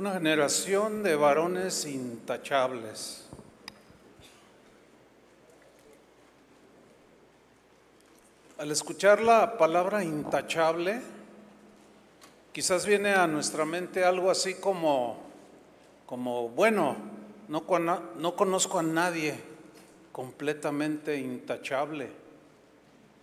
Una 0.00 0.14
generación 0.14 1.02
de 1.02 1.14
varones 1.14 1.84
intachables. 1.84 3.26
Al 8.56 8.70
escuchar 8.70 9.20
la 9.20 9.58
palabra 9.58 10.02
intachable, 10.02 11.02
quizás 12.50 12.86
viene 12.86 13.12
a 13.12 13.26
nuestra 13.26 13.66
mente 13.66 14.02
algo 14.02 14.30
así 14.30 14.54
como, 14.54 15.18
como 16.06 16.48
bueno, 16.48 16.96
no, 17.48 17.62
no 18.16 18.36
conozco 18.36 18.78
a 18.78 18.82
nadie 18.82 19.38
completamente 20.12 21.18
intachable 21.18 22.08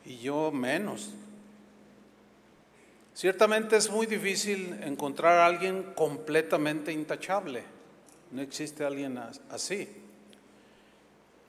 y 0.05 0.20
yo 0.20 0.52
menos. 0.52 1.09
Ciertamente 3.18 3.77
es 3.77 3.89
muy 3.89 4.05
difícil 4.05 4.79
encontrar 4.84 5.39
a 5.39 5.47
alguien 5.47 5.93
completamente 5.95 6.91
intachable. 6.91 7.63
No 8.29 8.43
existe 8.43 8.85
alguien 8.85 9.20
así. 9.49 9.90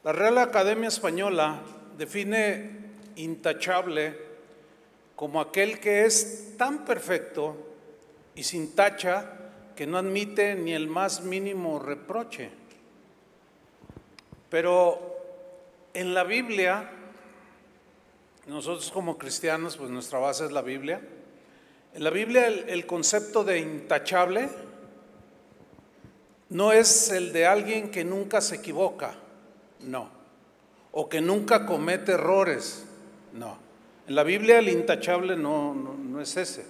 La 0.02 0.14
Real 0.14 0.38
Academia 0.38 0.88
Española 0.88 1.60
define 1.98 2.70
intachable 3.16 4.16
como 5.14 5.42
aquel 5.42 5.78
que 5.78 6.06
es 6.06 6.54
tan 6.56 6.86
perfecto 6.86 7.54
y 8.34 8.44
sin 8.44 8.74
tacha 8.74 9.30
que 9.76 9.86
no 9.86 9.98
admite 9.98 10.54
ni 10.54 10.72
el 10.72 10.88
más 10.88 11.20
mínimo 11.20 11.78
reproche. 11.78 12.48
Pero 14.48 15.18
en 15.92 16.14
la 16.14 16.24
Biblia, 16.24 16.90
nosotros 18.46 18.90
como 18.90 19.18
cristianos, 19.18 19.76
pues 19.76 19.90
nuestra 19.90 20.18
base 20.18 20.46
es 20.46 20.50
la 20.50 20.62
Biblia. 20.62 21.02
En 21.94 22.04
la 22.04 22.10
Biblia 22.10 22.46
el, 22.46 22.86
concepto 22.86 23.44
de 23.44 23.58
intachable 23.58 24.48
no 26.50 26.72
es 26.72 27.10
el 27.10 27.32
de 27.32 27.46
alguien 27.46 27.90
que 27.90 28.04
nunca 28.04 28.40
se 28.40 28.56
equivoca, 28.56 29.14
no, 29.80 30.08
o 30.92 31.08
que 31.08 31.20
nunca 31.20 31.66
comete 31.66 32.12
errores, 32.12 32.84
no. 33.32 33.58
En 34.06 34.14
la 34.14 34.22
Biblia 34.22 34.58
el 34.58 34.68
intachable 34.68 35.36
no, 35.36 35.74
no, 35.74 36.20
es 36.20 36.36
ese. 36.36 36.64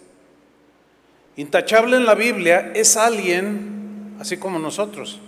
Intachable 1.36 1.96
en 1.96 2.06
la 2.06 2.14
Biblia 2.14 2.72
es 2.74 2.96
alguien, 2.96 4.16
así 4.18 4.36
como 4.36 4.58
nosotros, 4.58 5.20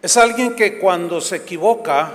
es 0.00 0.16
alguien 0.16 0.54
que 0.54 0.78
cuando 0.78 1.20
se 1.20 1.36
equivoca, 1.36 2.12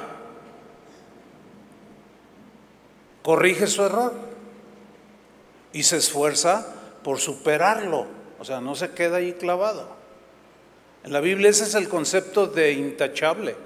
corrige 3.21 3.67
su 3.67 3.83
error 3.83 4.24
y 5.75 5.83
se 5.83 5.97
esfuerza 5.97 6.65
por 7.03 7.19
superarlo. 7.19 8.07
O 8.39 8.45
sea, 8.45 8.61
no 8.61 8.75
se 8.75 8.91
queda 8.91 9.17
ahí 9.17 9.33
clavado. 9.33 9.89
En 11.03 11.11
la 11.11 11.19
Biblia 11.19 11.49
ese 11.49 11.65
es 11.65 11.75
el 11.75 11.89
concepto 11.89 12.47
de 12.47 12.71
intachable. 12.71 13.57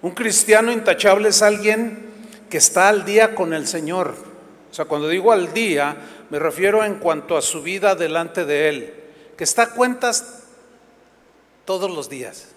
Un 0.00 0.12
cristiano 0.12 0.72
intachable 0.72 1.28
es 1.28 1.42
alguien 1.42 2.10
que 2.48 2.56
está 2.56 2.88
al 2.88 3.04
día 3.04 3.34
con 3.34 3.52
el 3.52 3.66
Señor. 3.66 4.14
O 4.70 4.74
sea, 4.74 4.86
cuando 4.86 5.06
digo 5.06 5.32
al 5.32 5.52
día, 5.52 5.98
me 6.30 6.38
refiero 6.38 6.82
en 6.82 6.94
cuanto 6.94 7.36
a 7.36 7.42
su 7.42 7.60
vida 7.60 7.94
delante 7.94 8.46
de 8.46 8.68
Él, 8.70 8.94
que 9.36 9.44
está 9.44 9.64
a 9.64 9.70
cuentas 9.74 10.44
todos 11.66 11.90
los 11.90 12.08
días 12.08 12.48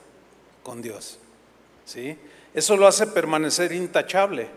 con 0.63 0.81
Dios. 0.81 1.19
¿sí? 1.83 2.17
Eso 2.53 2.77
lo 2.77 2.87
hace 2.87 3.05
permanecer 3.07 3.73
intachable. 3.73 4.47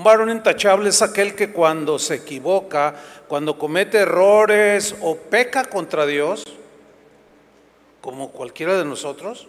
Un 0.00 0.04
varón 0.04 0.30
intachable 0.30 0.88
es 0.88 1.02
aquel 1.02 1.34
que 1.34 1.52
cuando 1.52 1.98
se 1.98 2.14
equivoca, 2.14 2.94
cuando 3.28 3.58
comete 3.58 3.98
errores 3.98 4.96
o 5.02 5.14
peca 5.14 5.66
contra 5.66 6.06
Dios, 6.06 6.42
como 8.00 8.30
cualquiera 8.30 8.78
de 8.78 8.86
nosotros, 8.86 9.46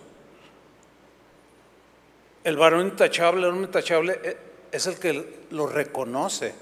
el 2.44 2.58
varón 2.58 2.88
intachable, 2.88 3.44
el 3.44 3.54
hombre 3.54 3.68
intachable 3.68 4.20
eh, 4.26 4.38
es 4.74 4.88
el 4.88 5.00
que 5.00 5.46
lo 5.52 5.68
reconoce 5.68 6.54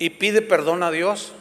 y 0.00 0.10
pide 0.10 0.42
perdón 0.42 0.82
a 0.82 0.90
Dios 0.90 1.34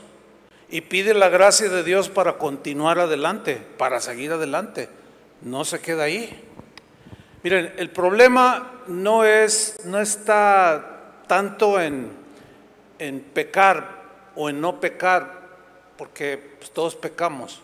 y 0.70 0.82
pide 0.82 1.16
la 1.16 1.30
gracia 1.30 1.70
de 1.70 1.82
Dios 1.82 2.08
para 2.08 2.34
continuar 2.34 3.00
adelante, 3.00 3.60
para 3.80 4.00
seguir 4.00 4.32
adelante. 4.32 4.90
No 5.42 5.66
se 5.66 5.82
queda 5.82 6.04
ahí. 6.04 6.53
Miren, 7.44 7.74
el 7.78 7.90
problema 7.90 8.82
no 8.88 9.26
es 9.26 9.82
no 9.84 10.00
está 10.00 11.22
tanto 11.28 11.80
en, 11.80 12.10
en 13.00 13.20
pecar 13.20 14.04
o 14.36 14.50
en 14.50 14.62
no 14.62 14.80
pecar, 14.80 15.42
porque 15.98 16.56
pues, 16.58 16.72
todos 16.72 16.96
pecamos. 16.96 17.62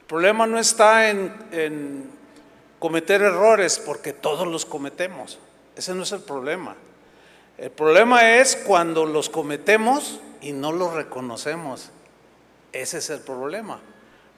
El 0.00 0.06
problema 0.06 0.46
no 0.46 0.58
está 0.58 1.10
en, 1.10 1.34
en 1.50 2.10
cometer 2.78 3.22
errores 3.22 3.82
porque 3.84 4.12
todos 4.12 4.46
los 4.46 4.64
cometemos. 4.64 5.38
Ese 5.76 5.94
no 5.94 6.04
es 6.04 6.12
el 6.12 6.20
problema. 6.20 6.76
El 7.58 7.70
problema 7.70 8.36
es 8.36 8.54
cuando 8.54 9.04
los 9.04 9.28
cometemos 9.28 10.20
y 10.40 10.52
no 10.52 10.70
los 10.72 10.94
reconocemos. 10.94 11.90
Ese 12.72 12.98
es 12.98 13.10
el 13.10 13.20
problema. 13.20 13.80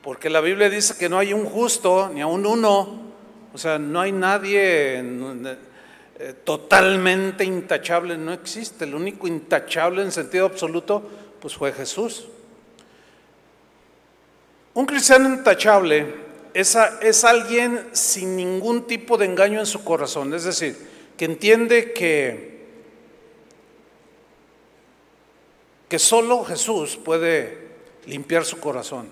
Porque 0.02 0.30
la 0.30 0.40
Biblia 0.40 0.70
dice 0.70 0.96
que 0.96 1.10
no 1.10 1.18
hay 1.18 1.34
un 1.34 1.44
justo 1.44 2.10
ni 2.12 2.22
aún 2.22 2.46
uno. 2.46 3.09
O 3.52 3.58
sea, 3.58 3.78
no 3.78 4.00
hay 4.00 4.12
nadie 4.12 5.00
eh, 5.00 6.34
totalmente 6.44 7.44
intachable. 7.44 8.16
No 8.16 8.32
existe. 8.32 8.84
El 8.84 8.94
único 8.94 9.26
intachable 9.26 10.02
en 10.02 10.12
sentido 10.12 10.46
absoluto 10.46 11.02
pues 11.40 11.54
fue 11.54 11.72
Jesús. 11.72 12.28
Un 14.74 14.86
cristiano 14.86 15.28
intachable 15.28 16.06
es, 16.54 17.24
alguien 17.24 17.88
sin 17.92 18.36
ningún 18.36 18.86
tipo 18.86 19.16
de 19.16 19.26
engaño 19.26 19.60
en 19.60 19.66
su 19.66 19.82
corazón, 19.84 20.32
es 20.34 20.44
decir, 20.44 20.76
que 21.16 21.24
entiende 21.24 21.92
que, 21.92 22.60
que 25.88 25.98
solo 25.98 26.44
Jesús 26.44 26.96
puede 26.96 27.70
limpiar 28.06 28.44
su 28.44 28.58
corazón. 28.58 29.08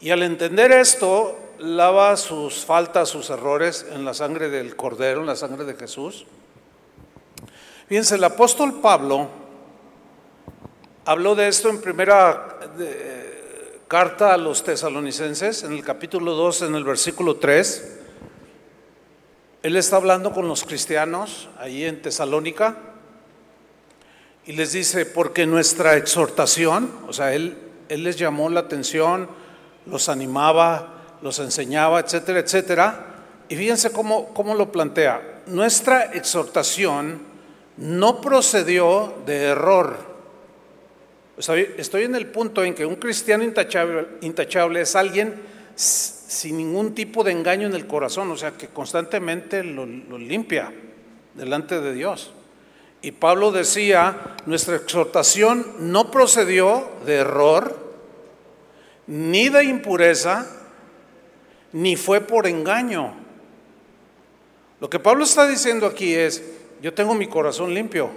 Y 0.00 0.10
al 0.10 0.22
entender 0.22 0.70
esto, 0.72 1.36
lava 1.58 2.16
sus 2.16 2.64
faltas, 2.64 3.08
sus 3.08 3.30
errores 3.30 3.86
en 3.92 4.04
la 4.04 4.14
sangre 4.14 4.48
del 4.48 4.76
Cordero, 4.76 5.20
en 5.20 5.26
la 5.26 5.36
sangre 5.36 5.64
de 5.64 5.74
Jesús. 5.74 6.26
Fíjense, 7.88 8.16
el 8.16 8.24
apóstol 8.24 8.80
Pablo 8.80 9.28
habló 11.04 11.34
de 11.34 11.48
esto 11.48 11.70
en 11.70 11.80
primera 11.80 12.58
carta 13.88 14.34
a 14.34 14.36
los 14.36 14.62
tesalonicenses, 14.62 15.62
en 15.62 15.72
el 15.72 15.82
capítulo 15.82 16.34
2, 16.34 16.62
en 16.62 16.74
el 16.74 16.84
versículo 16.84 17.36
3, 17.36 17.98
él 19.62 19.76
está 19.76 19.96
hablando 19.96 20.32
con 20.32 20.46
los 20.46 20.64
cristianos 20.64 21.48
ahí 21.58 21.84
en 21.84 22.00
Tesalónica 22.00 22.76
y 24.46 24.52
les 24.52 24.72
dice, 24.72 25.04
porque 25.04 25.46
nuestra 25.46 25.96
exhortación, 25.96 26.90
o 27.08 27.12
sea, 27.12 27.34
él, 27.34 27.58
él 27.88 28.04
les 28.04 28.16
llamó 28.16 28.48
la 28.50 28.60
atención, 28.60 29.28
los 29.84 30.08
animaba, 30.08 30.97
los 31.22 31.38
enseñaba, 31.38 32.00
etcétera, 32.00 32.40
etcétera. 32.40 33.06
Y 33.48 33.56
fíjense 33.56 33.92
cómo, 33.92 34.32
cómo 34.34 34.54
lo 34.54 34.70
plantea. 34.70 35.42
Nuestra 35.46 36.12
exhortación 36.12 37.20
no 37.76 38.20
procedió 38.20 39.14
de 39.26 39.44
error 39.44 40.08
Estoy 41.38 42.02
en 42.02 42.16
el 42.16 42.26
punto 42.26 42.64
en 42.64 42.74
que 42.74 42.84
un 42.84 42.96
cristiano 42.96 43.44
intachable, 43.44 44.80
es 44.80 44.96
alguien 44.96 45.40
sin 45.76 46.56
ningún 46.56 46.96
tipo 46.96 47.22
de 47.22 47.30
engaño 47.30 47.68
en 47.68 47.74
el 47.74 47.86
corazón, 47.86 48.28
o 48.32 48.36
sea, 48.36 48.52
que 48.52 48.66
constantemente 48.66 49.62
lo 49.62 49.86
limpia 50.18 50.72
delante 51.34 51.80
de 51.80 51.94
Dios. 51.94 52.32
Y 53.02 53.12
Pablo 53.12 53.52
decía, 53.52 54.34
nuestra 54.46 54.74
exhortación 54.74 55.64
no 55.78 56.10
procedió 56.10 56.90
de 57.06 57.14
error, 57.14 57.88
ni 59.06 59.48
de 59.48 59.62
impureza, 59.62 60.57
ni 61.72 61.96
fue 61.96 62.20
por 62.20 62.46
engaño. 62.46 63.14
Lo 64.80 64.88
que 64.88 64.98
Pablo 64.98 65.24
está 65.24 65.46
diciendo 65.46 65.86
aquí 65.86 66.14
es, 66.14 66.42
yo 66.80 66.94
tengo 66.94 67.14
mi 67.14 67.26
corazón 67.26 67.74
limpio. 67.74 68.10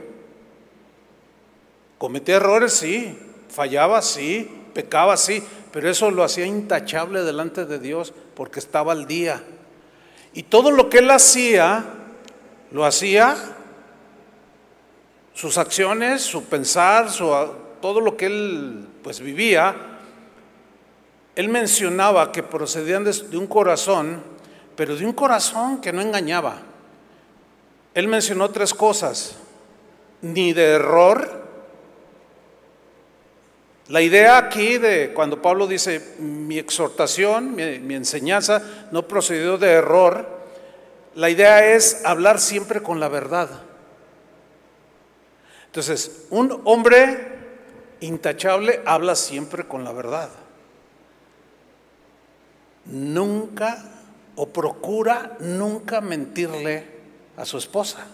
Cometía 1.97 2.37
errores, 2.37 2.73
sí, 2.73 3.17
fallaba, 3.49 4.01
sí, 4.01 4.49
pecaba, 4.73 5.17
sí, 5.17 5.43
pero 5.71 5.89
eso 5.89 6.11
lo 6.11 6.23
hacía 6.23 6.45
intachable 6.45 7.23
delante 7.23 7.65
de 7.65 7.79
Dios 7.79 8.13
porque 8.35 8.59
estaba 8.59 8.91
al 8.91 9.07
día. 9.07 9.43
Y 10.33 10.43
todo 10.43 10.71
lo 10.71 10.89
que 10.89 10.99
él 10.99 11.09
hacía, 11.11 11.83
lo 12.71 12.85
hacía, 12.85 13.35
sus 15.33 15.57
acciones, 15.57 16.21
su 16.21 16.45
pensar, 16.45 17.09
su, 17.09 17.31
todo 17.81 18.01
lo 18.01 18.15
que 18.17 18.27
él 18.27 18.87
pues 19.03 19.19
vivía, 19.19 19.90
él 21.41 21.49
mencionaba 21.49 22.31
que 22.31 22.43
procedían 22.43 23.03
de, 23.03 23.35
un 23.35 23.47
corazón, 23.47 24.21
pero 24.75 24.95
de 24.95 25.03
un 25.03 25.13
corazón 25.13 25.81
que 25.81 25.91
no 25.91 25.99
engañaba. 25.99 26.61
Él 27.95 28.07
mencionó 28.07 28.51
tres 28.51 28.75
cosas, 28.75 29.37
ni 30.21 30.53
de 30.53 30.73
error, 30.73 31.41
La 33.87 34.01
idea 34.01 34.37
aquí 34.37 34.77
de 34.77 35.11
cuando 35.13 35.41
Pablo 35.41 35.67
dice 35.67 36.15
mi 36.19 36.57
exhortación, 36.57 37.55
mi, 37.55 37.95
enseñanza 37.95 38.61
no 38.91 39.05
procedió 39.05 39.57
de 39.57 39.71
error, 39.71 40.25
la 41.15 41.29
idea 41.29 41.73
es 41.73 42.05
hablar 42.05 42.39
siempre 42.39 42.81
con 42.81 43.01
la 43.01 43.09
verdad. 43.09 43.49
Entonces, 45.65 46.27
un 46.29 46.61
hombre 46.63 47.17
intachable 47.99 48.81
habla 48.85 49.15
siempre 49.15 49.67
con 49.67 49.83
la 49.83 49.91
verdad. 49.91 50.29
Nunca 52.85 53.83
o 54.35 54.47
procura 54.47 55.37
nunca 55.39 56.01
mentirle 56.01 56.87
a 57.37 57.45
su 57.45 57.57
esposa. 57.57 58.07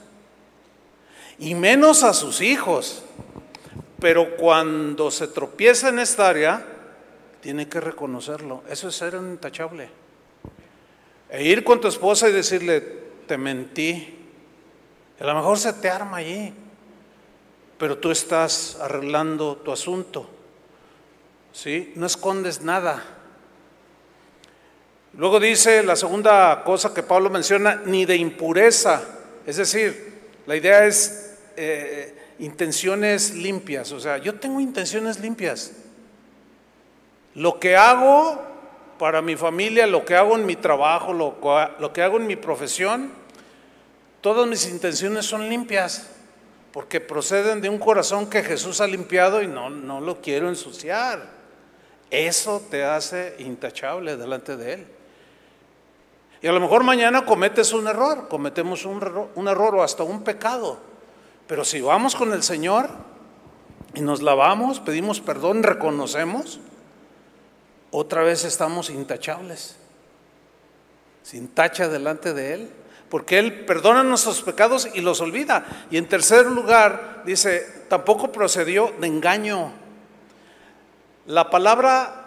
Y 1.39 1.55
menos 1.55 2.03
a 2.03 2.13
sus 2.13 2.41
hijos. 2.41 3.03
Pero 3.99 4.35
cuando 4.37 5.09
se 5.11 5.27
tropieza 5.27 5.89
en 5.89 5.99
esta 5.99 6.27
área, 6.27 6.65
tiene 7.41 7.67
que 7.67 7.79
reconocerlo. 7.79 8.63
Eso 8.69 8.89
es 8.89 8.95
ser 8.95 9.15
intachable. 9.15 9.89
E 11.29 11.43
ir 11.43 11.63
con 11.63 11.81
tu 11.81 11.87
esposa 11.87 12.29
y 12.29 12.31
decirle, 12.31 12.81
te 13.27 13.37
mentí. 13.37 14.15
A 15.19 15.25
lo 15.25 15.35
mejor 15.35 15.57
se 15.57 15.73
te 15.73 15.89
arma 15.89 16.17
allí, 16.17 16.53
pero 17.77 17.97
tú 17.97 18.11
estás 18.11 18.77
arreglando 18.81 19.57
tu 19.57 19.71
asunto. 19.71 20.29
¿Sí? 21.51 21.93
No 21.95 22.05
escondes 22.05 22.61
nada. 22.61 23.16
Luego 25.17 25.39
dice 25.39 25.81
la 25.81 25.95
segunda 25.95 26.63
cosa 26.63 26.93
que 26.93 27.01
Pablo 27.01 27.31
menciona, 27.31 27.81
ni 27.85 28.05
de 28.05 28.15
impureza. 28.15 29.01
Es 29.47 29.57
decir, 29.57 30.13
la 30.45 30.55
idea 30.55 30.85
es 30.85 31.35
eh, 31.55 32.15
intenciones 32.37 33.33
limpias. 33.33 33.91
O 33.91 33.99
sea, 33.99 34.19
yo 34.19 34.35
tengo 34.35 34.59
intenciones 34.59 35.19
limpias. 35.19 35.71
Lo 37.33 37.59
que 37.59 37.75
hago 37.75 38.39
para 38.99 39.23
mi 39.23 39.35
familia, 39.35 39.87
lo 39.87 40.05
que 40.05 40.15
hago 40.15 40.35
en 40.35 40.45
mi 40.45 40.55
trabajo, 40.55 41.13
lo, 41.13 41.37
lo 41.79 41.93
que 41.93 42.03
hago 42.03 42.17
en 42.17 42.27
mi 42.27 42.35
profesión, 42.35 43.11
todas 44.21 44.47
mis 44.47 44.67
intenciones 44.69 45.25
son 45.25 45.49
limpias, 45.49 46.11
porque 46.71 47.01
proceden 47.01 47.59
de 47.59 47.69
un 47.69 47.79
corazón 47.79 48.29
que 48.29 48.43
Jesús 48.43 48.81
ha 48.81 48.87
limpiado 48.87 49.41
y 49.41 49.47
no, 49.47 49.71
no 49.71 49.99
lo 49.99 50.21
quiero 50.21 50.47
ensuciar. 50.47 51.27
Eso 52.11 52.63
te 52.69 52.83
hace 52.83 53.35
intachable 53.39 54.15
delante 54.15 54.55
de 54.55 54.73
Él. 54.73 54.96
Y 56.41 56.47
a 56.47 56.51
lo 56.51 56.59
mejor 56.59 56.83
mañana 56.83 57.25
cometes 57.25 57.73
un 57.73 57.87
error, 57.87 58.27
cometemos 58.27 58.85
un 58.85 59.47
error, 59.47 59.75
o 59.75 59.83
hasta 59.83 60.03
un 60.03 60.23
pecado. 60.23 60.77
Pero 61.47 61.65
si 61.65 61.81
vamos 61.81 62.15
con 62.15 62.31
el 62.33 62.43
Señor 62.43 62.89
y 63.95 64.01
nos 64.01 64.21
lavamos, 64.21 64.79
pedimos 64.79 65.19
perdón, 65.19 65.63
reconocemos, 65.63 66.59
otra 67.89 68.21
vez 68.21 68.43
estamos 68.43 68.89
intachables, 68.89 69.77
sin 71.23 71.47
tacha 71.47 71.87
delante 71.87 72.33
de 72.33 72.53
Él, 72.53 72.71
porque 73.09 73.39
Él 73.39 73.65
perdona 73.65 74.03
nuestros 74.03 74.41
pecados 74.41 74.89
y 74.93 75.01
los 75.01 75.21
olvida. 75.21 75.65
Y 75.89 75.97
en 75.97 76.07
tercer 76.07 76.45
lugar, 76.45 77.23
dice, 77.25 77.85
tampoco 77.87 78.31
procedió 78.31 78.93
de 78.99 79.07
engaño. 79.07 79.71
La 81.25 81.49
palabra 81.49 82.25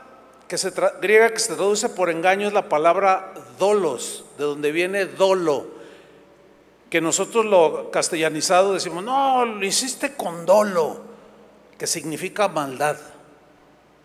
que 0.49 0.59
se 0.59 0.73
griega 1.01 1.31
que 1.31 1.39
se 1.39 1.55
traduce 1.55 1.89
por 1.91 2.11
engaño 2.11 2.49
es 2.49 2.53
la 2.53 2.69
palabra 2.69 3.33
dolos, 3.61 4.25
de 4.37 4.45
donde 4.45 4.73
viene 4.73 5.05
dolo 5.07 5.79
que 6.91 7.01
nosotros 7.01 7.47
lo 7.47 7.91
castellanizado 7.93 8.75
decimos, 8.75 9.05
no, 9.05 9.45
lo 9.45 9.65
hiciste 9.65 10.17
con 10.17 10.45
dolo, 10.45 11.01
que 11.79 11.87
significa 11.87 12.49
maldad, 12.49 12.97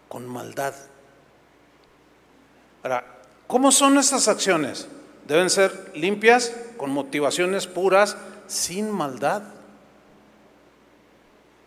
con 0.07 0.27
maldad. 0.27 0.75
Ahora, 2.83 3.03
¿cómo 3.47 3.71
son 3.71 3.97
estas 3.97 4.27
acciones? 4.27 4.87
Deben 5.27 5.49
ser 5.49 5.91
limpias, 5.95 6.55
con 6.77 6.91
motivaciones 6.91 7.65
puras, 7.65 8.15
sin 8.45 8.91
maldad. 8.91 9.41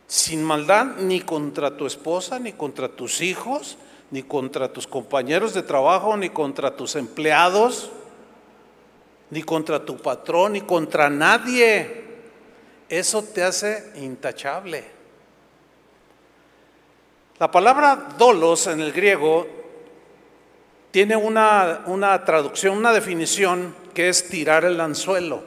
Sin 0.07 0.45
maldad 0.45 0.99
ni 1.01 1.21
contra 1.21 1.77
tu 1.77 1.85
esposa, 1.85 2.39
ni 2.39 2.53
contra 2.53 2.89
tus 2.89 3.21
hijos, 3.21 3.77
ni 4.11 4.23
contra 4.23 4.73
tus 4.73 4.87
compañeros 4.87 5.55
de 5.55 5.63
trabajo, 5.63 6.17
ni 6.17 6.31
contra 6.31 6.75
tus 6.75 6.97
empleados, 6.97 7.91
ni 9.31 9.43
contra 9.43 9.85
tu 9.85 9.99
patrón, 9.99 10.53
ni 10.53 10.63
contra 10.63 11.11
nadie. 11.11 12.05
Eso 12.89 13.23
te 13.23 13.43
hace 13.43 13.93
intachable. 13.97 14.85
La 17.39 17.51
palabra 17.51 18.09
dolos 18.17 18.67
en 18.67 18.81
el 18.81 18.93
griego 18.93 19.47
tiene 20.91 21.15
una, 21.15 21.83
una 21.87 22.25
traducción, 22.25 22.77
una 22.77 22.93
definición 22.93 23.75
que 23.95 24.09
es 24.09 24.29
tirar 24.29 24.65
el 24.65 24.81
anzuelo, 24.81 25.43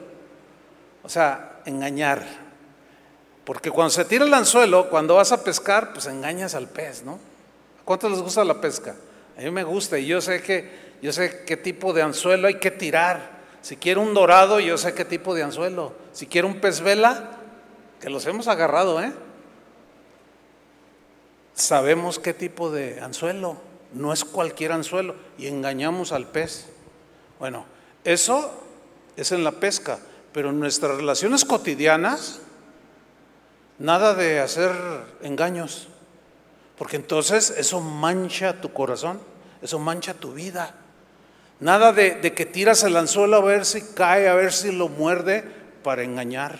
o 1.02 1.08
sea, 1.08 1.60
engañar. 1.66 2.24
Porque 3.44 3.70
cuando 3.70 3.90
se 3.90 4.04
tira 4.04 4.24
el 4.24 4.32
anzuelo, 4.32 4.88
cuando 4.88 5.16
vas 5.16 5.32
a 5.32 5.42
pescar, 5.42 5.92
pues 5.92 6.06
engañas 6.06 6.54
al 6.54 6.68
pez, 6.68 7.02
¿no? 7.02 7.18
¿A 7.82 7.84
cuántos 7.84 8.12
les 8.12 8.20
gusta 8.20 8.44
la 8.44 8.60
pesca? 8.60 8.94
A 9.36 9.40
mí 9.40 9.50
me 9.50 9.64
gusta 9.64 9.98
y 9.98 10.06
yo 10.06 10.20
sé 10.20 10.40
que 10.40 10.92
yo 11.02 11.12
sé 11.12 11.42
qué 11.44 11.56
tipo 11.56 11.92
de 11.92 12.02
anzuelo 12.02 12.46
hay 12.46 12.60
que 12.60 12.70
tirar. 12.70 13.42
Si 13.60 13.76
quiero 13.76 14.00
un 14.00 14.14
dorado, 14.14 14.60
yo 14.60 14.78
sé 14.78 14.94
qué 14.94 15.04
tipo 15.04 15.34
de 15.34 15.42
anzuelo. 15.42 15.92
Si 16.12 16.28
quiero 16.28 16.46
un 16.46 16.60
pez 16.60 16.80
vela, 16.80 17.38
que 18.00 18.08
los 18.08 18.24
hemos 18.26 18.46
agarrado, 18.46 19.02
¿eh? 19.02 19.12
Sabemos 21.54 22.20
qué 22.20 22.32
tipo 22.34 22.70
de 22.70 23.00
anzuelo. 23.00 23.56
No 23.92 24.12
es 24.12 24.24
cualquier 24.24 24.70
anzuelo. 24.70 25.16
Y 25.38 25.48
engañamos 25.48 26.12
al 26.12 26.28
pez. 26.28 26.66
Bueno, 27.40 27.66
eso 28.04 28.62
es 29.16 29.32
en 29.32 29.42
la 29.42 29.52
pesca. 29.52 29.98
Pero 30.32 30.50
en 30.50 30.60
nuestras 30.60 30.96
relaciones 30.96 31.44
cotidianas, 31.44 32.40
nada 33.78 34.14
de 34.14 34.38
hacer 34.38 34.70
engaños. 35.22 35.88
Porque 36.82 36.96
entonces 36.96 37.54
eso 37.56 37.80
mancha 37.80 38.60
tu 38.60 38.72
corazón, 38.72 39.20
eso 39.62 39.78
mancha 39.78 40.14
tu 40.14 40.32
vida. 40.32 40.74
Nada 41.60 41.92
de, 41.92 42.20
que 42.34 42.44
tiras 42.44 42.82
el 42.82 42.96
anzuelo 42.96 43.36
a 43.36 43.40
ver 43.40 43.64
si 43.64 43.82
cae, 43.94 44.28
a 44.28 44.34
ver 44.34 44.52
si 44.52 44.72
lo 44.72 44.88
muerde 44.88 45.44
para 45.84 46.02
engañar. 46.02 46.58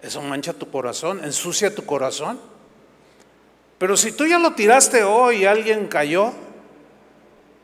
Eso 0.00 0.22
mancha 0.22 0.52
tu 0.52 0.70
corazón, 0.70 1.24
ensucia 1.24 1.74
tu 1.74 1.84
corazón. 1.86 2.38
Pero 3.78 3.96
si 3.96 4.12
tú 4.12 4.26
ya 4.26 4.38
lo 4.38 4.52
tiraste 4.54 5.02
hoy 5.02 5.38
y 5.38 5.46
alguien 5.46 5.88
cayó, 5.88 6.32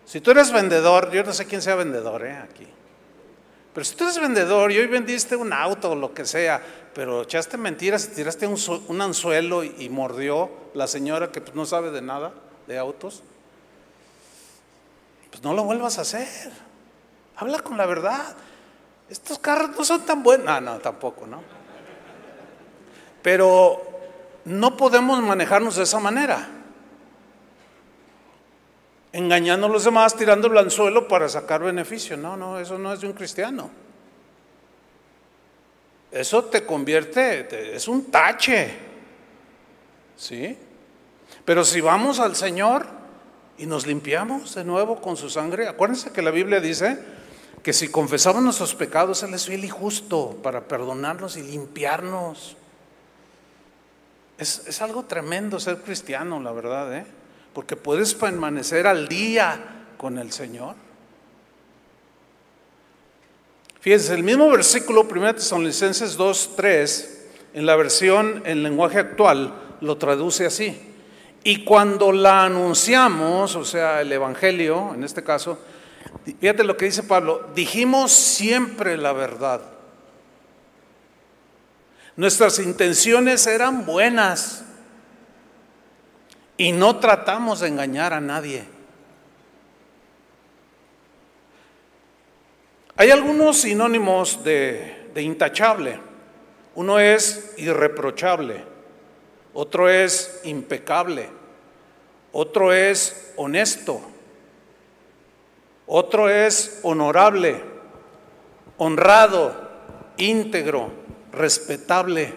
si 0.05 0.21
tú 0.21 0.33
eres 0.33 0.51
vendedor, 0.51 1.13
yo 1.13 1.23
no 1.23 1.33
sé 1.33 1.47
quién 1.47 1.63
sea 1.63 1.77
vendedor 1.77 2.27
¿eh? 2.27 2.39
aquí, 2.39 2.67
pero 3.75 3.85
si 3.85 3.97
tú 3.97 4.05
eres 4.05 4.21
vendedor 4.21 4.71
y 4.71 4.79
hoy 4.79 4.87
vendiste 4.87 5.35
un 5.35 5.53
auto 5.53 5.91
o 5.91 5.95
lo 5.97 6.15
que 6.15 6.25
sea, 6.25 6.63
pero 6.95 7.23
echaste 7.23 7.57
mentiras 7.57 8.05
y 8.05 8.15
tiraste 8.15 8.47
un, 8.47 9.01
anzuelo 9.03 9.65
y, 9.65 9.89
mordió 9.89 10.49
la 10.75 10.87
señora 10.87 11.33
que 11.33 11.41
pues, 11.41 11.57
no 11.57 11.67
sabe 11.67 11.91
de 11.91 12.01
nada 12.01 12.33
de 12.69 12.79
autos, 12.79 13.25
pues 15.31 15.43
no 15.43 15.55
lo 15.55 15.65
vuelvas 15.65 15.99
a 15.99 16.03
hacer. 16.03 16.53
Habla 17.37 17.59
con 17.59 17.77
la 17.77 17.87
verdad. 17.87 18.37
Estos 19.11 19.41
carros 19.41 19.71
no 19.77 19.85
son 19.85 20.03
tan 20.07 20.23
buenos. 20.23 20.47
No, 20.47 20.61
no, 20.61 20.79
tampoco, 20.79 21.27
¿no? 21.27 21.43
Pero 23.23 23.83
no 24.45 24.77
podemos 24.77 25.21
manejarnos 25.21 25.75
de 25.75 25.83
esa 25.83 25.99
manera. 25.99 26.49
Engañando 29.15 29.67
a 29.67 29.71
los 29.71 29.85
demás, 29.85 30.15
tirando 30.15 30.49
el 30.49 30.59
anzuelo 30.59 31.09
para 31.09 31.29
sacar 31.29 31.63
beneficio. 31.63 32.17
No, 32.17 32.37
no, 32.37 32.59
eso 32.59 32.79
no 32.79 32.93
es 32.93 33.01
de 33.01 33.07
un 33.07 33.15
cristiano. 33.15 33.71
Eso 36.13 36.45
te 36.45 36.67
convierte, 36.67 37.75
es 37.75 37.89
un 37.89 38.11
tache. 38.11 38.75
¿Sí? 40.17 40.59
Pero 41.45 41.65
si 41.65 41.81
vamos 41.81 42.21
al 42.21 42.37
Señor, 42.37 42.87
y 43.59 43.67
nos 43.67 43.87
limpiamos 43.87 44.55
de 44.55 44.65
nuevo 44.65 45.01
con 45.01 45.17
su 45.17 45.31
sangre. 45.31 45.69
Acuérdense 45.69 46.11
que 46.11 46.23
la 46.23 46.31
Biblia 46.31 46.61
dice 46.61 46.99
que 47.63 47.73
si 47.73 47.89
confesamos 47.89 48.43
nuestros 48.43 48.75
pecados, 48.75 49.23
Él 49.23 49.35
es 49.35 49.47
fiel 49.47 49.65
y 49.65 49.69
justo 49.69 50.39
para 50.43 50.63
perdonarnos 50.63 51.37
y 51.37 51.43
limpiarnos. 51.43 52.57
Es, 54.37 54.83
algo 54.83 55.05
tremendo 55.05 55.61
ser 55.61 55.79
cristiano, 55.79 56.41
la 56.41 56.53
verdad, 56.53 56.95
¿eh? 56.97 57.07
Porque 57.55 57.77
puedes 57.77 58.15
permanecer 58.15 58.87
al 58.87 59.09
día 59.09 59.87
con 59.97 60.19
el 60.19 60.33
Señor. 60.33 60.75
Fíjense, 63.81 64.15
el 64.15 64.23
mismo 64.23 64.51
versículo, 64.51 65.07
1 65.09 65.35
Tesalonicenses 65.37 66.17
2, 66.17 66.51
3, 66.57 67.27
en 67.55 67.67
la 67.67 67.77
versión 67.77 68.43
en 68.45 68.63
lenguaje 68.63 68.99
actual, 68.99 69.55
lo 69.81 69.97
traduce 69.97 70.47
así. 70.47 70.77
Y 71.45 71.65
cuando 71.65 72.11
la 72.11 72.45
anunciamos, 72.45 73.55
o 73.55 73.65
sea, 73.65 74.01
el 74.01 74.11
Evangelio, 74.11 74.93
en 74.95 75.05
este 75.05 75.23
caso, 75.23 75.59
fíjate 76.41 76.65
lo 76.65 76.77
que 76.77 76.87
dice 76.87 77.03
Pablo, 77.03 77.51
dijimos 77.55 78.11
siempre 78.13 78.97
la 78.97 79.13
verdad. 79.13 79.61
Nuestras 82.17 82.59
intenciones 82.61 83.47
eran 83.47 83.85
buenas. 83.85 84.64
Y 86.57 86.73
no 86.73 86.97
tratamos 86.99 87.61
de 87.61 87.69
engañar 87.69 88.13
a 88.13 88.21
nadie. 88.21 88.65
Hay 92.97 93.11
algunos 93.11 93.59
sinónimos 93.59 94.45
de, 94.45 95.11
de 95.15 95.23
intachable. 95.23 95.99
Uno 96.77 96.99
es 96.99 97.55
irreprochable, 97.57 98.65
otro 99.53 99.89
es 99.89 100.41
impecable, 100.45 101.29
otro 102.33 102.73
es 102.73 103.33
honesto, 103.37 104.01
otro 105.87 106.29
es 106.29 106.81
honorable, 106.83 107.63
honrado, 108.79 109.71
íntegro, 110.17 110.91
respetable, 111.33 112.35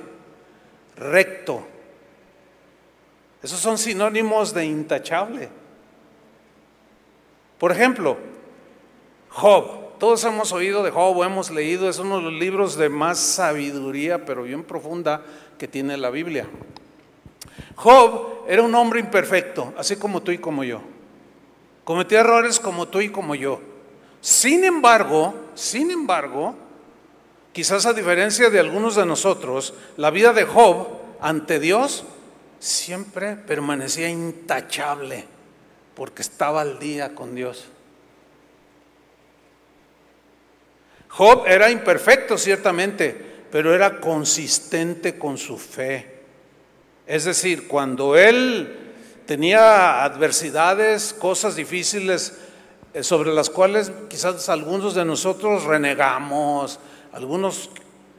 recto. 0.96 1.66
Esos 3.42 3.60
son 3.60 3.78
sinónimos 3.78 4.54
de 4.54 4.66
intachable. 4.66 5.50
Por 7.58 7.72
ejemplo, 7.72 8.18
Job. 9.30 9.88
Todos 10.00 10.24
hemos 10.26 10.52
oído 10.52 10.84
de 10.84 10.92
Job, 10.92 11.24
hemos 11.24 11.50
leído, 11.50 11.90
es 11.90 11.98
uno 11.98 12.18
de 12.18 12.24
los 12.24 12.34
libros 12.34 12.78
de 12.78 12.88
más 12.88 13.18
sabiduría, 13.18 14.26
pero 14.26 14.44
bien 14.44 14.64
profunda, 14.64 15.24
que 15.58 15.68
tiene 15.68 15.98
la 15.98 16.12
Biblia. 16.12 16.48
Job 17.76 18.46
era 18.48 18.62
un 18.62 18.76
hombre 18.76 19.00
imperfecto, 19.00 19.74
así 19.76 19.96
como 19.96 20.22
tú 20.22 20.32
y 20.32 20.38
como 20.38 20.64
yo. 20.64 20.82
Cometía 21.84 22.20
errores 22.20 22.60
como 22.60 22.88
tú 22.88 23.02
y 23.02 23.10
como 23.10 23.34
yo. 23.34 23.60
Sin 24.22 24.64
embargo, 24.64 25.34
sin 25.56 25.90
embargo, 25.90 26.54
quizás 27.52 27.88
a 27.88 27.94
diferencia 27.94 28.50
de 28.52 28.60
algunos 28.60 28.96
de 28.96 29.06
nosotros, 29.06 29.74
la 29.96 30.12
vida 30.12 30.32
de 30.34 30.44
Job 30.44 30.88
ante 31.22 31.60
Dios 31.60 32.04
siempre 32.60 33.36
permanecía 33.36 34.10
intachable 34.10 35.26
porque 35.96 36.22
estaba 36.22 36.62
al 36.62 36.80
día 36.80 37.16
con 37.16 37.36
Dios. 37.36 37.66
Job 41.10 41.46
era 41.48 41.72
imperfecto, 41.72 42.38
ciertamente, 42.38 43.16
pero 43.52 43.74
era 43.74 44.00
consistente 44.00 45.18
con 45.18 45.38
su 45.38 45.58
fe. 45.58 46.18
Es 47.08 47.26
decir, 47.26 47.68
cuando 47.68 48.16
él 48.16 48.94
tenía 49.26 50.04
adversidades, 50.04 51.14
cosas 51.14 51.56
difíciles 51.56 52.38
eh, 52.94 53.04
sobre 53.04 53.34
las 53.34 53.50
cuales 53.50 53.92
quizás 54.10 54.50
algunos 54.50 54.94
de 54.94 55.06
nosotros 55.06 55.64
renegamos, 55.64 56.80
algunos 57.14 57.70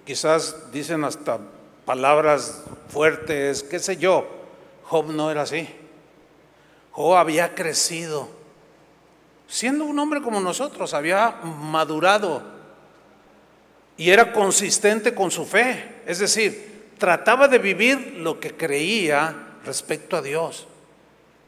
quizás 0.05 0.73
dicen 0.73 1.05
hasta 1.05 1.39
palabras 1.85 2.65
fuertes, 2.89 3.63
qué 3.63 3.79
sé 3.79 3.97
yo. 3.97 4.27
Job 4.85 5.07
no 5.11 5.31
era 5.31 5.43
así. 5.43 5.69
Job 6.93 7.17
había 7.17 7.55
crecido. 7.55 8.29
Siendo 9.47 9.85
un 9.85 9.99
hombre 9.99 10.21
como 10.21 10.41
nosotros, 10.41 10.95
había 10.95 11.41
madurado 11.43 12.43
y 13.97 14.11
era 14.11 14.33
consistente 14.33 15.15
con 15.15 15.31
su 15.31 15.45
fe. 15.45 16.03
Es 16.07 16.19
decir, 16.19 16.93
trataba 16.99 17.49
de 17.49 17.59
vivir 17.59 18.17
lo 18.19 18.41
que 18.41 18.57
creía 18.57 19.35
respecto 19.65 20.17
a 20.17 20.23
Dios. 20.23 20.67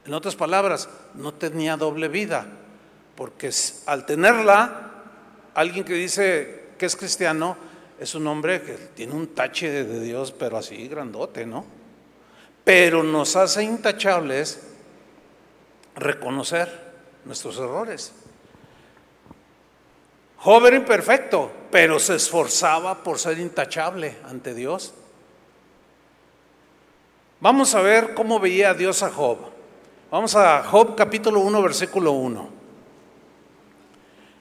En 0.07 0.15
otras 0.15 0.35
palabras, 0.35 0.89
no 1.15 1.35
tenía 1.35 1.77
doble 1.77 2.09
vida, 2.09 2.47
porque 3.17 3.51
al 3.87 4.07
tenerla, 4.07 4.91
alguien 5.55 5.85
que 5.85 5.95
dice 5.95 6.71
que 6.79 6.87
es 6.87 6.97
cristiano 6.97 7.57
es 8.01 8.15
un 8.15 8.27
hombre 8.27 8.63
que 8.63 8.73
tiene 8.73 9.13
un 9.13 9.29
tache 9.35 9.85
de 9.85 10.01
Dios, 10.01 10.33
pero 10.33 10.57
así 10.57 10.89
grandote, 10.89 11.45
¿no? 11.45 11.67
Pero 12.65 13.03
nos 13.03 13.37
hace 13.37 13.63
intachables 13.63 14.63
reconocer 15.97 16.93
nuestros 17.27 17.59
errores. 17.59 18.13
Joven 20.39 20.77
imperfecto, 20.77 21.53
pero 21.71 21.99
se 21.99 22.15
esforzaba 22.15 23.03
por 23.03 23.19
ser 23.19 23.39
intachable 23.39 24.17
ante 24.25 24.55
Dios. 24.55 24.95
Vamos 27.41 27.75
a 27.75 27.83
ver 27.83 28.15
cómo 28.15 28.41
veía 28.41 28.73
Dios 28.73 29.03
a 29.03 29.11
Job. 29.11 29.37
Vamos 30.11 30.35
a 30.37 30.63
Job 30.63 30.97
capítulo 30.97 31.41
1, 31.41 31.63
versículo 31.63 32.13
1. 32.13 32.60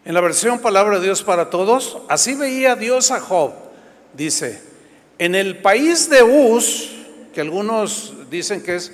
En 0.09 0.15
la 0.15 0.21
versión 0.21 0.57
Palabra 0.57 0.97
de 0.97 1.05
Dios 1.05 1.21
para 1.21 1.51
Todos, 1.51 1.99
así 2.07 2.33
veía 2.33 2.75
Dios 2.75 3.11
a 3.11 3.19
Job. 3.19 3.53
Dice, 4.11 4.59
en 5.19 5.35
el 5.35 5.59
país 5.59 6.09
de 6.09 6.23
Uz, 6.23 6.89
que 7.31 7.41
algunos 7.41 8.15
dicen 8.27 8.63
que 8.63 8.77
es 8.77 8.91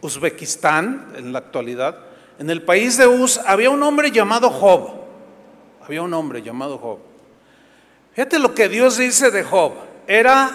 Uzbekistán 0.00 1.12
en 1.16 1.32
la 1.32 1.38
actualidad, 1.38 1.98
en 2.40 2.50
el 2.50 2.62
país 2.62 2.96
de 2.96 3.06
Uz 3.06 3.38
había 3.38 3.70
un 3.70 3.80
hombre 3.84 4.10
llamado 4.10 4.50
Job 4.50 4.90
había 5.86 6.02
un 6.02 6.12
hombre 6.12 6.42
llamado 6.42 6.78
Job. 6.78 6.98
Fíjate 8.12 8.40
lo 8.40 8.52
que 8.52 8.68
Dios 8.68 8.98
dice 8.98 9.30
de 9.30 9.44
Job. 9.44 9.74
Era, 10.08 10.50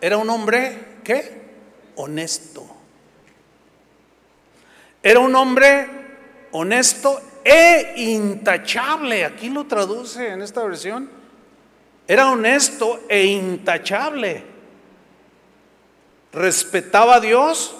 era 0.00 0.18
un 0.18 0.30
hombre, 0.30 1.00
¿qué? 1.02 1.50
Honesto. 1.96 2.64
Era 5.02 5.18
un 5.18 5.34
hombre 5.34 5.88
honesto 6.52 7.20
e 7.44 7.94
intachable. 7.96 9.24
Aquí 9.24 9.48
lo 9.48 9.66
traduce 9.66 10.28
en 10.28 10.42
esta 10.42 10.62
versión. 10.62 11.10
Era 12.06 12.30
honesto 12.30 13.00
e 13.08 13.26
intachable. 13.26 14.44
Respetaba 16.32 17.16
a 17.16 17.20
Dios 17.20 17.74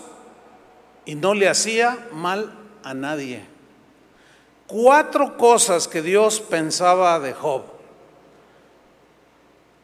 y 1.04 1.14
no 1.14 1.34
le 1.34 1.48
hacía 1.48 2.08
mal 2.12 2.52
a 2.82 2.94
nadie 2.94 3.50
cuatro 4.70 5.36
cosas 5.36 5.88
que 5.88 6.00
Dios 6.00 6.40
pensaba 6.40 7.18
de 7.18 7.32
Job. 7.32 7.64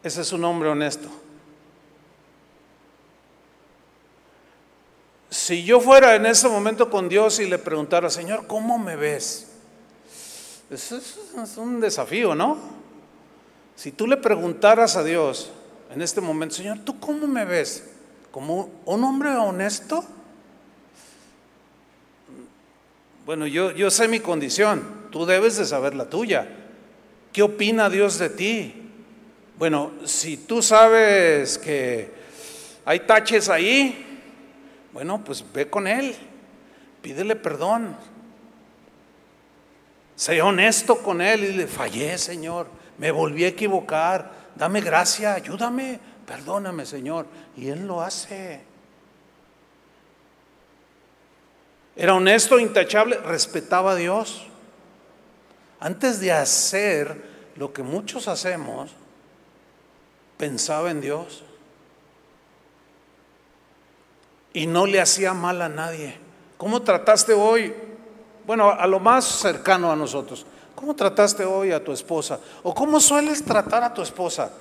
Ese 0.01 0.21
es 0.21 0.31
un 0.31 0.45
hombre 0.45 0.69
honesto. 0.69 1.09
Si 5.29 5.65
yo 5.65 5.81
fuera 5.81 6.15
en 6.15 6.25
ese 6.25 6.47
momento 6.47 6.89
con 6.89 7.09
Dios 7.09 7.39
y 7.39 7.47
le 7.47 7.57
preguntara, 7.57 8.09
Señor, 8.09 8.47
¿cómo 8.47 8.79
me 8.79 8.95
ves? 8.95 9.46
Eso 10.69 10.97
es 10.97 11.57
un 11.57 11.79
desafío, 11.79 12.35
¿no? 12.35 12.57
Si 13.75 13.91
tú 13.91 14.07
le 14.07 14.17
preguntaras 14.17 14.95
a 14.95 15.03
Dios 15.03 15.51
en 15.93 16.01
este 16.01 16.19
momento, 16.19 16.55
Señor, 16.55 16.79
¿tú 16.79 16.99
cómo 16.99 17.27
me 17.27 17.45
ves? 17.45 17.83
¿Como 18.31 18.69
un 18.85 19.03
hombre 19.03 19.29
honesto? 19.29 20.03
Bueno, 23.25 23.45
yo, 23.45 23.71
yo 23.71 23.91
sé 23.91 24.07
mi 24.07 24.19
condición, 24.19 24.83
tú 25.11 25.25
debes 25.25 25.57
de 25.57 25.65
saber 25.65 25.93
la 25.95 26.09
tuya. 26.09 26.47
¿Qué 27.31 27.43
opina 27.43 27.89
Dios 27.89 28.17
de 28.19 28.29
ti? 28.29 28.73
Bueno, 29.57 29.91
si 30.05 30.37
tú 30.37 30.61
sabes 30.61 31.57
que 31.57 32.11
hay 32.83 33.01
taches 33.01 33.49
ahí, 33.49 34.21
bueno, 34.91 35.23
pues 35.23 35.45
ve 35.53 35.69
con 35.69 35.87
Él, 35.87 36.15
pídele 37.01 37.35
perdón. 37.35 37.95
Sé 40.17 40.41
honesto 40.41 40.97
con 41.03 41.21
Él 41.21 41.43
y 41.43 41.53
le 41.53 41.67
fallé, 41.67 42.17
Señor, 42.17 42.65
me 42.97 43.11
volví 43.11 43.45
a 43.45 43.49
equivocar, 43.49 44.31
dame 44.55 44.81
gracia, 44.81 45.35
ayúdame, 45.35 45.99
perdóname, 46.25 46.87
Señor. 46.87 47.27
Y 47.55 47.69
Él 47.69 47.85
lo 47.85 48.01
hace. 48.01 48.61
Era 51.95 52.15
honesto, 52.15 52.57
intachable, 52.57 53.17
respetaba 53.17 53.91
a 53.91 53.95
Dios. 53.95 54.47
Antes 55.79 56.19
de 56.19 56.31
hacer 56.31 57.23
lo 57.55 57.71
que 57.71 57.83
muchos 57.83 58.27
hacemos, 58.27 58.89
pensaba 60.37 60.89
en 60.89 60.99
Dios. 60.99 61.43
Y 64.51 64.65
no 64.65 64.87
le 64.87 64.99
hacía 64.99 65.35
mal 65.35 65.61
a 65.61 65.69
nadie. 65.69 66.17
¿Cómo 66.57 66.81
trataste 66.81 67.33
hoy? 67.33 67.75
Bueno, 68.47 68.71
a 68.71 68.87
lo 68.87 69.01
más 69.01 69.25
cercano 69.25 69.91
a 69.91 69.95
nosotros. 69.97 70.45
¿Cómo 70.73 70.95
trataste 70.95 71.43
hoy 71.43 71.73
a 71.73 71.83
tu 71.83 71.91
esposa? 71.91 72.39
¿O 72.63 72.73
cómo 72.73 73.01
sueles 73.01 73.43
tratar 73.43 73.83
a 73.83 73.93
tu 73.93 74.01
esposa? 74.01 74.53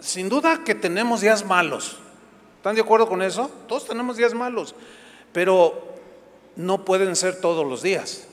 Sin 0.00 0.30
duda 0.30 0.62
que 0.64 0.74
tenemos 0.74 1.20
días 1.20 1.44
malos. 1.44 1.98
¿Están 2.56 2.74
de 2.74 2.80
acuerdo 2.80 3.06
con 3.06 3.20
eso? 3.20 3.50
Todos 3.68 3.86
tenemos 3.86 4.16
días 4.16 4.32
malos. 4.32 4.74
Pero 5.34 5.74
no 6.56 6.86
pueden 6.86 7.14
ser 7.14 7.38
todos 7.38 7.66
los 7.66 7.82
días. 7.82 8.26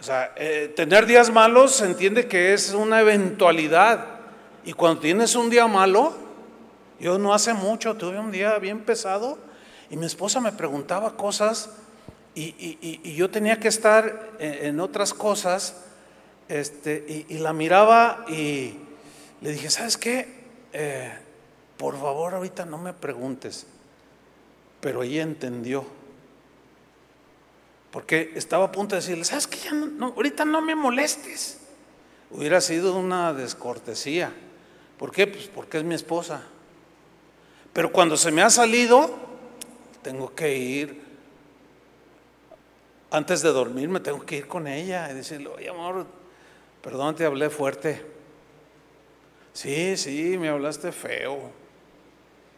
O 0.00 0.02
sea, 0.02 0.32
eh, 0.36 0.72
tener 0.74 1.04
días 1.04 1.30
malos 1.30 1.72
se 1.72 1.84
entiende 1.84 2.26
que 2.26 2.54
es 2.54 2.72
una 2.72 3.02
eventualidad. 3.02 4.06
Y 4.64 4.72
cuando 4.72 5.02
tienes 5.02 5.36
un 5.36 5.50
día 5.50 5.66
malo, 5.66 6.14
yo 6.98 7.18
no 7.18 7.34
hace 7.34 7.52
mucho 7.52 7.94
tuve 7.94 8.18
un 8.18 8.32
día 8.32 8.58
bien 8.58 8.80
pesado 8.80 9.43
y 9.94 9.96
mi 9.96 10.06
esposa 10.06 10.40
me 10.40 10.50
preguntaba 10.50 11.16
cosas 11.16 11.70
y, 12.34 13.14
yo 13.14 13.30
tenía 13.30 13.60
que 13.60 13.68
estar 13.68 14.32
en, 14.40 14.80
otras 14.80 15.14
cosas 15.14 15.84
este, 16.48 17.26
y, 17.28 17.38
la 17.38 17.52
miraba 17.52 18.24
y 18.28 18.74
le 19.40 19.52
dije, 19.52 19.70
¿sabes 19.70 19.96
qué? 19.96 20.42
Eh, 20.72 21.12
por 21.76 21.96
favor, 21.98 22.34
ahorita 22.34 22.66
no 22.66 22.78
me 22.78 22.92
preguntes 22.92 23.68
pero 24.84 25.02
ella 25.02 25.22
entendió. 25.22 25.82
Porque 27.90 28.32
estaba 28.34 28.66
a 28.66 28.70
punto 28.72 28.94
de 28.94 29.00
decirle, 29.00 29.24
¿sabes 29.24 29.46
qué? 29.46 29.56
Ya 29.56 29.72
no, 29.72 30.08
ahorita 30.08 30.44
no 30.44 30.60
me 30.60 30.74
molestes. 30.74 31.58
Hubiera 32.30 32.60
sido 32.60 32.94
una 32.94 33.32
descortesía. 33.32 34.30
¿Por 34.98 35.10
qué? 35.10 35.26
Pues 35.26 35.46
porque 35.46 35.78
es 35.78 35.84
mi 35.84 35.94
esposa. 35.94 36.42
Pero 37.72 37.92
cuando 37.92 38.18
se 38.18 38.30
me 38.30 38.42
ha 38.42 38.50
salido, 38.50 39.16
tengo 40.04 40.32
que 40.34 40.56
ir, 40.56 41.02
antes 43.10 43.42
de 43.42 43.48
dormir 43.50 43.88
me 43.88 43.98
tengo 43.98 44.24
que 44.24 44.36
ir 44.36 44.46
con 44.46 44.68
ella 44.68 45.10
y 45.10 45.14
decirle, 45.14 45.48
oye 45.48 45.68
amor, 45.68 46.06
perdón, 46.82 47.16
te 47.16 47.24
hablé 47.24 47.50
fuerte. 47.50 48.04
Sí, 49.52 49.96
sí, 49.96 50.36
me 50.38 50.48
hablaste 50.48 50.92
feo. 50.92 51.50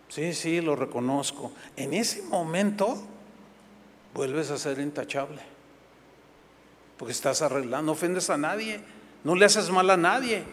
Sí, 0.08 0.34
sí, 0.34 0.60
lo 0.60 0.76
reconozco. 0.76 1.52
En 1.76 1.94
ese 1.94 2.22
momento 2.22 3.02
vuelves 4.14 4.50
a 4.50 4.58
ser 4.58 4.78
intachable. 4.78 5.42
Porque 6.96 7.12
estás 7.12 7.42
arreglando, 7.42 7.86
no 7.86 7.92
ofendes 7.92 8.30
a 8.30 8.36
nadie, 8.36 8.80
no 9.24 9.34
le 9.34 9.44
haces 9.44 9.70
mal 9.70 9.90
a 9.90 9.96
nadie. 9.96 10.44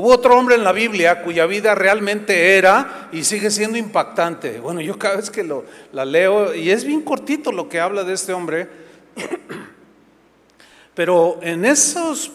Hubo 0.00 0.10
otro 0.10 0.38
hombre 0.38 0.54
en 0.54 0.62
la 0.62 0.70
Biblia 0.70 1.22
cuya 1.24 1.44
vida 1.46 1.74
realmente 1.74 2.56
era 2.56 3.08
y 3.10 3.24
sigue 3.24 3.50
siendo 3.50 3.78
impactante. 3.78 4.60
Bueno, 4.60 4.80
yo 4.80 4.96
cada 4.96 5.16
vez 5.16 5.28
que 5.28 5.42
lo, 5.42 5.64
la 5.92 6.04
leo, 6.04 6.54
y 6.54 6.70
es 6.70 6.84
bien 6.84 7.02
cortito 7.02 7.50
lo 7.50 7.68
que 7.68 7.80
habla 7.80 8.04
de 8.04 8.14
este 8.14 8.32
hombre, 8.32 8.68
pero 10.94 11.40
en 11.42 11.64
esos 11.64 12.30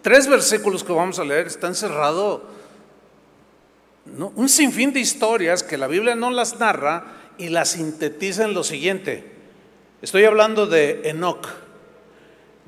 tres 0.00 0.28
versículos 0.28 0.84
que 0.84 0.92
vamos 0.92 1.18
a 1.18 1.24
leer 1.24 1.48
está 1.48 1.66
encerrado 1.66 2.44
un 4.36 4.48
sinfín 4.48 4.92
de 4.92 5.00
historias 5.00 5.64
que 5.64 5.78
la 5.78 5.88
Biblia 5.88 6.14
no 6.14 6.30
las 6.30 6.60
narra 6.60 7.04
y 7.36 7.48
las 7.48 7.70
sintetiza 7.70 8.44
en 8.44 8.54
lo 8.54 8.62
siguiente. 8.62 9.24
Estoy 10.02 10.24
hablando 10.24 10.68
de 10.68 11.00
Enoch. 11.02 11.48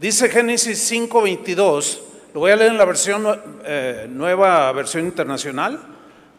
Dice 0.00 0.28
Génesis 0.28 0.90
5:22, 0.90 2.13
lo 2.34 2.40
voy 2.40 2.50
a 2.50 2.56
leer 2.56 2.72
en 2.72 2.78
la 2.78 2.84
versión 2.84 3.24
eh, 3.64 4.08
nueva 4.10 4.72
versión 4.72 5.04
internacional. 5.04 5.80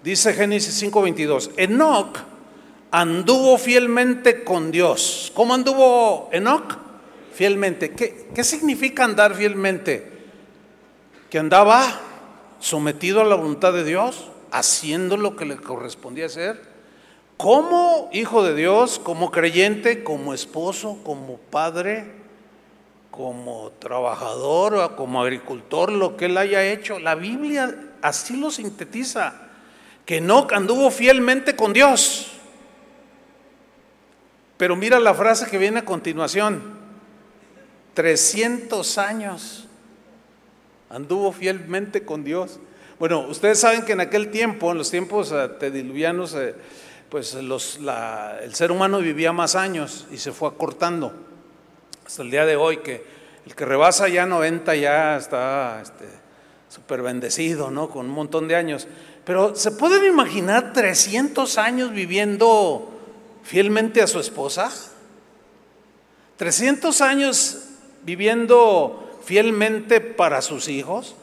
Dice 0.04 0.34
Génesis 0.34 0.84
5:22, 0.84 1.52
Enoch 1.56 2.18
anduvo 2.92 3.58
fielmente 3.58 4.44
con 4.44 4.72
Dios. 4.72 5.32
¿Cómo 5.34 5.54
anduvo 5.54 6.30
Enoch? 6.34 6.78
Fielmente. 7.34 7.92
¿Qué, 7.92 8.28
qué 8.36 8.44
significa 8.44 9.06
andar 9.06 9.36
fielmente? 9.36 10.12
Que 11.30 11.40
andaba 11.40 12.02
sometido 12.60 13.22
a 13.22 13.24
la 13.24 13.36
voluntad 13.36 13.72
de 13.72 13.86
Dios, 13.86 14.30
haciendo 14.52 15.16
lo 15.16 15.38
que 15.38 15.46
le 15.46 15.56
correspondía 15.56 16.25
hacer, 16.25 16.62
como 17.38 18.10
hijo 18.12 18.44
de 18.44 18.54
Dios, 18.54 19.00
como 19.00 19.32
creyente, 19.32 20.04
como 20.04 20.34
esposo, 20.34 20.98
como 21.06 21.38
padre, 21.38 22.14
como 23.15 23.72
trabajador 23.79 24.75
o 24.75 24.95
como 24.95 25.22
agricultor, 25.22 25.91
lo 25.91 26.17
que 26.17 26.25
él 26.25 26.38
haya 26.38 26.63
hecho. 26.63 27.00
La 27.00 27.15
Biblia 27.15 27.75
así 28.01 28.38
lo 28.38 28.51
sintetiza, 28.51 29.34
que 30.05 30.22
no 30.22 30.48
anduvo 30.51 30.91
fielmente 30.91 31.55
con 31.55 31.74
Dios. 31.74 32.31
Pero 34.57 34.75
mira 34.75 35.00
la 35.00 35.13
frase 35.13 35.50
que 35.50 35.57
viene 35.57 35.79
a 35.79 35.86
continuación, 35.86 36.62
300 37.93 38.98
años 38.98 39.67
anduvo 40.89 41.31
fielmente 41.31 42.03
con 42.03 42.24
Dios. 42.24 42.60
Bueno, 43.00 43.27
ustedes 43.27 43.60
saben 43.60 43.84
que 43.84 43.93
en 43.93 44.01
aquel 44.01 44.31
tiempo, 44.31 44.72
en 44.72 44.77
los 44.77 44.91
tiempos 44.91 45.31
eh, 45.31 45.50
tediluvianos, 45.60 46.34
eh, 46.36 46.55
pues 47.10 47.34
el 47.34 48.55
ser 48.55 48.72
humano 48.72 49.00
vivía 49.00 49.31
más 49.31 49.55
años 49.55 50.07
y 50.12 50.17
se 50.17 50.31
fue 50.31 50.50
acortando. 50.50 51.13
Hasta 52.06 52.22
el 52.22 52.32
día 52.32 52.46
de 52.46 52.56
hoy, 52.56 52.78
que 52.78 53.04
el 53.46 53.56
que 53.56 53.65
rebasa 53.65 54.08
ya 54.08 54.26
90 54.26 54.76
ya 54.76 55.18
está 55.18 55.84
súper 56.70 57.00
este, 57.00 57.06
bendecido, 57.06 57.72
¿no? 57.72 57.89
Con 57.89 58.08
un 58.08 58.12
montón 58.12 58.48
de 58.48 58.56
años. 58.56 58.88
Pero 59.24 59.56
¿se 59.56 59.72
pueden 59.72 60.06
imaginar 60.06 60.74
300 60.74 61.58
años 61.58 61.91
viviendo 61.91 62.91
fielmente 63.44 64.02
a 64.02 64.08
su 64.08 64.20
esposa? 64.20 64.72
300 66.38 67.02
años 67.02 67.70
viviendo 68.04 69.20
fielmente 69.24 70.02
para 70.02 70.41
sus 70.41 70.68
hijos 70.68 71.15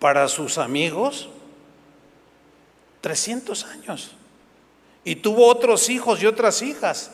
para 0.00 0.26
sus 0.28 0.58
amigos 0.58 1.28
300 3.02 3.64
años. 3.66 4.12
Y 5.04 5.16
tuvo 5.16 5.46
otros 5.46 5.88
hijos 5.88 6.22
y 6.22 6.26
otras 6.26 6.60
hijas. 6.62 7.12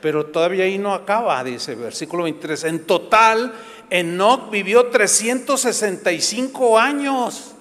Pero 0.00 0.26
todavía 0.26 0.64
ahí 0.64 0.78
no 0.78 0.94
acaba, 0.94 1.42
dice 1.42 1.74
versículo 1.74 2.24
23. 2.24 2.64
En 2.64 2.84
total, 2.86 3.54
Enoch 3.90 4.50
vivió 4.50 4.86
365 4.86 6.78
años. 6.78 7.54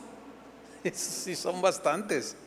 Sí, 0.94 1.36
son 1.36 1.62
bastantes. 1.62 2.38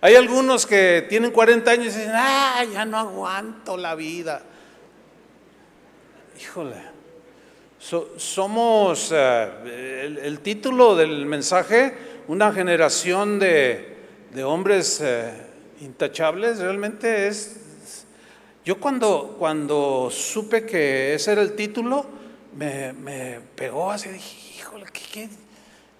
Hay 0.00 0.14
algunos 0.14 0.66
que 0.66 1.04
tienen 1.08 1.32
40 1.32 1.68
años 1.68 1.86
y 1.86 1.98
dicen, 1.98 2.12
ah, 2.14 2.62
ya 2.72 2.84
no 2.84 2.96
aguanto 2.96 3.76
la 3.76 3.96
vida. 3.96 4.42
Híjole 6.40 6.90
somos, 7.80 9.10
eh, 9.12 10.18
el, 10.22 10.40
título 10.40 10.94
del 10.94 11.24
mensaje, 11.26 11.94
una 12.28 12.52
generación 12.52 13.38
de, 13.38 13.96
hombres 14.44 15.00
eh, 15.02 15.32
intachables, 15.80 16.58
realmente 16.58 17.28
es... 17.28 17.56
Yo 18.70 18.78
cuando, 18.78 19.34
cuando 19.36 20.10
supe 20.12 20.64
que 20.64 21.14
ese 21.14 21.32
era 21.32 21.42
el 21.42 21.56
título, 21.56 22.06
me, 22.54 23.40
pegó 23.56 23.90
así, 23.90 24.08
dije, 24.10 24.60
híjole, 24.60 24.86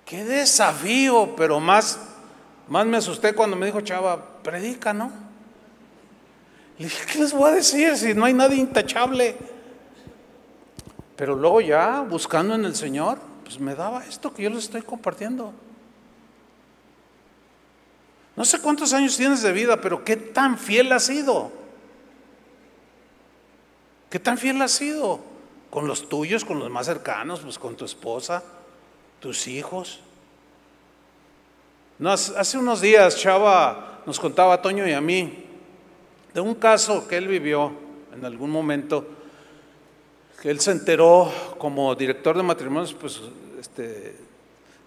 qué, 0.05 0.25
desafío, 0.25 1.35
pero 1.35 1.59
más, 1.59 1.99
más 2.69 2.87
me 2.87 2.99
asusté 2.99 3.35
cuando 3.35 3.57
me 3.57 3.67
dijo, 3.67 3.81
chava, 3.81 4.41
predica, 4.45 4.93
¿no? 4.93 5.11
Le 6.79 6.85
dije, 6.85 7.07
¿qué 7.13 7.19
les 7.19 7.33
voy 7.33 7.51
a 7.51 7.55
decir 7.55 7.97
si 7.97 8.15
no 8.15 8.25
hay 8.25 8.35
nadie 8.35 8.59
intachable? 8.59 9.35
Pero 11.17 11.35
luego 11.35 11.61
ya 11.61 12.03
buscando 12.03 12.55
en 12.55 12.65
el 12.65 12.77
Señor, 12.77 13.19
pues 13.43 13.59
me 13.59 13.75
daba 13.75 14.07
esto 14.07 14.33
que 14.33 14.45
yo 14.45 14.51
les 14.51 14.63
estoy 14.63 14.83
compartiendo. 14.83 15.53
No 18.37 18.45
sé 18.45 18.61
cuántos 18.61 18.93
años 18.93 19.17
tienes 19.17 19.43
de 19.43 19.51
vida, 19.51 19.81
pero 19.81 20.05
qué 20.05 20.15
tan 20.15 20.57
fiel 20.57 20.93
has 20.93 21.07
sido. 21.07 21.59
¿Qué 24.11 24.19
tan 24.19 24.37
fiel 24.37 24.61
has 24.61 24.73
sido? 24.73 25.21
Con 25.71 25.87
los 25.87 26.09
tuyos, 26.09 26.45
con 26.45 26.59
los 26.59 26.69
más 26.69 26.87
cercanos, 26.87 27.41
pues 27.41 27.59
con 27.59 27.77
tu 27.77 27.85
esposa, 27.85 28.43
tus 29.21 29.47
hijos. 29.47 30.01
hace 32.05 32.59
unos 32.59 32.81
días 32.81 33.17
Chava 33.17 34.03
nos 34.05 34.21
contaba 34.21 34.55
a 34.55 34.63
Toño 34.63 34.87
y 34.87 34.93
a 34.93 35.01
mí 35.01 35.45
de 36.35 36.41
un 36.41 36.57
caso 36.57 37.07
que 37.07 37.17
él 37.17 37.29
vivió 37.29 37.73
en 38.15 38.25
algún 38.25 38.51
momento 38.51 39.07
él 40.49 40.61
se 40.61 40.71
enteró 40.71 41.31
como 41.59 41.95
director 41.95 42.37
de 42.37 42.43
matrimonios, 42.43 42.95
pues 42.95 43.21
este, 43.59 44.17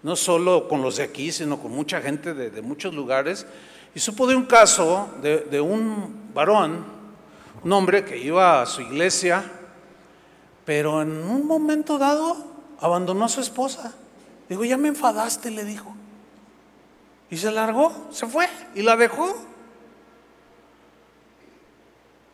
no 0.02 0.16
solo 0.16 0.68
con 0.68 0.82
los 0.82 0.96
de 0.96 1.04
aquí, 1.04 1.30
sino 1.30 1.60
con 1.60 1.70
mucha 1.70 2.00
gente 2.00 2.34
de, 2.34 2.62
muchos 2.62 2.94
lugares, 2.94 3.46
y 3.94 4.00
supo 4.00 4.26
de 4.26 4.34
un 4.34 4.46
caso 4.46 5.08
de, 5.22 5.60
un 5.60 6.32
varón, 6.34 6.84
un 7.62 7.72
hombre 7.72 8.04
que 8.04 8.18
iba 8.18 8.62
a 8.62 8.66
su 8.66 8.82
iglesia, 8.82 9.44
pero 10.64 11.02
en 11.02 11.22
un 11.24 11.46
momento 11.46 11.98
dado 11.98 12.36
abandonó 12.80 13.24
a 13.24 13.28
su 13.28 13.40
esposa. 13.40 13.94
Digo, 14.48 14.64
ya 14.64 14.76
me 14.76 14.88
enfadaste, 14.88 15.50
le 15.50 15.64
dijo. 15.64 15.94
Y 17.30 17.36
se 17.36 17.50
largó, 17.50 17.92
se 18.10 18.26
fue 18.26 18.48
y 18.74 18.82
la 18.82 18.96
dejó. 18.96 19.34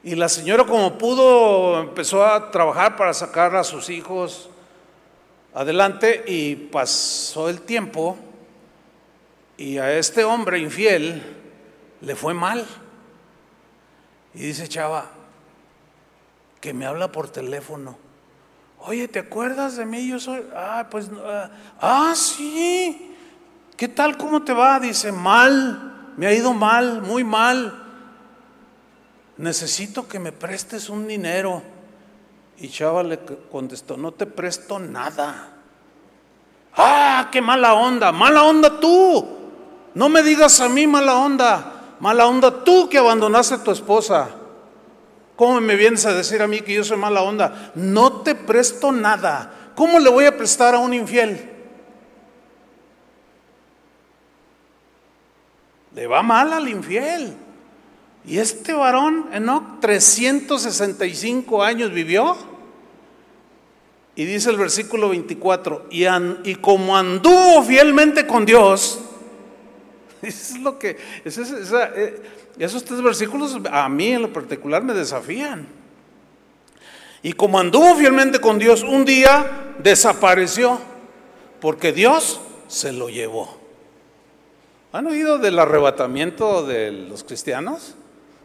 Y 0.02 0.14
la 0.14 0.28
señora 0.28 0.64
como 0.64 0.96
pudo 0.96 1.80
empezó 1.80 2.24
a 2.24 2.50
trabajar 2.50 2.96
para 2.96 3.12
sacar 3.12 3.54
a 3.54 3.64
sus 3.64 3.90
hijos 3.90 4.48
adelante 5.54 6.24
y 6.26 6.54
pasó 6.56 7.48
el 7.48 7.60
tiempo 7.60 8.16
y 9.56 9.76
a 9.76 9.92
este 9.98 10.24
hombre 10.24 10.58
infiel 10.58 11.22
le 12.00 12.16
fue 12.16 12.32
mal. 12.32 12.66
Y 14.34 14.40
dice 14.40 14.68
Chava, 14.68 15.06
que 16.60 16.72
me 16.72 16.86
habla 16.86 17.10
por 17.10 17.28
teléfono. 17.28 17.96
Oye, 18.80 19.08
¿te 19.08 19.18
acuerdas 19.18 19.76
de 19.76 19.84
mí? 19.84 20.08
Yo 20.08 20.18
soy, 20.18 20.42
ah, 20.54 20.86
pues, 20.90 21.10
ah, 21.24 21.50
ah, 21.80 22.12
sí. 22.14 23.16
¿Qué 23.76 23.88
tal? 23.88 24.16
¿Cómo 24.16 24.42
te 24.42 24.52
va? 24.52 24.80
Dice, 24.80 25.12
mal, 25.12 26.12
me 26.16 26.26
ha 26.26 26.32
ido 26.32 26.52
mal, 26.54 27.02
muy 27.02 27.24
mal 27.24 27.80
necesito 29.40 30.06
que 30.06 30.18
me 30.18 30.32
prestes 30.32 30.88
un 30.88 31.08
dinero. 31.08 31.62
Y 32.58 32.68
Chava 32.68 33.02
le 33.02 33.18
contestó, 33.50 33.96
no 33.96 34.12
te 34.12 34.26
presto 34.26 34.78
nada. 34.78 35.48
Ah, 36.76 37.28
qué 37.32 37.40
mala 37.40 37.74
onda, 37.74 38.12
mala 38.12 38.42
onda 38.42 38.78
tú. 38.78 39.38
No 39.94 40.08
me 40.08 40.22
digas 40.22 40.60
a 40.60 40.68
mí 40.68 40.86
mala 40.86 41.16
onda. 41.16 41.79
Mala 42.00 42.26
onda 42.26 42.64
tú 42.64 42.88
que 42.88 42.98
abandonaste 42.98 43.54
a 43.54 43.62
tu 43.62 43.70
esposa. 43.70 44.30
¿Cómo 45.36 45.60
me 45.60 45.76
vienes 45.76 46.04
a 46.06 46.14
decir 46.14 46.42
a 46.42 46.46
mí 46.46 46.60
que 46.60 46.74
yo 46.74 46.82
soy 46.82 46.96
mala 46.96 47.22
onda? 47.22 47.72
No 47.74 48.22
te 48.22 48.34
presto 48.34 48.90
nada. 48.90 49.72
¿Cómo 49.74 49.98
le 49.98 50.10
voy 50.10 50.24
a 50.24 50.36
prestar 50.36 50.74
a 50.74 50.78
un 50.78 50.92
infiel? 50.94 51.50
Le 55.94 56.06
va 56.06 56.22
mal 56.22 56.52
al 56.52 56.68
infiel. 56.68 57.36
Y 58.24 58.38
este 58.38 58.72
varón, 58.72 59.28
¿no? 59.40 59.78
365 59.80 61.62
años 61.62 61.92
vivió. 61.92 62.36
Y 64.14 64.24
dice 64.24 64.50
el 64.50 64.56
versículo 64.56 65.08
24, 65.08 65.86
y, 65.90 66.04
y 66.44 66.54
como 66.56 66.96
anduvo 66.96 67.62
fielmente 67.62 68.26
con 68.26 68.44
Dios, 68.44 69.00
eso 70.22 70.54
es 70.54 70.60
lo 70.60 70.78
que, 70.78 70.98
eh, 71.24 72.22
esos 72.58 72.84
tres 72.84 73.02
versículos 73.02 73.58
a 73.70 73.88
mí 73.88 74.12
en 74.12 74.22
lo 74.22 74.32
particular 74.32 74.82
me 74.82 74.92
desafían. 74.92 75.66
Y 77.22 77.32
como 77.32 77.58
anduvo 77.58 77.94
fielmente 77.96 78.38
con 78.40 78.58
Dios, 78.58 78.82
un 78.82 79.04
día 79.04 79.74
desapareció, 79.82 80.80
porque 81.60 81.92
Dios 81.92 82.40
se 82.68 82.92
lo 82.92 83.08
llevó. 83.08 83.58
¿Han 84.92 85.06
oído 85.06 85.38
del 85.38 85.58
arrebatamiento 85.58 86.66
de 86.66 86.90
los 86.90 87.22
cristianos? 87.22 87.94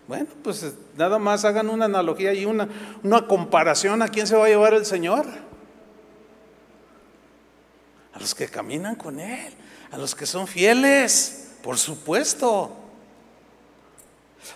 Bueno, 0.07 0.27
pues 0.43 0.73
nada 0.97 1.17
más 1.17 1.45
hagan 1.45 1.69
una 1.69 1.85
analogía 1.85 2.33
y 2.33 2.45
una, 2.45 2.67
una 3.01 3.25
comparación 3.27 4.01
a 4.01 4.09
quién 4.09 4.27
se 4.27 4.35
va 4.35 4.45
a 4.45 4.49
llevar 4.49 4.73
el 4.73 4.85
Señor. 4.85 5.25
A 8.13 8.19
los 8.19 8.35
que 8.35 8.47
caminan 8.47 8.95
con 8.95 9.19
Él, 9.19 9.53
a 9.91 9.97
los 9.97 10.13
que 10.13 10.25
son 10.25 10.47
fieles, 10.47 11.44
por 11.65 11.79
supuesto. 11.79 12.69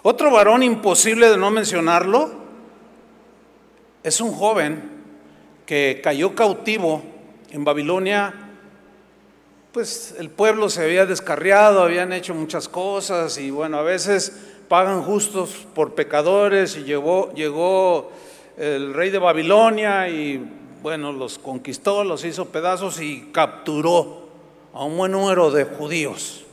Otro 0.04 0.30
varón 0.30 0.62
imposible 0.62 1.28
de 1.28 1.38
no 1.38 1.50
mencionarlo 1.50 2.30
es 4.04 4.22
un 4.22 4.32
joven 4.32 4.92
que 5.66 6.02
cayó 6.04 6.36
cautivo 6.36 7.02
en 7.50 7.64
Babilonia. 7.64 8.32
Pues 9.72 10.14
el 10.20 10.30
pueblo 10.30 10.70
se 10.70 10.84
había 10.84 11.08
descarriado, 11.08 11.82
habían 11.82 12.14
hecho 12.14 12.36
muchas 12.36 12.70
cosas 12.70 13.40
y 13.40 13.50
bueno, 13.50 13.80
a 13.80 13.82
veces 13.82 14.32
pagan 14.68 15.02
justos 15.02 15.66
por 15.74 15.96
pecadores 15.96 16.78
y 16.78 16.84
llegó, 16.84 17.34
llegó 17.34 18.12
el 18.56 18.94
rey 18.94 19.10
de 19.10 19.18
Babilonia 19.18 20.08
y 20.10 20.48
bueno, 20.84 21.12
los 21.12 21.40
conquistó, 21.40 22.04
los 22.04 22.24
hizo 22.24 22.50
pedazos 22.50 23.02
y 23.02 23.32
capturó 23.32 24.30
a 24.76 24.84
un 24.84 24.96
buen 24.96 25.12
número 25.12 25.50
de 25.50 25.64
judíos. 25.64 26.46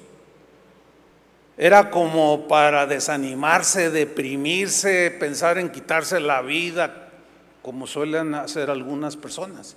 Era 1.59 1.91
como 1.91 2.47
para 2.49 2.87
desanimarse, 2.87 3.91
deprimirse, 3.91 5.11
pensar 5.19 5.57
en 5.57 5.71
quitarse 5.71 6.21
la 6.21 6.43
vida, 6.43 7.09
como 7.63 7.87
suelen 7.87 8.35
hacer 8.35 8.71
algunas 8.71 9.17
personas. 9.17 9.77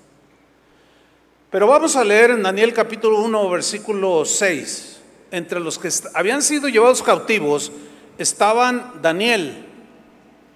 Pero 1.50 1.68
vamos 1.68 1.96
a 1.96 2.04
leer 2.04 2.32
en 2.32 2.44
Daniel 2.44 2.74
capítulo 2.74 3.22
1, 3.22 3.50
versículo 3.50 4.26
6. 4.26 5.02
Entre 5.32 5.60
los 5.60 5.80
que 5.80 5.90
habían 6.14 6.42
sido 6.42 6.68
llevados 6.68 7.02
cautivos 7.02 7.72
estaban 8.18 9.02
Daniel. 9.02 9.66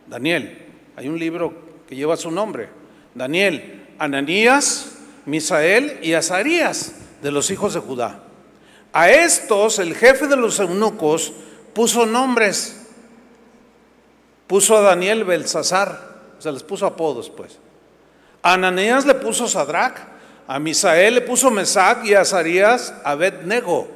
Daniel, 0.07 0.67
hay 0.95 1.07
un 1.07 1.17
libro 1.17 1.53
que 1.87 1.95
lleva 1.95 2.17
su 2.17 2.29
nombre. 2.31 2.69
Daniel, 3.15 3.85
Ananías, 3.97 4.97
Misael 5.25 5.99
y 6.01 6.13
Azarías 6.13 6.95
de 7.21 7.31
los 7.31 7.49
hijos 7.49 7.73
de 7.73 7.79
Judá. 7.79 8.23
A 8.93 9.09
estos 9.09 9.79
el 9.79 9.95
jefe 9.95 10.27
de 10.27 10.37
los 10.37 10.59
eunucos 10.59 11.33
puso 11.73 12.05
nombres. 12.05 12.79
Puso 14.47 14.77
a 14.77 14.81
Daniel 14.81 15.23
Belsasar, 15.23 15.99
o 16.37 16.41
sea, 16.41 16.51
les 16.51 16.63
puso 16.63 16.85
apodos 16.85 17.29
pues. 17.29 17.57
A 18.43 18.53
Ananías 18.53 19.05
le 19.05 19.15
puso 19.15 19.47
Sadrach, 19.47 19.97
a 20.47 20.59
Misael 20.59 21.15
le 21.15 21.21
puso 21.21 21.49
Mesac 21.49 22.05
y 22.05 22.13
a 22.13 22.21
Azarías 22.21 22.93
Abednego. 23.03 23.87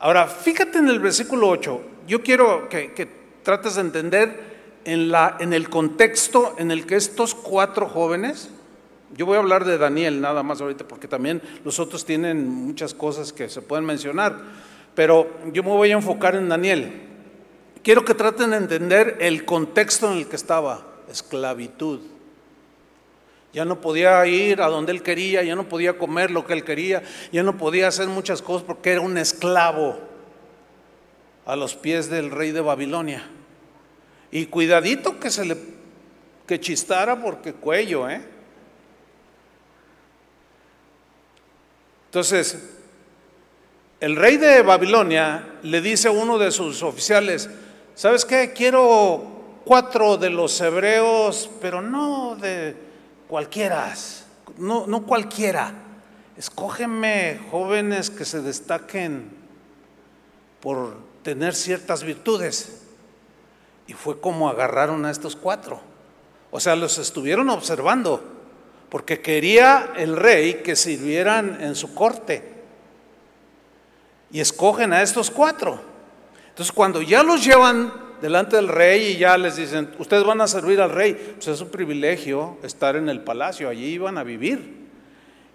Ahora, 0.00 0.26
fíjate 0.26 0.78
en 0.78 0.88
el 0.88 0.98
versículo 0.98 1.48
8. 1.48 1.80
Yo 2.06 2.22
quiero 2.22 2.68
que, 2.68 2.94
que 2.94 3.06
trates 3.42 3.76
de 3.76 3.82
entender 3.82 4.80
en, 4.84 5.10
la, 5.10 5.36
en 5.38 5.52
el 5.52 5.68
contexto 5.68 6.54
en 6.58 6.70
el 6.70 6.86
que 6.86 6.96
estos 6.96 7.34
cuatro 7.34 7.88
jóvenes, 7.88 8.48
yo 9.16 9.26
voy 9.26 9.36
a 9.36 9.40
hablar 9.40 9.64
de 9.64 9.78
Daniel 9.78 10.20
nada 10.20 10.42
más 10.42 10.60
ahorita, 10.60 10.86
porque 10.86 11.08
también 11.08 11.40
los 11.64 11.78
otros 11.78 12.04
tienen 12.04 12.48
muchas 12.48 12.94
cosas 12.94 13.32
que 13.32 13.48
se 13.48 13.62
pueden 13.62 13.84
mencionar, 13.84 14.38
pero 14.94 15.30
yo 15.52 15.62
me 15.62 15.70
voy 15.70 15.90
a 15.90 15.94
enfocar 15.94 16.34
en 16.34 16.48
Daniel. 16.48 17.02
Quiero 17.82 18.04
que 18.04 18.14
traten 18.14 18.50
de 18.50 18.58
entender 18.58 19.16
el 19.20 19.44
contexto 19.44 20.10
en 20.12 20.18
el 20.18 20.28
que 20.28 20.36
estaba, 20.36 20.86
esclavitud. 21.10 22.00
Ya 23.52 23.64
no 23.64 23.80
podía 23.80 24.26
ir 24.26 24.60
a 24.60 24.68
donde 24.68 24.92
él 24.92 25.02
quería, 25.02 25.42
ya 25.42 25.56
no 25.56 25.68
podía 25.68 25.96
comer 25.96 26.30
lo 26.30 26.44
que 26.44 26.52
él 26.52 26.64
quería, 26.64 27.02
ya 27.32 27.42
no 27.42 27.56
podía 27.56 27.88
hacer 27.88 28.08
muchas 28.08 28.42
cosas 28.42 28.64
porque 28.66 28.92
era 28.92 29.00
un 29.00 29.16
esclavo 29.16 29.98
a 31.46 31.56
los 31.56 31.74
pies 31.74 32.10
del 32.10 32.30
rey 32.30 32.50
de 32.50 32.60
Babilonia. 32.60 33.26
Y 34.30 34.46
cuidadito 34.46 35.18
que 35.18 35.30
se 35.30 35.46
le 35.46 35.56
que 36.46 36.60
chistara 36.60 37.22
porque 37.22 37.52
cuello, 37.52 38.08
¿eh? 38.08 38.22
Entonces, 42.08 42.58
el 44.00 44.16
rey 44.16 44.38
de 44.38 44.62
Babilonia 44.62 45.58
le 45.62 45.82
dice 45.82 46.08
a 46.08 46.12
uno 46.12 46.38
de 46.38 46.50
sus 46.50 46.82
oficiales, 46.82 47.50
¿sabes 47.94 48.24
qué? 48.24 48.52
Quiero 48.54 49.60
cuatro 49.64 50.16
de 50.16 50.30
los 50.30 50.58
hebreos, 50.62 51.50
pero 51.60 51.82
no 51.82 52.34
de 52.36 52.74
cualquiera, 53.28 53.94
no, 54.56 55.02
cualquiera. 55.04 55.74
Escógeme 56.38 57.40
jóvenes 57.50 58.08
que 58.08 58.24
se 58.24 58.40
destaquen 58.40 59.30
por 60.60 60.96
tener 61.22 61.54
ciertas 61.54 62.04
virtudes. 62.04 62.82
Y 63.86 63.92
fue 63.92 64.20
como 64.20 64.48
agarraron 64.48 65.04
a 65.04 65.10
estos 65.10 65.36
cuatro. 65.36 65.80
O 66.50 66.60
sea, 66.60 66.76
los 66.76 66.96
estuvieron 66.98 67.50
observando, 67.50 68.22
porque 68.88 69.20
quería 69.20 69.92
el 69.96 70.16
rey 70.16 70.62
que 70.64 70.76
sirvieran 70.76 71.58
en 71.60 71.74
su 71.74 71.94
corte. 71.94 72.42
Y 74.30 74.40
escogen 74.40 74.92
a 74.92 75.02
estos 75.02 75.30
cuatro. 75.30 75.80
Entonces, 76.48 76.72
cuando 76.72 77.02
ya 77.02 77.22
los 77.22 77.44
llevan 77.44 77.92
delante 78.20 78.56
del 78.56 78.68
rey 78.68 79.12
y 79.12 79.16
ya 79.18 79.38
les 79.38 79.56
dicen, 79.56 79.90
ustedes 79.98 80.24
van 80.24 80.40
a 80.40 80.48
servir 80.48 80.80
al 80.80 80.90
rey, 80.90 81.14
pues 81.36 81.48
es 81.48 81.60
un 81.60 81.68
privilegio 81.68 82.58
estar 82.62 82.96
en 82.96 83.08
el 83.08 83.20
palacio, 83.20 83.68
allí 83.68 83.86
iban 83.86 84.18
a 84.18 84.24
vivir. 84.24 84.88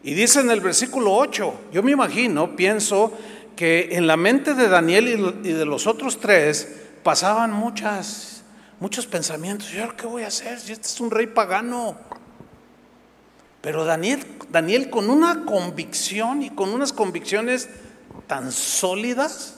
Y 0.04 0.13
dice 0.13 0.41
en 0.41 0.50
el 0.50 0.62
versículo 0.62 1.13
8, 1.13 1.54
yo 1.72 1.84
me 1.84 1.91
imagino, 1.91 2.56
pienso 2.56 3.13
que 3.56 3.89
en 3.91 4.08
la 4.08 4.17
mente 4.17 4.54
de 4.54 4.67
Daniel 4.67 5.41
y 5.43 5.52
de 5.52 5.65
los 5.65 5.88
otros 5.88 6.19
tres, 6.19 6.67
pasaban 7.04 7.52
muchas, 7.52 8.43
muchos 8.80 9.06
pensamientos. 9.06 9.69
¿Yo 9.69 9.96
qué 9.96 10.08
voy 10.08 10.24
a 10.24 10.28
hacer 10.28 10.60
si 10.60 10.72
este 10.72 10.88
es 10.88 11.00
un 11.00 11.12
rey 11.12 11.28
pagano? 11.28 11.98
Pero 13.63 13.86
Daniel, 13.86 14.26
Daniel 14.49 14.89
con 14.89 15.10
una 15.10 15.45
convicción 15.45 16.41
y 16.41 16.49
con 16.49 16.71
unas 16.71 16.91
convicciones 16.91 17.69
tan 18.28 18.52
sólidas, 18.52 19.56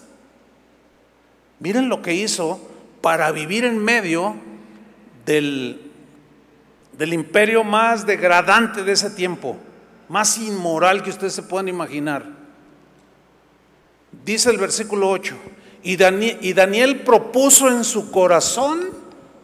miren 1.60 1.90
lo 1.90 2.04
que 2.04 2.14
hizo 2.14 2.62
para 3.02 3.32
vivir 3.32 3.66
en 3.66 3.84
medio 3.84 4.36
del, 5.26 5.92
del 6.96 7.14
imperio 7.14 7.64
más 7.64 8.06
degradante 8.06 8.84
de 8.84 8.92
ese 8.92 9.10
tiempo, 9.10 9.58
más 10.08 10.38
inmoral 10.38 11.02
que 11.02 11.10
ustedes 11.10 11.34
se 11.34 11.42
puedan 11.42 11.68
imaginar. 11.68 12.28
Dice 14.24 14.52
el 14.52 14.60
versículo 14.60 15.10
8, 15.10 15.36
y 15.82 15.96
Daniel, 15.96 17.02
propuso 17.02 17.70
en 17.70 17.84
su 17.84 18.12
corazón 18.12 18.88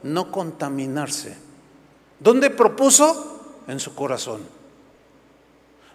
no 0.03 0.31
contaminarse. 0.31 1.35
¿Dónde 2.19 2.51
propuso? 2.51 3.40
En 3.67 3.79
su 3.79 3.95
corazón. 3.95 4.41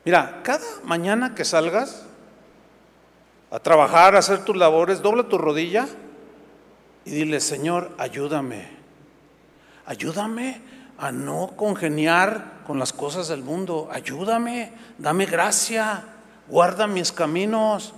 Mira, 0.05 0.41
cada 0.43 0.65
mañana 0.85 1.35
que 1.35 1.45
salgas 1.45 2.07
a 3.51 3.59
trabajar, 3.59 4.15
a 4.15 4.21
hacer 4.21 4.45
tus 4.45 4.57
labores, 4.57 5.03
dobla 5.03 5.25
tu 5.25 5.39
rodilla 5.39 5.89
y 7.05 7.11
dile, 7.11 7.41
Señor, 7.41 7.93
ayúdame. 7.99 8.69
Ayúdame 9.87 10.61
a 10.99 11.13
no 11.13 11.53
congeniar 11.57 12.63
con 12.67 12.79
las 12.79 12.93
cosas 12.93 13.29
del 13.29 13.43
mundo. 13.43 13.89
Ayúdame, 13.93 14.73
dame 14.99 15.27
gracia, 15.27 16.05
guarda 16.49 16.87
mis 16.87 17.13
caminos. 17.13 17.95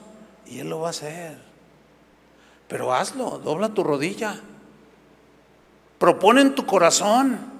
Y 0.47 0.61
Él 0.61 0.71
lo 0.71 0.81
va 0.81 0.89
a 0.89 0.91
hacer. 0.91 1.39
Pero 2.69 2.95
hazlo, 2.95 3.39
dobla 3.39 3.71
tu 3.71 3.83
rodilla. 3.83 4.39
Propone 5.99 6.43
en 6.43 6.55
tu 6.55 6.67
corazón. 6.67 7.58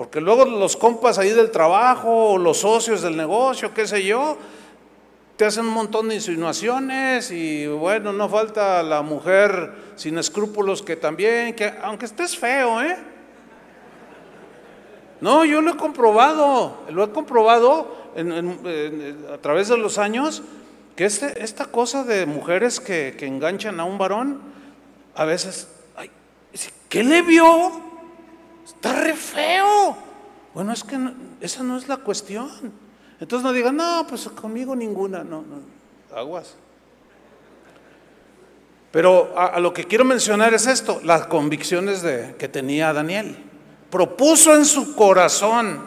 Porque 0.00 0.18
luego 0.18 0.46
los 0.46 0.78
compas 0.78 1.18
ahí 1.18 1.28
del 1.28 1.50
trabajo, 1.50 2.30
o 2.30 2.38
los 2.38 2.56
socios 2.56 3.02
del 3.02 3.18
negocio, 3.18 3.74
qué 3.74 3.86
sé 3.86 4.02
yo, 4.02 4.38
te 5.36 5.44
hacen 5.44 5.66
un 5.66 5.74
montón 5.74 6.08
de 6.08 6.14
insinuaciones 6.14 7.30
y 7.30 7.66
bueno, 7.66 8.10
no 8.10 8.26
falta 8.26 8.82
la 8.82 9.02
mujer 9.02 9.74
sin 9.96 10.16
escrúpulos 10.16 10.80
que 10.80 10.96
también, 10.96 11.54
que 11.54 11.74
aunque 11.82 12.06
estés 12.06 12.34
feo, 12.34 12.80
¿eh? 12.80 12.96
No, 15.20 15.44
yo 15.44 15.60
lo 15.60 15.72
he 15.72 15.76
comprobado, 15.76 16.78
lo 16.88 17.04
he 17.04 17.10
comprobado 17.10 17.94
a 19.34 19.36
través 19.36 19.68
de 19.68 19.76
los 19.76 19.98
años, 19.98 20.42
que 20.96 21.04
este, 21.04 21.44
esta 21.44 21.66
cosa 21.66 22.04
de 22.04 22.24
mujeres 22.24 22.80
que, 22.80 23.14
enganchan 23.20 23.78
a 23.78 23.84
un 23.84 23.98
varón, 23.98 24.40
a 25.14 25.26
veces, 25.26 25.68
ay, 25.94 26.10
¿qué 26.88 27.04
le 27.04 27.20
vio? 27.20 27.89
Está 28.80 28.94
re 28.94 29.12
feo. 29.14 29.94
Bueno, 30.54 30.72
es 30.72 30.82
que 30.82 30.98
esa 31.42 31.62
no 31.62 31.76
es 31.76 31.86
la 31.86 31.98
cuestión. 31.98 32.50
Entonces 33.20 33.44
no 33.44 33.52
digan, 33.52 33.76
no, 33.76 34.06
pues 34.08 34.26
conmigo 34.30 34.74
ninguna, 34.74 35.22
no, 35.22 35.42
no, 35.42 36.16
aguas. 36.16 36.54
Pero 38.90 39.38
a, 39.38 39.60
lo 39.60 39.74
que 39.74 39.84
quiero 39.84 40.06
mencionar 40.06 40.54
es 40.54 40.66
esto, 40.66 40.98
las 41.04 41.26
convicciones 41.26 42.00
de, 42.00 42.34
que 42.38 42.48
tenía 42.48 42.90
Daniel. 42.94 43.36
Propuso 43.90 44.56
en 44.56 44.64
su 44.64 44.96
corazón 44.96 45.84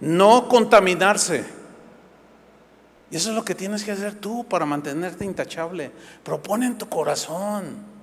no 0.00 0.48
contaminarse. 0.48 1.44
Y 3.10 3.16
eso 3.16 3.28
es 3.28 3.36
lo 3.36 3.44
que 3.44 3.54
tienes 3.54 3.84
que 3.84 3.92
hacer 3.92 4.14
tú 4.14 4.44
para 4.48 4.64
mantenerte 4.64 5.26
intachable. 5.26 5.92
Propone 6.22 6.64
en 6.64 6.78
tu 6.78 6.88
corazón. 6.88 7.93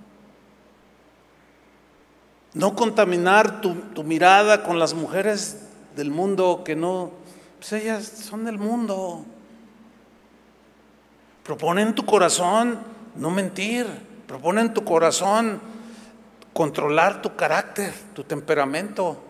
No 2.54 2.76
contaminar 2.76 3.62
tu, 3.62 4.04
mirada 4.04 4.64
con 4.64 4.78
las 4.78 4.94
mujeres 4.94 5.58
del 5.96 6.12
mundo 6.12 6.64
que 6.66 6.76
no 6.76 7.12
pues 7.60 7.74
ellas 7.74 8.06
son 8.08 8.44
del 8.46 8.58
mundo. 8.58 9.24
Propone 11.44 11.84
en 11.84 11.94
tu 11.94 12.06
corazón 12.06 12.80
no 13.16 13.30
mentir. 13.30 13.86
Propone 14.28 14.62
en 14.62 14.74
tu 14.74 14.84
corazón 14.84 15.62
controlar 16.54 17.22
tu 17.22 17.36
carácter, 17.36 17.94
tu 18.16 18.24
temperamento. 18.24 19.22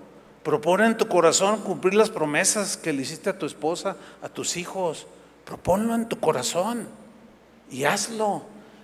Propone 0.44 0.86
en 0.86 0.98
tu 0.98 1.08
corazón 1.08 1.60
cumplir 1.60 1.94
las 1.94 2.10
promesas 2.10 2.78
que 2.78 2.94
le 2.94 3.02
hiciste 3.02 3.30
a 3.30 3.38
tu 3.38 3.46
esposa, 3.46 3.98
a 4.22 4.30
tus 4.30 4.58
hijos. 4.58 5.08
Proponlo 5.44 5.94
en 5.94 6.08
tu 6.08 6.20
corazón 6.20 6.88
y 7.70 7.84
hazlo. 7.84 8.44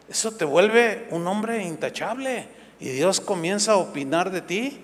Eso 0.10 0.32
te 0.32 0.46
vuelve 0.46 1.08
un 1.12 1.26
hombre 1.26 1.64
intachable. 1.64 2.57
Y 2.80 2.90
Dios 2.90 3.20
comienza 3.20 3.74
a 3.74 3.78
opinar 3.78 4.32
de 4.32 4.42
ti 4.42 4.80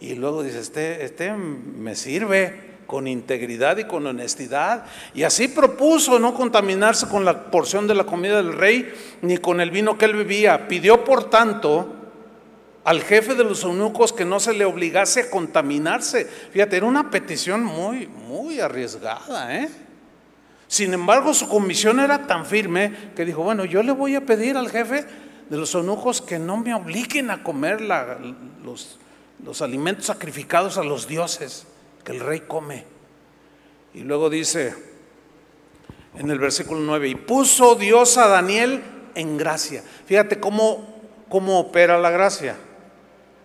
y 0.00 0.14
luego 0.14 0.42
dice, 0.42 0.60
este, 0.60 1.04
este 1.04 1.32
me 1.32 1.94
sirve 1.94 2.72
con 2.86 3.06
integridad 3.06 3.78
y 3.78 3.84
con 3.84 4.06
honestidad. 4.06 4.84
Y 5.14 5.22
así 5.22 5.48
propuso 5.48 6.18
no 6.18 6.34
contaminarse 6.34 7.08
con 7.08 7.24
la 7.24 7.50
porción 7.50 7.86
de 7.86 7.94
la 7.94 8.04
comida 8.04 8.36
del 8.36 8.52
rey 8.52 8.92
ni 9.22 9.38
con 9.38 9.60
el 9.60 9.70
vino 9.70 9.96
que 9.96 10.04
él 10.04 10.14
bebía. 10.14 10.68
Pidió, 10.68 11.04
por 11.04 11.30
tanto, 11.30 11.88
al 12.84 13.00
jefe 13.02 13.34
de 13.34 13.44
los 13.44 13.62
eunucos 13.64 14.12
que 14.12 14.24
no 14.24 14.40
se 14.40 14.52
le 14.54 14.64
obligase 14.64 15.20
a 15.20 15.30
contaminarse. 15.30 16.26
Fíjate, 16.26 16.76
era 16.76 16.86
una 16.86 17.10
petición 17.10 17.64
muy, 17.64 18.08
muy 18.08 18.60
arriesgada. 18.60 19.56
¿eh? 19.56 19.68
Sin 20.66 20.92
embargo, 20.92 21.32
su 21.32 21.48
comisión 21.48 22.00
era 22.00 22.26
tan 22.26 22.44
firme 22.44 22.92
que 23.14 23.24
dijo, 23.24 23.42
bueno, 23.42 23.64
yo 23.64 23.82
le 23.82 23.92
voy 23.92 24.16
a 24.16 24.26
pedir 24.26 24.56
al 24.56 24.68
jefe 24.68 25.04
de 25.52 25.58
los 25.58 25.74
eunucos 25.74 26.22
que 26.22 26.38
no 26.38 26.56
me 26.56 26.72
obliguen 26.72 27.30
a 27.30 27.42
comer 27.42 27.82
los, 27.82 28.96
los 29.44 29.60
alimentos 29.60 30.06
sacrificados 30.06 30.78
a 30.78 30.82
los 30.82 31.06
dioses 31.06 31.66
que 32.02 32.12
el 32.12 32.20
rey 32.20 32.40
come. 32.48 32.86
Y 33.92 34.00
luego 34.00 34.30
dice 34.30 34.74
en 36.16 36.30
el 36.30 36.38
versículo 36.38 36.80
9, 36.80 37.06
y 37.06 37.14
puso 37.16 37.74
Dios 37.74 38.16
a 38.16 38.28
Daniel 38.28 38.82
en 39.14 39.36
gracia. 39.36 39.84
Fíjate 40.06 40.40
cómo, 40.40 40.88
cómo 41.28 41.60
opera 41.60 41.98
la 41.98 42.08
gracia. 42.08 42.56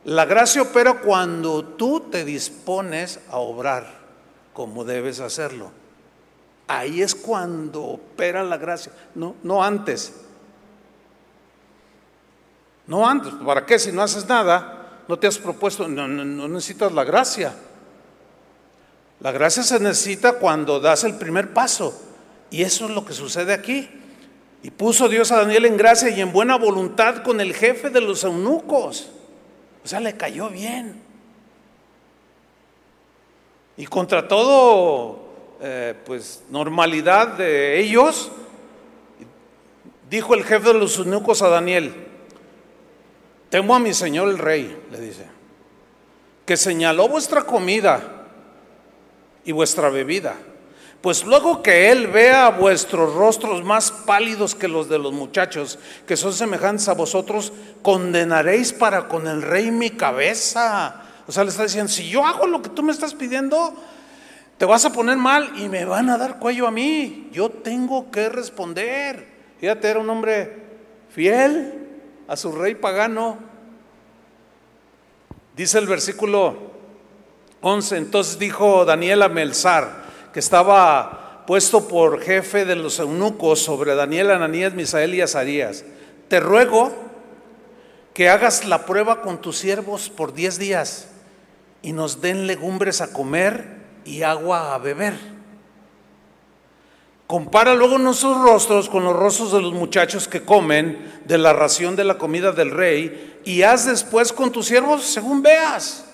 La 0.06 0.24
gracia 0.24 0.62
opera 0.62 1.02
cuando 1.02 1.66
tú 1.66 2.06
te 2.10 2.24
dispones 2.24 3.20
a 3.30 3.40
obrar 3.40 3.86
como 4.54 4.86
debes 4.86 5.20
hacerlo. 5.20 5.72
Ahí 6.70 7.02
es 7.02 7.14
cuando 7.14 7.84
opera 7.84 8.46
la 8.46 8.56
gracia, 8.56 8.94
no, 9.14 9.36
no 9.44 9.62
antes. 9.62 10.24
No 12.88 13.08
antes, 13.08 13.34
¿para 13.46 13.66
qué? 13.66 13.78
Si 13.78 13.92
no 13.92 14.02
haces 14.02 14.28
nada, 14.28 15.04
no 15.08 15.20
te 15.20 15.28
has 15.28 15.38
propuesto, 15.38 15.88
no 15.88 16.08
necesitas 16.48 16.92
la 16.92 17.04
gracia. 17.04 17.54
La 19.20 19.32
gracia 19.32 19.64
se 19.64 19.80
necesita 19.80 20.34
cuando 20.34 20.80
das 20.80 21.04
el 21.04 21.16
primer 21.16 21.54
paso. 21.54 21.94
Y 22.50 22.62
eso 22.62 22.86
es 22.86 22.92
lo 22.92 23.04
que 23.04 23.14
sucede 23.14 23.54
aquí. 23.54 23.90
Y 24.64 24.72
puso 24.72 25.10
Dios 25.10 25.32
a 25.32 25.38
Daniel 25.38 25.66
en 25.66 25.78
gracia 25.78 26.10
y 26.10 26.22
en 26.22 26.32
buena 26.32 26.58
voluntad 26.58 27.24
con 27.24 27.42
el 27.42 27.54
jefe 27.54 27.90
de 27.90 28.02
los 28.02 28.24
eunucos. 28.24 29.10
O 29.84 29.88
sea, 29.88 30.00
le 30.00 30.16
cayó 30.16 30.50
bien. 30.50 31.02
Y 33.76 33.86
contra 33.86 34.28
todo, 34.28 35.20
eh, 35.62 35.94
pues, 36.06 36.44
normalidad 36.50 37.38
de 37.38 37.80
ellos, 37.80 38.32
dijo 40.10 40.34
el 40.34 40.44
jefe 40.44 40.70
de 40.70 40.80
los 40.80 40.98
eunucos 40.98 41.42
a 41.42 41.50
Daniel, 41.50 42.07
temo 43.50 43.76
a 43.76 43.80
mi 43.80 43.94
señor 43.94 44.30
el 44.30 44.38
rey, 44.38 44.78
le 44.92 45.00
dice, 45.00 45.26
que 46.46 46.58
señaló 46.58 47.10
vuestra 47.10 47.44
comida 47.44 48.28
y 49.44 49.52
vuestra 49.52 49.90
bebida. 49.90 50.36
Pues 51.02 51.24
luego 51.26 51.62
que 51.62 51.92
Él 51.92 52.08
vea 52.08 52.50
vuestros 52.50 53.14
rostros 53.14 53.64
más 53.64 53.92
pálidos 53.92 54.56
que 54.56 54.68
los 54.68 54.90
de 54.90 54.98
los 54.98 55.14
muchachos, 55.14 55.78
que 56.08 56.18
son 56.18 56.34
semejantes 56.34 56.88
a 56.90 56.94
vosotros, 56.94 57.54
condenaréis 57.82 58.74
para 58.74 59.08
con 59.08 59.28
el 59.28 59.42
rey 59.42 59.72
mi 59.72 59.92
cabeza. 59.92 61.04
O 61.28 61.32
sea, 61.32 61.44
le 61.44 61.52
está 61.52 61.64
diciendo, 61.64 61.92
si 61.92 62.10
yo 62.10 62.26
hago 62.26 62.48
lo 62.48 62.62
que 62.62 62.70
tú 62.70 62.82
me 62.82 62.92
estás 62.92 63.14
pidiendo, 63.14 63.76
te 64.58 64.66
vas 64.66 64.86
a 64.86 64.92
poner 64.92 65.18
mal 65.18 65.52
y 65.58 65.70
me 65.70 65.86
van 65.86 66.10
a 66.10 66.18
dar 66.18 66.40
cuello 66.40 66.68
a 66.68 66.72
mí. 66.72 67.30
Yo 67.32 67.50
tengo 67.50 68.10
que 68.10 68.28
responder. 68.28 69.28
Fíjate, 69.60 69.88
era 69.88 70.00
un 70.00 70.10
hombre 70.10 70.56
fiel 71.10 71.87
a 72.28 72.36
su 72.36 72.52
rey 72.52 72.76
pagano. 72.76 73.38
Dice 75.56 75.80
el 75.80 75.88
versículo 75.88 76.56
11. 77.62 77.98
Entonces 77.98 78.40
dijo 78.40 78.86
Daniel 78.86 79.24
a 79.24 79.30
Melzar, 79.30 80.06
que 80.34 80.40
estaba 80.40 81.44
puesto 81.48 81.88
por 81.88 82.22
jefe 82.22 82.66
de 82.66 82.76
los 82.76 83.00
eunucos 83.00 83.60
sobre 83.60 83.96
Daniel, 83.96 84.32
Ananías, 84.32 84.74
Misael 84.74 85.16
y 85.16 85.22
Azarías, 85.22 85.86
te 86.28 86.40
ruego 86.40 86.94
que 88.14 88.30
hagas 88.30 88.66
la 88.66 88.86
prueba 88.86 89.22
con 89.22 89.40
tus 89.42 89.58
siervos 89.58 90.10
por 90.10 90.34
diez 90.34 90.60
días 90.60 91.08
y 91.82 91.94
nos 91.94 92.20
den 92.20 92.48
legumbres 92.48 93.00
a 93.00 93.14
comer 93.14 93.78
y 94.06 94.24
agua 94.24 94.76
a 94.76 94.78
beber. 94.78 95.37
Compara 97.28 97.76
luego 97.76 97.98
nuestros 97.98 98.42
rostros 98.42 98.88
con 98.88 99.04
los 99.04 99.14
rostros 99.14 99.52
de 99.52 99.62
los 99.62 99.74
muchachos 99.74 100.30
que 100.30 100.46
comen 100.46 101.22
de 101.26 101.38
la 101.38 101.52
ración 101.52 101.98
de 101.98 102.06
la 102.06 102.18
comida 102.18 102.54
del 102.54 102.72
rey 102.72 103.42
y 103.44 103.64
haz 103.64 103.86
después 103.86 104.32
con 104.32 104.54
tus 104.54 104.68
siervos 104.68 105.04
según 105.04 105.42
veas 105.42 106.06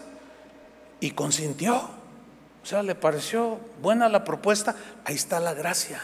y 0.99 1.11
consintió. 1.11 1.75
O 1.75 2.65
sea, 2.65 2.81
le 2.81 2.95
pareció 2.95 3.59
buena 3.79 4.09
la 4.09 4.23
propuesta. 4.23 4.75
Ahí 5.05 5.13
está 5.13 5.39
la 5.39 5.53
gracia 5.53 6.01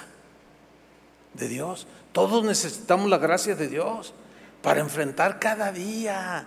de 1.34 1.48
Dios. 1.48 1.88
Todos 2.12 2.44
necesitamos 2.44 3.10
la 3.10 3.18
gracia 3.18 3.56
de 3.56 3.68
Dios 3.68 4.14
para 4.62 4.80
enfrentar 4.80 5.40
cada 5.40 5.72
día 5.72 6.46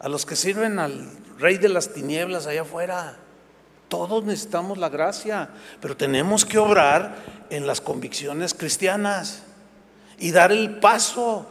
a 0.00 0.08
los 0.08 0.26
que 0.26 0.34
sirven 0.34 0.80
al 0.80 1.08
rey 1.38 1.58
de 1.58 1.68
las 1.68 1.92
tinieblas 1.92 2.48
allá 2.48 2.62
afuera. 2.62 3.18
Todos 3.92 4.24
necesitamos 4.24 4.78
la 4.78 4.88
gracia, 4.88 5.50
pero 5.78 5.94
tenemos 5.94 6.46
que 6.46 6.56
obrar 6.56 7.14
en 7.50 7.66
las 7.66 7.82
convicciones 7.82 8.54
cristianas 8.54 9.42
y 10.18 10.30
dar 10.30 10.50
el 10.50 10.80
paso. 10.80 11.44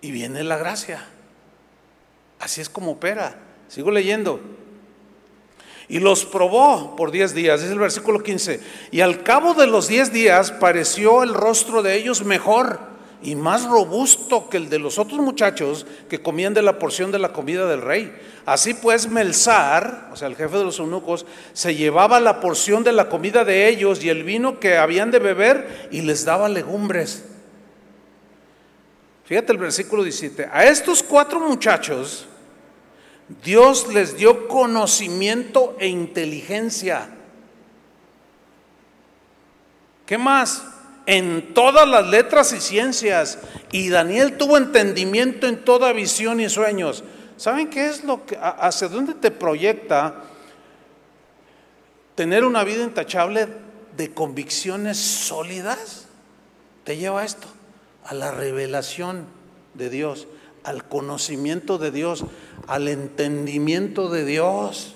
Y 0.00 0.12
viene 0.12 0.42
la 0.42 0.56
gracia. 0.56 1.04
Así 2.40 2.62
es 2.62 2.70
como 2.70 2.92
opera. 2.92 3.36
Sigo 3.68 3.90
leyendo. 3.90 4.40
Y 5.90 5.98
los 5.98 6.24
probó 6.24 6.96
por 6.96 7.10
diez 7.10 7.34
días, 7.34 7.60
es 7.60 7.70
el 7.70 7.78
versículo 7.78 8.22
15. 8.22 8.62
Y 8.92 9.02
al 9.02 9.22
cabo 9.22 9.52
de 9.52 9.66
los 9.66 9.88
diez 9.88 10.10
días 10.10 10.52
pareció 10.52 11.22
el 11.22 11.34
rostro 11.34 11.82
de 11.82 11.96
ellos 11.96 12.24
mejor 12.24 12.91
y 13.22 13.34
más 13.34 13.64
robusto 13.64 14.48
que 14.48 14.56
el 14.56 14.68
de 14.68 14.78
los 14.78 14.98
otros 14.98 15.20
muchachos 15.20 15.86
que 16.08 16.22
comían 16.22 16.54
de 16.54 16.62
la 16.62 16.78
porción 16.78 17.12
de 17.12 17.18
la 17.18 17.32
comida 17.32 17.66
del 17.66 17.82
rey. 17.82 18.12
Así 18.44 18.74
pues, 18.74 19.08
Melzar, 19.08 20.10
o 20.12 20.16
sea, 20.16 20.28
el 20.28 20.36
jefe 20.36 20.58
de 20.58 20.64
los 20.64 20.78
eunucos, 20.78 21.26
se 21.52 21.74
llevaba 21.74 22.20
la 22.20 22.40
porción 22.40 22.84
de 22.84 22.92
la 22.92 23.08
comida 23.08 23.44
de 23.44 23.68
ellos 23.68 24.02
y 24.02 24.08
el 24.08 24.24
vino 24.24 24.58
que 24.58 24.76
habían 24.76 25.10
de 25.10 25.18
beber 25.18 25.88
y 25.92 26.02
les 26.02 26.24
daba 26.24 26.48
legumbres. 26.48 27.24
Fíjate 29.24 29.52
el 29.52 29.58
versículo 29.58 30.02
17. 30.02 30.48
A 30.52 30.64
estos 30.64 31.02
cuatro 31.02 31.40
muchachos 31.40 32.26
Dios 33.42 33.92
les 33.92 34.16
dio 34.16 34.48
conocimiento 34.48 35.76
e 35.78 35.86
inteligencia. 35.86 37.08
¿Qué 40.04 40.18
más? 40.18 40.64
En 41.06 41.54
todas 41.54 41.88
las 41.88 42.06
letras 42.06 42.52
y 42.52 42.60
ciencias. 42.60 43.38
Y 43.72 43.88
Daniel 43.88 44.36
tuvo 44.36 44.56
entendimiento 44.56 45.46
en 45.46 45.64
toda 45.64 45.92
visión 45.92 46.40
y 46.40 46.48
sueños. 46.48 47.02
¿Saben 47.36 47.70
qué 47.70 47.88
es 47.88 48.04
lo 48.04 48.24
que, 48.24 48.38
hacia 48.40 48.88
dónde 48.88 49.14
te 49.14 49.30
proyecta 49.30 50.22
tener 52.14 52.44
una 52.44 52.62
vida 52.62 52.84
intachable 52.84 53.48
de 53.96 54.12
convicciones 54.12 54.98
sólidas? 54.98 56.06
Te 56.84 56.96
lleva 56.96 57.22
a 57.22 57.24
esto, 57.24 57.48
a 58.04 58.14
la 58.14 58.30
revelación 58.30 59.26
de 59.74 59.90
Dios, 59.90 60.28
al 60.62 60.86
conocimiento 60.86 61.78
de 61.78 61.90
Dios, 61.90 62.24
al 62.66 62.88
entendimiento 62.88 64.08
de 64.08 64.24
Dios. 64.24 64.94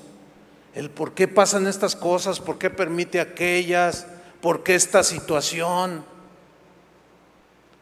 El 0.75 0.91
por 0.91 1.15
qué 1.15 1.27
pasan 1.27 1.67
estas 1.67 1.97
cosas, 1.97 2.39
por 2.39 2.59
qué 2.59 2.71
permite 2.71 3.21
aquellas, 3.21 4.07
por 4.47 4.63
qué 4.63 4.77
esta 4.77 5.03
situación. 5.03 6.05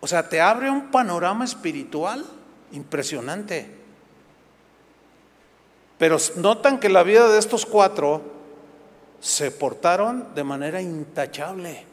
O 0.00 0.06
sea, 0.06 0.30
te 0.30 0.40
abre 0.40 0.70
un 0.70 0.90
panorama 0.90 1.44
espiritual 1.44 2.24
impresionante. 2.72 3.70
Pero 5.98 6.16
notan 6.36 6.80
que 6.80 6.88
la 6.88 7.02
vida 7.02 7.28
de 7.28 7.38
estos 7.38 7.66
cuatro 7.66 8.22
se 9.20 9.50
portaron 9.50 10.34
de 10.34 10.42
manera 10.42 10.80
intachable 10.80 11.84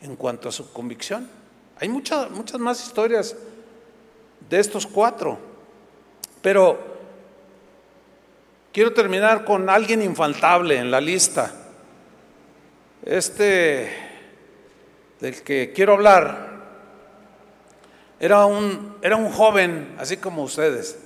en 0.00 0.16
cuanto 0.16 0.48
a 0.48 0.52
su 0.52 0.72
convicción. 0.72 1.28
Hay 1.80 1.90
muchas, 1.90 2.30
muchas 2.30 2.58
más 2.58 2.82
historias 2.82 3.36
de 4.48 4.58
estos 4.58 4.86
cuatro, 4.86 5.38
pero 6.40 6.78
quiero 8.72 8.94
terminar 8.94 9.44
con 9.44 9.68
alguien 9.68 10.00
infaltable 10.00 10.78
en 10.78 10.90
la 10.90 11.02
lista. 11.02 11.59
Este 13.04 13.90
del 15.20 15.42
que 15.42 15.72
quiero 15.72 15.94
hablar 15.94 16.60
era 18.18 18.44
un, 18.44 18.96
era 19.00 19.16
un 19.16 19.30
joven, 19.32 19.96
así 19.98 20.18
como 20.18 20.42
ustedes, 20.42 20.98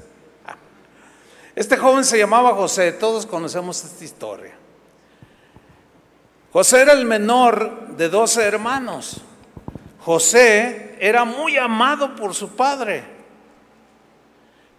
este 1.55 1.77
joven 1.77 2.05
se 2.05 2.19
llamaba 2.19 2.55
José, 2.55 2.91
todos 2.93 3.27
conocemos 3.27 3.85
esta 3.85 4.05
historia. 4.05 4.55
José 6.53 6.83
era 6.83 6.93
el 6.93 7.05
menor 7.05 7.97
de 7.97 8.09
doce 8.09 8.43
hermanos. 8.43 9.21
José 10.01 10.97
era 10.99 11.25
muy 11.25 11.57
amado 11.57 12.17
por 12.17 12.35
su 12.35 12.57
padre, 12.57 13.05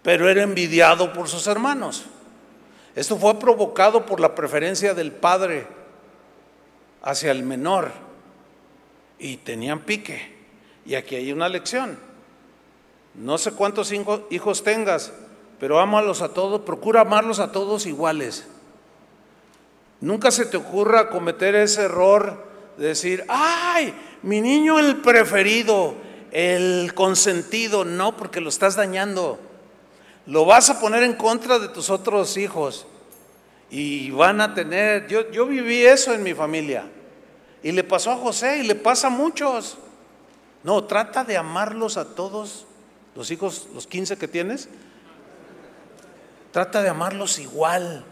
pero 0.04 0.30
era 0.30 0.44
envidiado 0.44 1.14
por 1.14 1.30
sus 1.30 1.48
hermanos. 1.48 2.06
Esto 2.94 3.18
fue 3.18 3.40
provocado 3.40 4.06
por 4.06 4.20
la 4.20 4.36
preferencia 4.36 4.94
del 4.94 5.14
padre 5.14 5.68
hacia 7.06 7.32
el 7.32 7.44
menor 7.44 7.92
y 9.18 9.38
tenían 9.38 9.80
pique. 9.82 10.36
Y 10.86 10.96
aquí 10.96 11.16
hay 11.16 11.32
una 11.32 11.48
lección. 11.48 11.98
No 13.14 13.38
sé 13.38 13.54
cuántos 13.54 13.94
hijos 13.94 14.64
tengas, 14.64 15.14
pero 15.60 15.80
ámalos 15.80 16.22
a 16.22 16.34
todos, 16.34 16.62
procura 16.62 17.02
amarlos 17.02 17.40
a 17.40 17.52
todos 17.52 17.86
iguales. 17.86 18.46
Nunca 20.02 20.32
se 20.32 20.46
te 20.46 20.58
ocurra 20.58 21.10
cometer 21.10 21.56
ese 21.56 21.84
error 21.84 22.44
de 22.78 22.88
decir, 22.88 23.24
ay, 23.30 23.94
mi 24.24 24.42
niño 24.42 24.80
el 24.80 24.98
preferido, 24.98 25.96
el 26.32 26.94
consentido, 26.94 27.86
no, 27.86 28.18
porque 28.18 28.42
lo 28.42 28.50
estás 28.50 28.76
dañando. 28.76 29.40
Lo 30.26 30.44
vas 30.44 30.70
a 30.72 30.80
poner 30.82 31.04
en 31.04 31.14
contra 31.14 31.60
de 31.60 31.70
tus 31.70 31.90
otros 31.90 32.36
hijos 32.36 32.88
y 33.70 34.12
van 34.12 34.42
a 34.42 34.54
tener, 34.54 35.08
yo, 35.08 35.30
yo 35.32 35.46
viví 35.46 35.86
eso 35.86 36.14
en 36.14 36.24
mi 36.24 36.34
familia 36.34 36.86
y 37.64 37.72
le 37.72 37.84
pasó 37.84 38.12
a 38.12 38.18
José 38.18 38.60
y 38.60 38.64
le 38.64 38.76
pasa 38.76 39.08
a 39.08 39.10
muchos. 39.10 39.78
No, 40.64 40.84
trata 40.84 41.24
de 41.24 41.38
amarlos 41.38 41.98
a 41.98 42.16
todos, 42.16 42.66
los 43.16 43.32
hijos, 43.32 43.68
los 43.74 43.88
15 43.88 44.18
que 44.18 44.28
tienes, 44.28 44.70
Trata 46.56 46.82
de 46.82 46.88
amarlos 46.88 47.38
igual. 47.40 48.06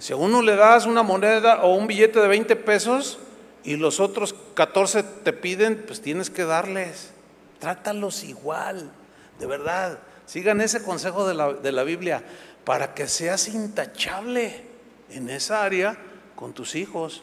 Si 0.00 0.12
a 0.12 0.16
uno 0.16 0.42
le 0.42 0.56
das 0.56 0.84
una 0.84 1.04
moneda 1.04 1.62
o 1.62 1.76
un 1.76 1.86
billete 1.86 2.18
de 2.18 2.26
20 2.26 2.56
pesos 2.56 3.20
y 3.62 3.76
los 3.76 4.00
otros 4.00 4.34
14 4.54 5.04
te 5.04 5.32
piden, 5.32 5.84
pues 5.86 6.02
tienes 6.02 6.28
que 6.28 6.44
darles. 6.44 7.12
Trátalos 7.60 8.24
igual, 8.24 8.90
de 9.38 9.46
verdad. 9.46 10.00
Sigan 10.26 10.60
ese 10.60 10.82
consejo 10.82 11.24
de 11.28 11.34
la, 11.34 11.52
de 11.52 11.70
la 11.70 11.84
Biblia 11.84 12.24
para 12.66 12.94
que 12.94 13.06
seas 13.06 13.46
intachable 13.46 14.60
en 15.08 15.30
esa 15.30 15.62
área 15.62 15.96
con 16.34 16.52
tus 16.52 16.74
hijos. 16.74 17.22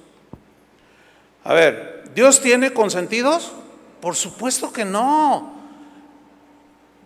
A 1.44 1.54
ver, 1.54 2.06
¿Dios 2.16 2.40
tiene 2.40 2.72
consentidos? 2.72 3.52
Por 4.00 4.16
supuesto 4.16 4.72
que 4.72 4.86
no. 4.86 5.52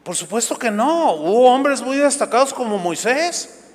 Por 0.04 0.16
supuesto 0.16 0.56
que 0.56 0.70
no. 0.70 1.14
Hubo 1.16 1.52
hombres 1.52 1.82
muy 1.82 1.98
destacados 1.98 2.54
como 2.54 2.78
Moisés. 2.78 3.72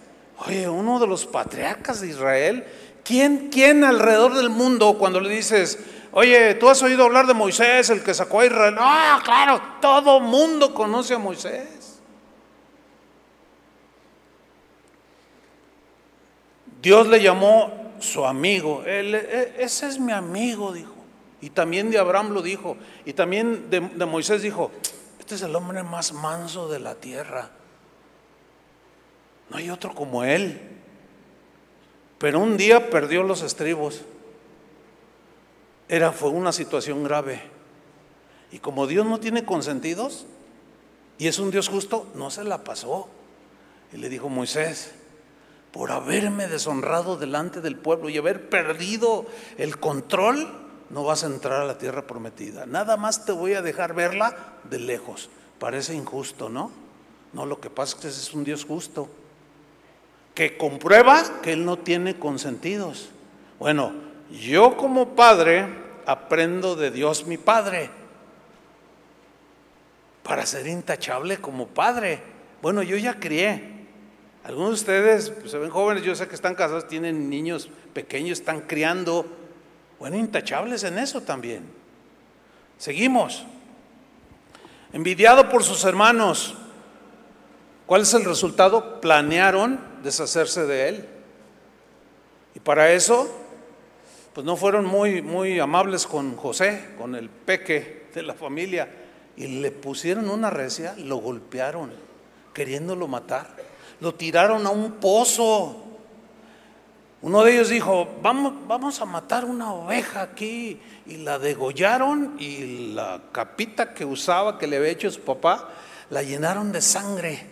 Oye, 0.47 0.69
uno 0.69 1.01
de 1.01 1.09
los 1.09 1.27
patriarcas 1.27 2.01
de 2.01 2.11
Israel. 2.11 2.65
¿Quién, 3.03 3.49
quién 3.51 3.83
alrededor 3.83 4.35
del 4.35 4.49
mundo 4.49 4.97
cuando 4.97 5.19
le 5.19 5.29
dices, 5.29 5.77
oye, 6.13 6.55
tú 6.55 6.69
has 6.69 6.81
oído 6.85 7.03
hablar 7.05 7.27
de 7.27 7.35
Moisés, 7.35 7.91
el 7.91 8.05
que 8.05 8.15
sacó 8.15 8.39
a 8.39 8.47
Israel? 8.47 8.77
Ah, 8.79 9.21
claro, 9.25 9.61
todo 9.81 10.21
mundo 10.21 10.73
conoce 10.73 11.15
a 11.15 11.19
Moisés. 11.19 11.82
Dios 16.83 17.07
le 17.07 17.23
llamó 17.23 17.93
su 18.01 18.27
amigo. 18.27 18.83
Él, 18.85 19.15
e, 19.15 19.55
ese 19.59 19.87
es 19.87 19.99
mi 19.99 20.13
amigo, 20.13 20.73
dijo. 20.73 20.95
Y 21.41 21.51
también 21.51 21.91
de 21.91 21.99
Abraham 21.99 22.33
lo 22.33 22.43
dijo. 22.43 22.77
Y 23.05 23.13
también 23.13 23.71
de, 23.71 23.81
de 23.81 24.07
Moisés 24.07 24.43
dijo, 24.43 24.71
este 25.19 25.37
es 25.37 25.43
el 25.43 25.55
hombre 25.55 25.83
más 25.85 26.13
manso 26.13 26.69
de 26.69 26.81
la 26.81 26.97
tierra. 26.97 27.51
No 29.49 29.57
hay 29.57 29.71
otro 29.71 29.95
como 29.95 30.25
él. 30.25 30.61
Pero 32.19 32.41
un 32.41 32.57
día 32.57 32.91
perdió 32.91 33.23
los 33.23 33.43
estribos. 33.43 34.03
Era, 35.89 36.13
fue 36.13 36.31
una 36.31 36.53
situación 36.53 37.05
grave. 37.05 37.43
Y 38.51 38.59
como 38.59 38.87
Dios 38.87 39.07
no 39.07 39.19
tiene 39.19 39.45
consentidos 39.45 40.27
y 41.19 41.29
es 41.29 41.39
un 41.39 41.51
Dios 41.51 41.69
justo, 41.69 42.11
no 42.15 42.31
se 42.31 42.45
la 42.45 42.65
pasó. 42.65 43.09
Y 43.93 43.97
le 43.97 44.09
dijo 44.09 44.29
Moisés, 44.29 44.93
por 45.73 45.91
haberme 45.91 46.49
deshonrado 46.49 47.17
delante 47.17 47.61
del 47.61 47.77
pueblo 47.77 48.09
y 48.09 48.19
haber 48.19 48.49
perdido 48.49 49.27
el 49.57 49.79
control, 49.79 50.47
no 50.91 51.05
vas 51.05 51.25
a 51.25 51.29
entrar 51.29 51.63
a 51.63 51.65
la 51.65 51.79
tierra 51.79 52.07
prometida. 52.07 52.67
Nada 52.67 52.97
más 52.97 53.25
te 53.25 53.33
voy 53.33 53.55
a 53.55 53.63
dejar 53.63 53.95
verla 53.95 54.37
de 54.65 54.79
lejos. 54.79 55.31
Parece 55.59 55.95
injusto, 55.95 56.51
¿no? 56.51 56.71
No, 57.33 57.47
lo 57.47 57.61
que 57.61 57.71
pasa 57.71 57.97
es 57.97 58.03
que 58.03 58.09
es 58.09 58.35
un 58.35 58.45
Dios 58.45 58.67
justo, 58.67 59.09
que 60.35 60.59
comprueba 60.59 61.23
que 61.41 61.53
Él 61.53 61.65
no 61.65 61.79
tiene 61.79 62.19
consentidos. 62.19 63.09
Bueno, 63.59 63.93
yo 64.31 64.77
como 64.77 65.15
padre 65.15 65.67
aprendo 66.05 66.77
de 66.77 66.91
Dios 66.91 67.27
mi 67.27 67.39
Padre 67.39 67.91
para 70.23 70.47
ser 70.47 70.67
intachable 70.67 71.39
como 71.39 71.67
padre. 71.67 72.23
Bueno, 72.61 72.83
yo 72.83 72.97
ya 72.97 73.19
crié. 73.19 73.72
Algunos 74.45 74.71
de 74.71 74.75
ustedes 74.75 75.31
pues, 75.31 75.51
se 75.51 75.59
ven 75.59 75.71
jóvenes, 75.71 76.03
yo 76.03 76.15
sé 76.15 76.27
que 76.27 76.35
están 76.35 76.55
casados, 76.55 76.89
tienen 76.89 77.31
niños 77.31 77.69
pequeños, 77.93 78.41
están 78.41 78.63
criando 78.63 79.27
bueno, 80.03 80.17
intachables 80.17 80.83
en 80.83 80.99
eso 80.99 81.21
también. 81.21 81.63
Seguimos. 82.77 83.45
Envidiado 84.93 85.49
por 85.49 85.63
sus 85.63 85.85
hermanos. 85.85 86.57
¿Cuál 87.87 88.03
es 88.03 88.13
el 88.15 88.25
resultado? 88.25 89.01
Planearon 89.01 89.79
deshacerse 90.03 90.67
de 90.67 90.89
él. 90.89 91.09
Y 92.57 92.59
para 92.59 92.91
eso, 92.91 93.31
pues 94.35 94.45
no 94.45 94.57
fueron 94.57 94.85
muy, 94.87 95.23
muy 95.23 95.61
amables 95.61 96.05
con 96.05 96.37
José, 96.37 96.89
con 96.99 97.15
el 97.15 97.31
peque 97.31 98.07
de 98.13 98.23
la 98.25 98.35
familia. 98.35 98.89
Y 99.37 99.61
le 99.61 99.71
pusieron 99.71 100.29
una 100.29 100.51
recia, 100.51 100.97
lo 100.99 101.19
golpearon, 101.19 101.93
queriéndolo 102.53 103.07
matar. 103.07 103.55
Lo 104.03 104.17
tiraron 104.17 104.67
a 104.67 104.71
un 104.71 104.95
pozo. 104.95 105.77
Uno 107.21 107.45
de 107.45 107.53
ellos 107.53 107.69
dijo, 107.69 108.09
vamos, 108.21 108.55
vamos 108.67 109.01
a 109.01 109.05
matar 109.05 109.45
una 109.45 109.73
oveja 109.73 110.23
aquí. 110.23 110.81
Y 111.07 111.19
la 111.19 111.39
degollaron 111.39 112.35
y 112.37 112.95
la 112.95 113.21
capita 113.31 113.95
que 113.95 114.05
usaba, 114.05 114.59
que 114.59 114.67
le 114.67 114.79
había 114.79 114.89
hecho 114.89 115.09
su 115.09 115.21
papá, 115.21 115.69
la 116.11 116.25
llenaron 116.25 116.73
de 116.73 116.83
sangre. 116.83 117.47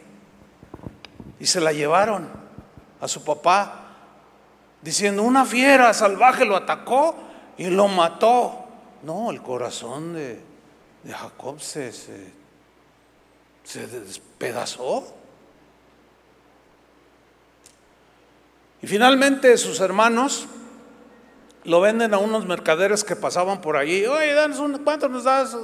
Y 1.38 1.46
se 1.46 1.60
la 1.60 1.72
llevaron 1.72 2.28
a 3.00 3.06
su 3.06 3.22
papá, 3.22 3.84
diciendo, 4.82 5.22
una 5.22 5.44
fiera 5.44 5.94
salvaje 5.94 6.44
lo 6.44 6.56
atacó 6.56 7.14
y 7.56 7.66
lo 7.66 7.86
mató. 7.86 8.64
No, 9.04 9.30
el 9.30 9.40
corazón 9.40 10.14
de, 10.14 10.40
Jacob 11.08 11.60
se, 11.60 11.92
se 11.92 13.86
despedazó. 13.86 15.19
Y 18.82 18.86
finalmente 18.86 19.56
sus 19.58 19.80
hermanos 19.80 20.46
lo 21.64 21.80
venden 21.80 22.14
a 22.14 22.18
unos 22.18 22.46
mercaderes 22.46 23.04
que 23.04 23.16
pasaban 23.16 23.60
por 23.60 23.76
allí. 23.76 24.06
Oye, 24.06 24.32
danos 24.32 24.58
un, 24.58 24.78
¿cuánto 24.78 25.08
nos 25.08 25.24
das 25.24 25.56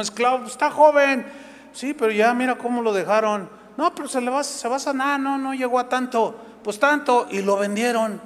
esclavo? 0.00 0.46
Está 0.46 0.70
joven. 0.70 1.26
Sí, 1.72 1.94
pero 1.94 2.10
ya 2.10 2.32
mira 2.34 2.56
cómo 2.56 2.82
lo 2.82 2.92
dejaron. 2.92 3.48
No, 3.76 3.94
pero 3.94 4.08
se 4.08 4.20
le 4.20 4.30
va, 4.30 4.44
se 4.44 4.68
va 4.68 4.76
a 4.76 4.80
sanar. 4.80 5.20
No, 5.20 5.38
no 5.38 5.54
llegó 5.54 5.78
a 5.78 5.88
tanto. 5.88 6.34
Pues 6.62 6.78
tanto. 6.78 7.26
Y 7.30 7.42
lo 7.42 7.56
vendieron. 7.56 8.20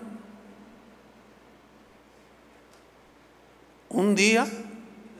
Un 3.88 4.14
día, 4.14 4.46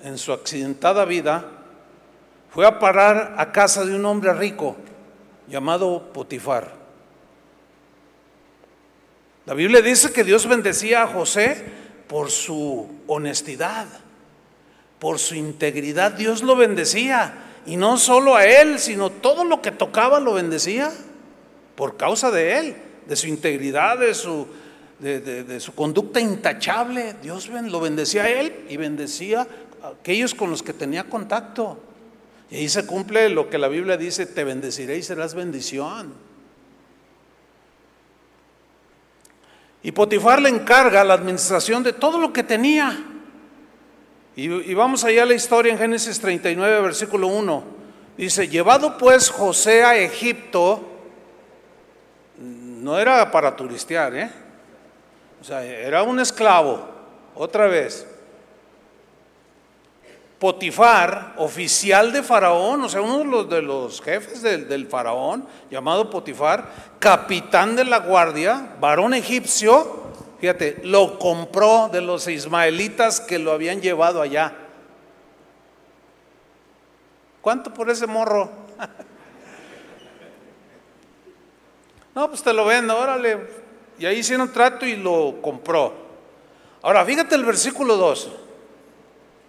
en 0.03 0.19
su 0.19 0.33
accidentada 0.33 1.05
vida, 1.05 1.45
fue 2.51 2.67
a 2.67 2.79
parar 2.79 3.35
a 3.39 3.53
casa 3.53 3.85
de 3.85 3.95
un 3.95 4.05
hombre 4.05 4.33
rico 4.35 4.77
llamado 5.49 6.13
Potifar. 6.13 6.86
La 9.47 9.55
Biblia 9.55 9.81
dice 9.81 10.13
que 10.13 10.25
Dios 10.25 10.49
bendecía 10.49 11.05
a 11.05 11.07
José 11.07 11.65
por 12.09 12.33
su 12.33 12.89
honestidad, 13.07 13.87
por 14.99 15.21
su 15.21 15.37
integridad. 15.37 16.13
Dios 16.13 16.43
lo 16.43 16.57
bendecía. 16.57 17.45
Y 17.65 17.77
no 17.77 17.97
solo 17.97 18.35
a 18.35 18.45
él, 18.45 18.81
sino 18.81 19.11
todo 19.11 19.45
lo 19.45 19.63
que 19.63 19.71
tocaba 19.71 20.19
lo 20.19 20.35
bendecía 20.35 20.93
por 21.77 21.97
causa 21.97 22.33
de 22.33 22.59
él, 22.59 22.77
de 23.07 23.15
su 23.15 23.29
integridad, 23.29 23.99
de 23.99 24.15
su, 24.15 24.49
de, 24.99 25.61
su 25.61 25.75
conducta 25.77 26.19
intachable. 26.19 27.15
Dios 27.23 27.49
lo 27.49 27.81
bendecía 27.81 28.25
a 28.25 28.29
él 28.29 28.65
y 28.69 28.77
bendecía 28.77 29.47
a 29.83 29.89
aquellos 29.89 30.35
con 30.35 30.51
los 30.51 30.65
que 30.65 30.73
tenía 30.73 31.05
contacto. 31.05 31.79
Y 32.51 32.57
ahí 32.57 32.69
se 32.69 32.85
cumple 32.85 33.29
lo 33.29 33.49
que 33.49 33.59
la 33.59 33.69
Biblia 33.69 33.97
dice, 33.97 34.27
te 34.27 34.43
bendeciré 34.43 34.97
y 34.97 35.03
serás 35.05 35.35
bendición. 35.35 36.15
Y 39.87 39.93
Potifar 39.93 40.43
le 40.43 40.49
encarga 40.49 41.05
la 41.05 41.15
administración 41.15 41.85
de 41.85 41.93
todo 41.93 42.19
lo 42.19 42.33
que 42.33 42.43
tenía. 42.43 43.05
Y, 44.35 44.75
vamos 44.75 45.05
allá 45.05 45.23
a 45.23 45.27
la 45.27 45.35
historia 45.35 45.71
en 45.73 45.79
Génesis 45.79 46.19
39, 46.19 46.81
versículo 46.81 47.29
1. 47.29 47.63
Dice, 48.17 48.49
llevado 48.49 48.99
pues 48.99 49.31
José 49.31 49.85
a 49.85 49.97
Egipto, 49.97 50.83
no 52.37 52.99
era 52.99 53.31
para 53.31 53.55
turistear, 53.55 54.17
¿eh? 54.17 54.31
O 55.41 55.45
sea, 55.45 55.63
era 55.63 56.03
un 56.03 56.19
esclavo, 56.19 56.85
otra 57.37 57.69
vez. 57.69 58.09
Potifar, 60.39 61.35
oficial 61.39 62.13
de 62.13 62.23
Faraón, 62.23 62.83
o 62.83 62.89
sea, 62.89 63.01
uno 63.01 63.45
de 63.45 63.63
los, 63.63 64.03
jefes 64.03 64.43
del, 64.43 64.69
del, 64.69 64.87
Faraón, 64.87 65.47
llamado 65.71 66.11
Potifar, 66.11 66.69
capitán 66.99 67.75
de 67.75 67.87
la 67.87 68.01
guardia, 68.01 68.77
varón 68.79 69.15
egipcio, 69.15 70.13
fíjate, 70.39 70.81
lo 70.85 71.19
compró 71.19 71.89
de 71.91 72.03
los 72.03 72.29
ismaelitas 72.29 73.21
que 73.21 73.39
lo 73.39 73.53
habían 73.53 73.81
llevado 73.81 74.21
allá. 74.21 74.53
¿Cuánto 77.41 77.73
por 77.73 77.89
ese 77.89 78.07
morro? 78.07 78.51
no, 82.15 82.29
pues 82.29 82.43
te 82.43 82.53
lo 82.53 82.67
vendo, 82.67 82.99
órale. 82.99 83.65
Y 83.99 84.05
ahí 84.05 84.19
hicieron 84.19 84.53
trato 84.53 84.85
y 84.85 84.97
lo 84.97 85.37
compró. 85.41 85.95
Ahora, 86.83 87.05
fíjate 87.05 87.35
el 87.35 87.45
versículo 87.45 87.97
2. 87.97 88.31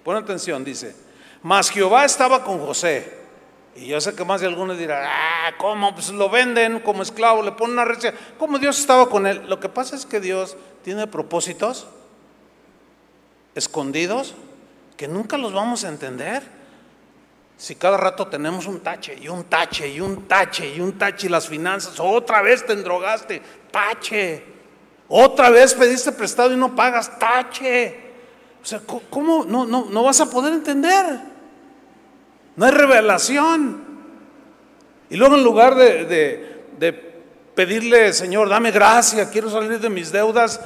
Pon 0.08 0.16
atención, 0.16 0.64
dice, 0.64 0.96
mas 1.44 1.70
Jehová 1.70 2.06
estaba 2.06 2.42
con 2.42 2.66
José. 2.66 3.14
Y 3.76 3.88
yo 3.88 4.00
sé 4.00 4.16
que 4.16 4.24
más 4.24 4.40
de 4.40 4.48
algunos 4.48 4.78
dirán, 4.78 5.04
ah, 5.06 5.52
¿cómo? 5.58 5.94
Pues 5.94 6.12
lo 6.12 6.30
venden 6.30 6.80
como 6.80 7.04
esclavo, 7.04 7.44
le 7.44 7.52
ponen 7.52 7.74
una 7.74 7.84
recha. 7.84 8.14
¿Cómo 8.40 8.58
Dios 8.58 8.80
estaba 8.80 9.10
con 9.10 9.28
él? 9.28 9.44
Lo 9.50 9.60
que 9.60 9.68
pasa 9.68 9.98
es 9.98 10.06
que 10.06 10.22
Dios 10.22 10.56
tiene 10.82 11.08
propósitos 11.08 11.88
escondidos 13.54 14.34
que 14.96 15.10
nunca 15.10 15.38
los 15.38 15.52
vamos 15.52 15.84
a 15.84 15.90
entender. 15.90 16.42
Si 17.58 17.76
cada 17.76 17.98
rato 17.98 18.28
tenemos 18.28 18.66
un 18.66 18.80
tache 18.80 19.18
y 19.20 19.28
un 19.28 19.44
tache 19.44 19.90
y 19.90 20.00
un 20.00 20.26
tache 20.26 20.74
y 20.74 20.80
un 20.80 20.98
tache 20.98 21.28
y 21.28 21.30
las 21.30 21.50
finanzas, 21.50 22.00
otra 22.00 22.42
vez 22.42 22.66
te 22.66 22.72
endrogaste, 22.72 23.42
tache. 23.72 24.42
Otra 25.10 25.50
vez 25.50 25.74
pediste 25.74 26.14
prestado 26.14 26.54
y 26.54 26.56
no 26.56 26.74
pagas, 26.78 27.20
tache. 27.20 28.07
O 28.62 28.66
sea, 28.66 28.82
¿cómo 29.10 29.46
no, 29.46 29.66
no, 29.66 30.04
vas 30.04 30.20
a 30.20 30.30
poder 30.30 30.54
entender? 30.54 31.06
No 32.56 32.66
hay 32.66 32.72
revelación. 32.72 33.86
Y 35.10 35.16
luego 35.16 35.36
en 35.36 35.44
lugar 35.44 35.76
de, 35.76 37.14
pedirle, 37.56 38.12
Señor, 38.14 38.50
dame 38.50 38.72
gracia, 38.72 39.30
quiero 39.30 39.50
salir 39.50 39.80
de 39.80 39.90
mis 39.90 40.12
deudas, 40.12 40.60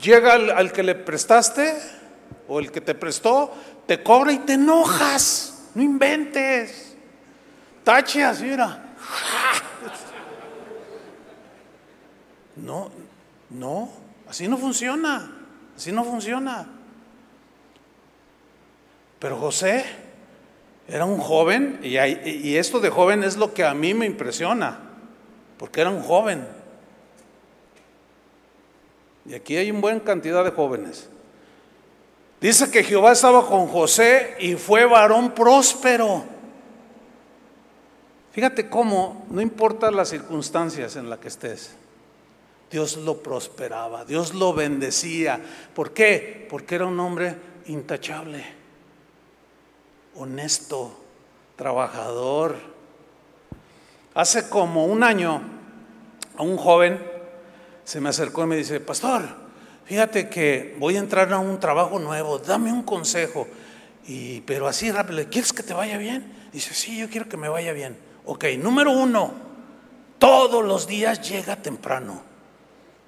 llega 0.00 0.34
al, 0.34 0.72
que 0.72 0.82
le 0.82 0.94
prestaste 0.94 1.74
o 2.48 2.60
el 2.60 2.70
que 2.70 2.80
te 2.80 2.94
prestó, 2.94 3.52
te 3.86 4.02
cobra 4.02 4.32
y 4.32 4.38
te 4.40 4.54
enojas. 4.54 5.70
No 5.74 5.82
inventes. 5.82 6.94
Tache 7.82 8.24
así, 8.24 8.44
mira. 8.44 8.94
No, 12.54 12.90
no, 13.48 13.88
así 14.28 14.46
no 14.46 14.58
funciona. 14.58 15.30
Así 15.74 15.90
no 15.90 16.04
funciona. 16.04 16.66
Pero 19.22 19.36
José 19.36 19.84
era 20.88 21.04
un 21.04 21.18
joven, 21.18 21.78
y, 21.84 22.56
esto 22.56 22.80
de 22.80 22.90
joven 22.90 23.22
es 23.22 23.36
lo 23.36 23.54
que 23.54 23.64
a 23.64 23.72
mí 23.72 23.94
me 23.94 24.04
impresiona, 24.04 24.80
porque 25.58 25.80
era 25.80 25.90
un 25.90 26.02
joven. 26.02 26.44
Y 29.24 29.34
aquí 29.34 29.56
hay 29.56 29.70
una 29.70 29.78
buena 29.78 30.00
cantidad 30.02 30.42
de 30.42 30.50
jóvenes. 30.50 31.08
Dice 32.40 32.68
que 32.68 32.82
Jehová 32.82 33.12
estaba 33.12 33.46
con 33.46 33.68
José 33.68 34.34
y 34.40 34.56
fue 34.56 34.86
varón 34.86 35.30
próspero. 35.30 36.24
Fíjate 38.32 38.68
cómo, 38.68 39.24
no 39.30 39.40
importa 39.40 39.92
las 39.92 40.08
circunstancias 40.08 40.96
en 40.96 41.08
las 41.08 41.20
que 41.20 41.28
estés, 41.28 41.76
Dios 42.72 42.96
lo 42.96 43.22
prosperaba, 43.22 44.04
Dios 44.04 44.34
lo 44.34 44.52
bendecía. 44.52 45.40
¿Por 45.76 45.92
qué? 45.92 46.48
Porque 46.50 46.74
era 46.74 46.86
un 46.86 46.98
hombre 46.98 47.36
intachable 47.66 48.61
honesto, 50.16 50.98
trabajador. 51.56 52.56
Hace 54.14 54.48
como 54.48 54.86
un 54.86 55.02
año 55.02 55.40
a 56.36 56.42
un 56.42 56.56
joven 56.56 57.00
se 57.84 58.00
me 58.00 58.10
acercó 58.10 58.44
y 58.44 58.46
me 58.46 58.56
dice, 58.56 58.80
pastor, 58.80 59.22
fíjate 59.84 60.28
que 60.28 60.76
voy 60.78 60.96
a 60.96 61.00
entrar 61.00 61.32
a 61.32 61.38
un 61.38 61.58
trabajo 61.58 61.98
nuevo, 61.98 62.38
dame 62.38 62.72
un 62.72 62.82
consejo. 62.82 63.46
Y, 64.06 64.40
pero 64.42 64.68
así 64.68 64.90
rápido, 64.90 65.24
¿quieres 65.30 65.52
que 65.52 65.62
te 65.62 65.74
vaya 65.74 65.98
bien? 65.98 66.32
Dice, 66.52 66.74
sí, 66.74 66.98
yo 66.98 67.08
quiero 67.08 67.28
que 67.28 67.36
me 67.36 67.48
vaya 67.48 67.72
bien. 67.72 67.96
Ok, 68.24 68.44
número 68.58 68.92
uno, 68.92 69.32
todos 70.18 70.64
los 70.64 70.86
días 70.86 71.28
llega 71.28 71.56
temprano. 71.56 72.22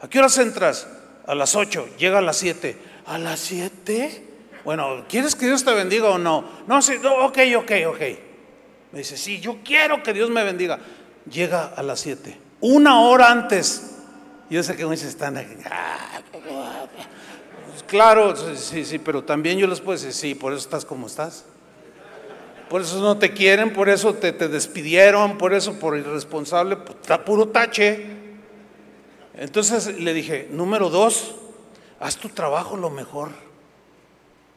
¿A 0.00 0.08
qué 0.08 0.18
horas 0.18 0.38
entras? 0.38 0.86
A 1.26 1.34
las 1.34 1.54
8, 1.54 1.96
llega 1.98 2.18
a 2.18 2.22
las 2.22 2.36
7. 2.36 2.76
¿A 3.06 3.18
las 3.18 3.40
7? 3.40 4.33
Bueno, 4.64 5.04
¿quieres 5.08 5.34
que 5.34 5.46
Dios 5.46 5.64
te 5.64 5.72
bendiga 5.74 6.08
o 6.08 6.18
no? 6.18 6.44
No, 6.66 6.80
sí, 6.80 6.94
ok, 6.96 7.38
ok, 7.58 7.72
ok. 7.88 8.00
Me 8.92 9.00
dice, 9.00 9.16
sí, 9.16 9.40
yo 9.40 9.58
quiero 9.62 10.02
que 10.02 10.12
Dios 10.12 10.30
me 10.30 10.42
bendiga. 10.42 10.78
Llega 11.30 11.66
a 11.66 11.82
las 11.82 12.00
7, 12.00 12.38
una 12.60 13.00
hora 13.00 13.30
antes. 13.30 13.96
Yo 14.48 14.62
sé 14.62 14.76
que 14.76 14.86
muchos 14.86 15.04
están 15.04 15.36
aquí. 15.36 15.54
Pues 17.70 17.82
claro, 17.86 18.34
sí, 18.56 18.84
sí, 18.84 18.98
pero 18.98 19.24
también 19.24 19.58
yo 19.58 19.66
les 19.66 19.80
puedo 19.80 19.98
decir, 19.98 20.12
sí, 20.12 20.34
por 20.34 20.52
eso 20.52 20.60
estás 20.60 20.84
como 20.84 21.06
estás. 21.06 21.44
Por 22.68 22.80
eso 22.80 23.00
no 23.00 23.18
te 23.18 23.32
quieren, 23.32 23.72
por 23.72 23.88
eso 23.88 24.14
te, 24.14 24.32
te 24.32 24.48
despidieron, 24.48 25.38
por 25.38 25.52
eso 25.54 25.78
por 25.78 25.96
irresponsable, 25.96 26.76
pues, 26.76 26.98
está 27.02 27.24
puro 27.24 27.48
tache. 27.48 28.06
Entonces 29.34 29.98
le 29.98 30.14
dije, 30.14 30.48
número 30.50 30.88
dos, 30.88 31.34
haz 32.00 32.16
tu 32.16 32.28
trabajo 32.30 32.76
lo 32.76 32.90
mejor. 32.90 33.43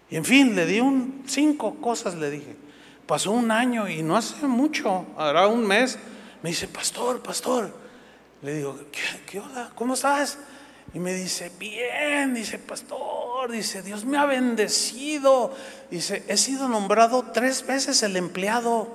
Y 0.09 0.15
en 0.15 0.25
fin, 0.25 0.55
le 0.55 0.65
di 0.65 0.81
cinco 1.25 1.75
cosas, 1.75 2.15
le 2.15 2.29
dije. 2.29 2.55
Pasó 3.05 3.31
un 3.31 3.51
año 3.51 3.87
y 3.87 4.03
no 4.03 4.17
hace 4.17 4.47
mucho, 4.47 5.05
hará 5.17 5.47
un 5.47 5.65
mes. 5.65 5.97
Me 6.43 6.49
dice, 6.49 6.67
pastor, 6.67 7.21
pastor. 7.21 7.73
Le 8.41 8.55
digo, 8.55 8.77
¿qué, 8.91 9.01
qué 9.25 9.39
onda? 9.39 9.71
¿Cómo 9.75 9.93
estás? 9.93 10.37
Y 10.93 10.99
me 10.99 11.13
dice, 11.13 11.51
bien, 11.59 12.33
dice, 12.33 12.59
pastor, 12.59 13.51
dice, 13.51 13.81
Dios 13.81 14.05
me 14.05 14.17
ha 14.17 14.25
bendecido. 14.25 15.53
Dice, 15.91 16.23
he 16.27 16.37
sido 16.37 16.69
nombrado 16.69 17.23
tres 17.33 17.65
veces 17.65 18.03
el 18.03 18.15
empleado 18.15 18.89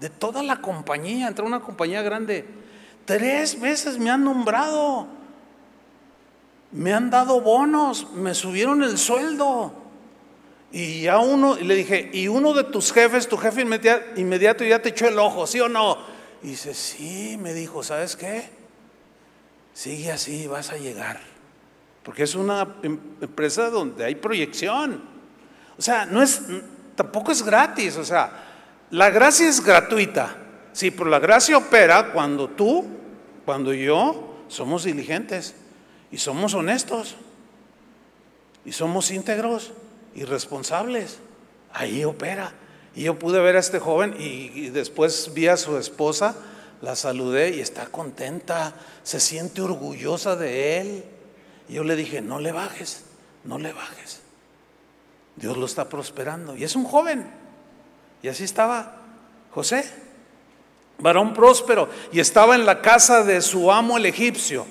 de 0.00 0.10
toda 0.10 0.42
la 0.42 0.60
compañía, 0.60 1.28
entre 1.28 1.44
una 1.44 1.60
compañía 1.60 2.02
grande. 2.02 2.46
Tres 3.04 3.60
veces 3.60 3.98
me 3.98 4.10
han 4.10 4.24
nombrado. 4.24 5.06
Me 6.70 6.92
han 6.92 7.08
dado 7.08 7.40
bonos, 7.40 8.12
me 8.12 8.34
subieron 8.34 8.82
el 8.82 8.98
sueldo. 8.98 9.87
Y 10.70 11.06
a 11.06 11.18
uno, 11.18 11.56
le 11.56 11.74
dije, 11.74 12.10
y 12.12 12.28
uno 12.28 12.52
de 12.52 12.64
tus 12.64 12.92
jefes, 12.92 13.28
tu 13.28 13.38
jefe 13.38 13.62
inmediato, 13.62 14.64
ya 14.64 14.82
te 14.82 14.90
echó 14.90 15.08
el 15.08 15.18
ojo, 15.18 15.46
¿sí 15.46 15.60
o 15.60 15.68
no? 15.68 15.96
Y 16.42 16.48
dice, 16.48 16.74
sí, 16.74 17.38
me 17.40 17.54
dijo, 17.54 17.82
¿sabes 17.82 18.16
qué? 18.16 18.50
Sigue 19.72 20.12
así, 20.12 20.46
vas 20.46 20.70
a 20.70 20.76
llegar. 20.76 21.20
porque 22.02 22.22
es 22.22 22.34
una 22.34 22.76
em, 22.82 22.98
empresa 23.20 23.68
donde 23.68 24.04
hay 24.04 24.14
proyección. 24.14 25.02
O 25.76 25.82
sea, 25.82 26.06
no 26.06 26.22
es, 26.22 26.42
tampoco 26.94 27.32
es 27.32 27.42
gratis, 27.42 27.96
o 27.96 28.04
sea, 28.04 28.30
la 28.90 29.10
gracia 29.10 29.48
es 29.48 29.62
gratuita. 29.62 30.36
Sí, 30.72 30.90
pero 30.90 31.10
la 31.10 31.18
gracia 31.18 31.56
opera 31.56 32.12
cuando 32.12 32.48
tú, 32.48 32.86
cuando 33.44 33.72
yo 33.72 34.44
somos 34.48 34.84
diligentes 34.84 35.54
y 36.10 36.18
somos 36.18 36.54
honestos 36.54 37.16
y 38.64 38.72
somos 38.72 39.10
íntegros 39.10 39.72
y 40.18 40.24
responsables. 40.24 41.18
Ahí 41.72 42.04
opera. 42.04 42.52
Y 42.94 43.04
yo 43.04 43.18
pude 43.18 43.40
ver 43.40 43.56
a 43.56 43.60
este 43.60 43.78
joven 43.78 44.16
y, 44.18 44.70
después 44.70 45.32
vi 45.32 45.46
a 45.46 45.56
su 45.56 45.76
esposa, 45.78 46.34
la 46.82 46.96
saludé 46.96 47.56
y 47.56 47.60
está 47.60 47.86
contenta, 47.86 48.74
se 49.04 49.20
siente 49.20 49.62
orgullosa 49.62 50.34
de 50.34 50.80
él. 50.80 51.04
Y 51.68 51.74
yo 51.74 51.84
le 51.84 51.94
dije, 51.94 52.20
no 52.20 52.40
le 52.40 52.50
bajes, 52.50 53.04
no 53.44 53.58
le 53.58 53.72
bajes. 53.72 54.20
Dios 55.36 55.56
lo 55.56 55.66
está 55.66 55.88
prosperando. 55.88 56.56
Y 56.56 56.64
es 56.64 56.74
un 56.74 56.84
joven. 56.84 57.30
Y 58.20 58.26
así 58.26 58.42
estaba 58.42 58.96
José, 59.52 59.88
varón 60.98 61.32
próspero, 61.32 61.88
y 62.10 62.18
estaba 62.18 62.56
en 62.56 62.66
la 62.66 62.82
casa 62.82 63.22
de 63.22 63.40
su 63.40 63.70
amo 63.70 63.96
el 63.96 64.06
egipcio. 64.06 64.66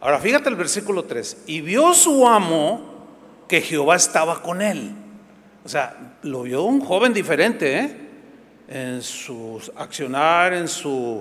Ahora 0.00 0.20
fíjate 0.20 0.48
el 0.48 0.54
versículo 0.54 1.06
3. 1.06 1.38
Y 1.46 1.60
vio 1.60 1.92
su 1.94 2.28
amo 2.28 2.89
que 3.50 3.60
Jehová 3.62 3.96
estaba 3.96 4.40
con 4.42 4.62
él. 4.62 4.92
O 5.64 5.68
sea, 5.68 6.14
lo 6.22 6.42
vio 6.44 6.62
un 6.62 6.80
joven 6.80 7.12
diferente, 7.12 7.80
¿eh? 7.80 7.96
En 8.68 9.02
su 9.02 9.60
accionar, 9.74 10.52
en 10.54 10.68
su 10.68 11.20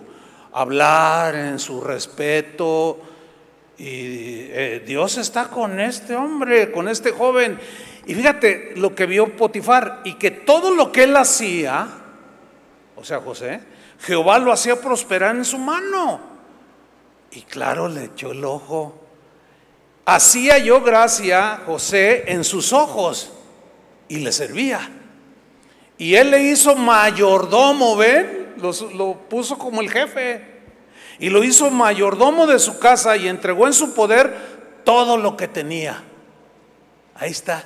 hablar, 0.53 1.33
en 1.33 1.57
su 1.57 1.81
respeto. 1.81 2.99
Y 3.79 4.45
eh, 4.51 4.83
Dios 4.85 5.17
está 5.17 5.47
con 5.47 5.79
este 5.79 6.15
hombre, 6.15 6.71
con 6.71 6.87
este 6.87 7.13
joven. 7.13 7.59
Y 8.05 8.13
fíjate 8.13 8.73
lo 8.75 8.93
que 8.93 9.07
vio 9.07 9.35
Potifar, 9.35 10.01
y 10.03 10.13
que 10.13 10.29
todo 10.29 10.75
lo 10.75 10.91
que 10.91 11.05
él 11.05 11.17
hacía, 11.17 11.87
o 12.95 13.03
sea, 13.03 13.21
José, 13.21 13.59
Jehová 14.01 14.37
lo 14.37 14.51
hacía 14.51 14.79
prosperar 14.79 15.35
en 15.35 15.45
su 15.45 15.57
mano. 15.57 16.19
Y 17.31 17.41
claro, 17.41 17.87
le 17.87 18.03
echó 18.03 18.33
el 18.33 18.45
ojo. 18.45 19.08
Hacía 20.11 20.57
yo 20.57 20.81
gracia, 20.81 21.61
José, 21.67 22.23
en 22.25 22.43
sus 22.43 22.73
ojos 22.73 23.31
y 24.07 24.17
le 24.17 24.31
servía. 24.31 24.89
Y 25.99 26.15
él 26.15 26.31
le 26.31 26.41
hizo 26.41 26.73
mayordomo, 26.75 27.95
¿ven? 27.95 28.55
Lo, 28.57 28.71
lo, 28.95 29.13
puso 29.29 29.59
como 29.59 29.81
el 29.81 29.91
jefe. 29.91 30.43
Y 31.19 31.29
lo 31.29 31.43
hizo 31.43 31.69
mayordomo 31.69 32.47
de 32.47 32.57
su 32.57 32.79
casa 32.79 33.17
y 33.17 33.27
entregó 33.27 33.67
en 33.67 33.73
su 33.73 33.93
poder 33.93 34.81
todo 34.83 35.15
lo 35.15 35.37
que 35.37 35.47
tenía. 35.47 36.03
Ahí 37.13 37.29
está. 37.29 37.63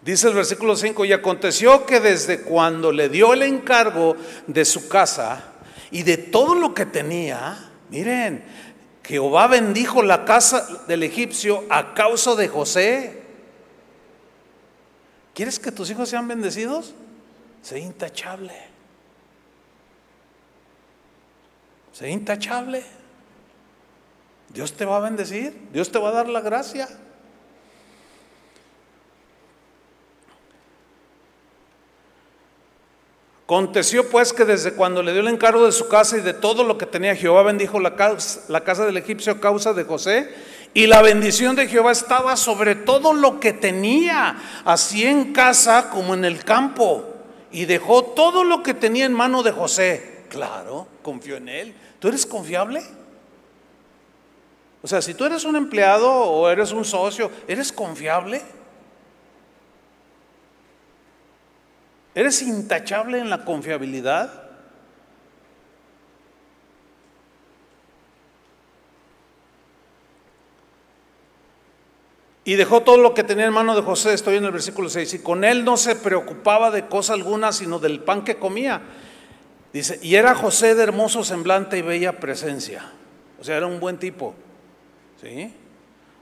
Dice 0.00 0.28
el 0.28 0.34
versículo 0.34 0.74
5, 0.76 1.04
y 1.04 1.12
aconteció 1.12 1.84
que 1.84 2.00
desde 2.00 2.40
cuando 2.40 2.90
le 2.90 3.10
dio 3.10 3.34
el 3.34 3.42
encargo 3.42 4.16
de 4.46 4.64
su 4.64 4.88
casa 4.88 5.44
y 5.90 6.04
de 6.04 6.16
todo 6.16 6.54
lo 6.54 6.72
que 6.72 6.86
tenía, 6.86 7.70
miren, 7.90 8.69
Jehová 9.04 9.46
bendijo 9.46 10.02
la 10.02 10.24
casa 10.24 10.84
del 10.86 11.02
egipcio 11.02 11.64
a 11.68 11.94
causa 11.94 12.34
de 12.34 12.48
José. 12.48 13.22
¿Quieres 15.34 15.58
que 15.58 15.72
tus 15.72 15.90
hijos 15.90 16.08
sean 16.08 16.28
bendecidos? 16.28 16.94
Sé 17.62 17.78
intachable. 17.78 18.54
Sé 21.92 22.10
intachable. 22.10 22.84
Dios 24.48 24.72
te 24.74 24.84
va 24.84 24.98
a 24.98 25.00
bendecir. 25.00 25.68
Dios 25.72 25.90
te 25.90 25.98
va 25.98 26.10
a 26.10 26.12
dar 26.12 26.28
la 26.28 26.40
gracia. 26.40 26.88
Aconteció 33.50 34.08
pues 34.08 34.32
que 34.32 34.44
desde 34.44 34.74
cuando 34.74 35.02
le 35.02 35.10
dio 35.10 35.22
el 35.22 35.26
encargo 35.26 35.66
de 35.66 35.72
su 35.72 35.88
casa 35.88 36.16
y 36.16 36.20
de 36.20 36.34
todo 36.34 36.62
lo 36.62 36.78
que 36.78 36.86
tenía, 36.86 37.16
Jehová 37.16 37.42
bendijo 37.42 37.80
la 37.80 37.96
casa, 37.96 38.86
del 38.86 38.96
egipcio 38.96 39.32
a 39.32 39.40
causa 39.40 39.72
de 39.72 39.82
José. 39.82 40.32
Y 40.72 40.86
la 40.86 41.02
bendición 41.02 41.56
de 41.56 41.66
Jehová 41.66 41.90
estaba 41.90 42.36
sobre 42.36 42.76
todo 42.76 43.12
lo 43.12 43.40
que 43.40 43.52
tenía, 43.52 44.36
así 44.64 45.04
en 45.04 45.32
casa 45.32 45.90
como 45.90 46.14
en 46.14 46.24
el 46.24 46.44
campo. 46.44 47.12
Y 47.50 47.64
dejó 47.64 48.04
todo 48.04 48.44
lo 48.44 48.62
que 48.62 48.72
tenía 48.72 49.04
en 49.04 49.14
mano 49.14 49.42
de 49.42 49.50
José. 49.50 50.20
Claro, 50.28 50.86
confió 51.02 51.36
en 51.36 51.48
él. 51.48 51.74
¿Tú 51.98 52.06
eres 52.06 52.24
confiable? 52.26 52.84
O 54.80 54.86
sea, 54.86 55.02
si 55.02 55.12
tú 55.12 55.24
eres 55.24 55.44
un 55.44 55.56
empleado 55.56 56.08
o 56.08 56.48
eres 56.48 56.70
un 56.70 56.84
socio, 56.84 57.32
¿eres 57.48 57.72
confiable? 57.72 58.42
¿Eres 62.14 62.42
intachable 62.42 63.18
en 63.18 63.30
la 63.30 63.44
confiabilidad? 63.44 64.50
Y 72.44 72.56
dejó 72.56 72.80
todo 72.82 72.96
lo 72.96 73.14
que 73.14 73.22
tenía 73.22 73.46
en 73.46 73.52
mano 73.52 73.76
de 73.76 73.82
José, 73.82 74.12
estoy 74.12 74.36
en 74.36 74.44
el 74.44 74.50
versículo 74.50 74.88
6, 74.88 75.14
y 75.14 75.18
con 75.20 75.44
él 75.44 75.64
no 75.64 75.76
se 75.76 75.94
preocupaba 75.94 76.72
de 76.72 76.86
cosa 76.88 77.12
alguna, 77.12 77.52
sino 77.52 77.78
del 77.78 78.00
pan 78.00 78.24
que 78.24 78.38
comía. 78.38 78.80
Dice, 79.72 80.00
y 80.02 80.16
era 80.16 80.34
José 80.34 80.74
de 80.74 80.82
hermoso 80.82 81.22
semblante 81.22 81.78
y 81.78 81.82
bella 81.82 82.18
presencia. 82.18 82.90
O 83.38 83.44
sea, 83.44 83.56
era 83.56 83.66
un 83.66 83.78
buen 83.78 83.98
tipo. 83.98 84.34
¿Sí? 85.20 85.54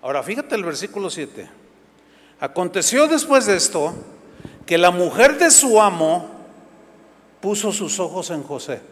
Ahora, 0.03 0.22
fíjate 0.22 0.55
el 0.55 0.64
versículo 0.64 1.09
7. 1.09 1.49
Aconteció 2.41 3.09
después 3.09 3.47
de 3.47 3.57
esto 3.57 3.95
que 4.68 4.76
la 4.76 4.90
mujer 4.90 5.38
de 5.38 5.50
su 5.50 5.80
amo 5.80 6.28
puso 7.40 7.72
sus 7.72 7.98
ojos 7.98 8.28
en 8.28 8.42
José 8.42 8.82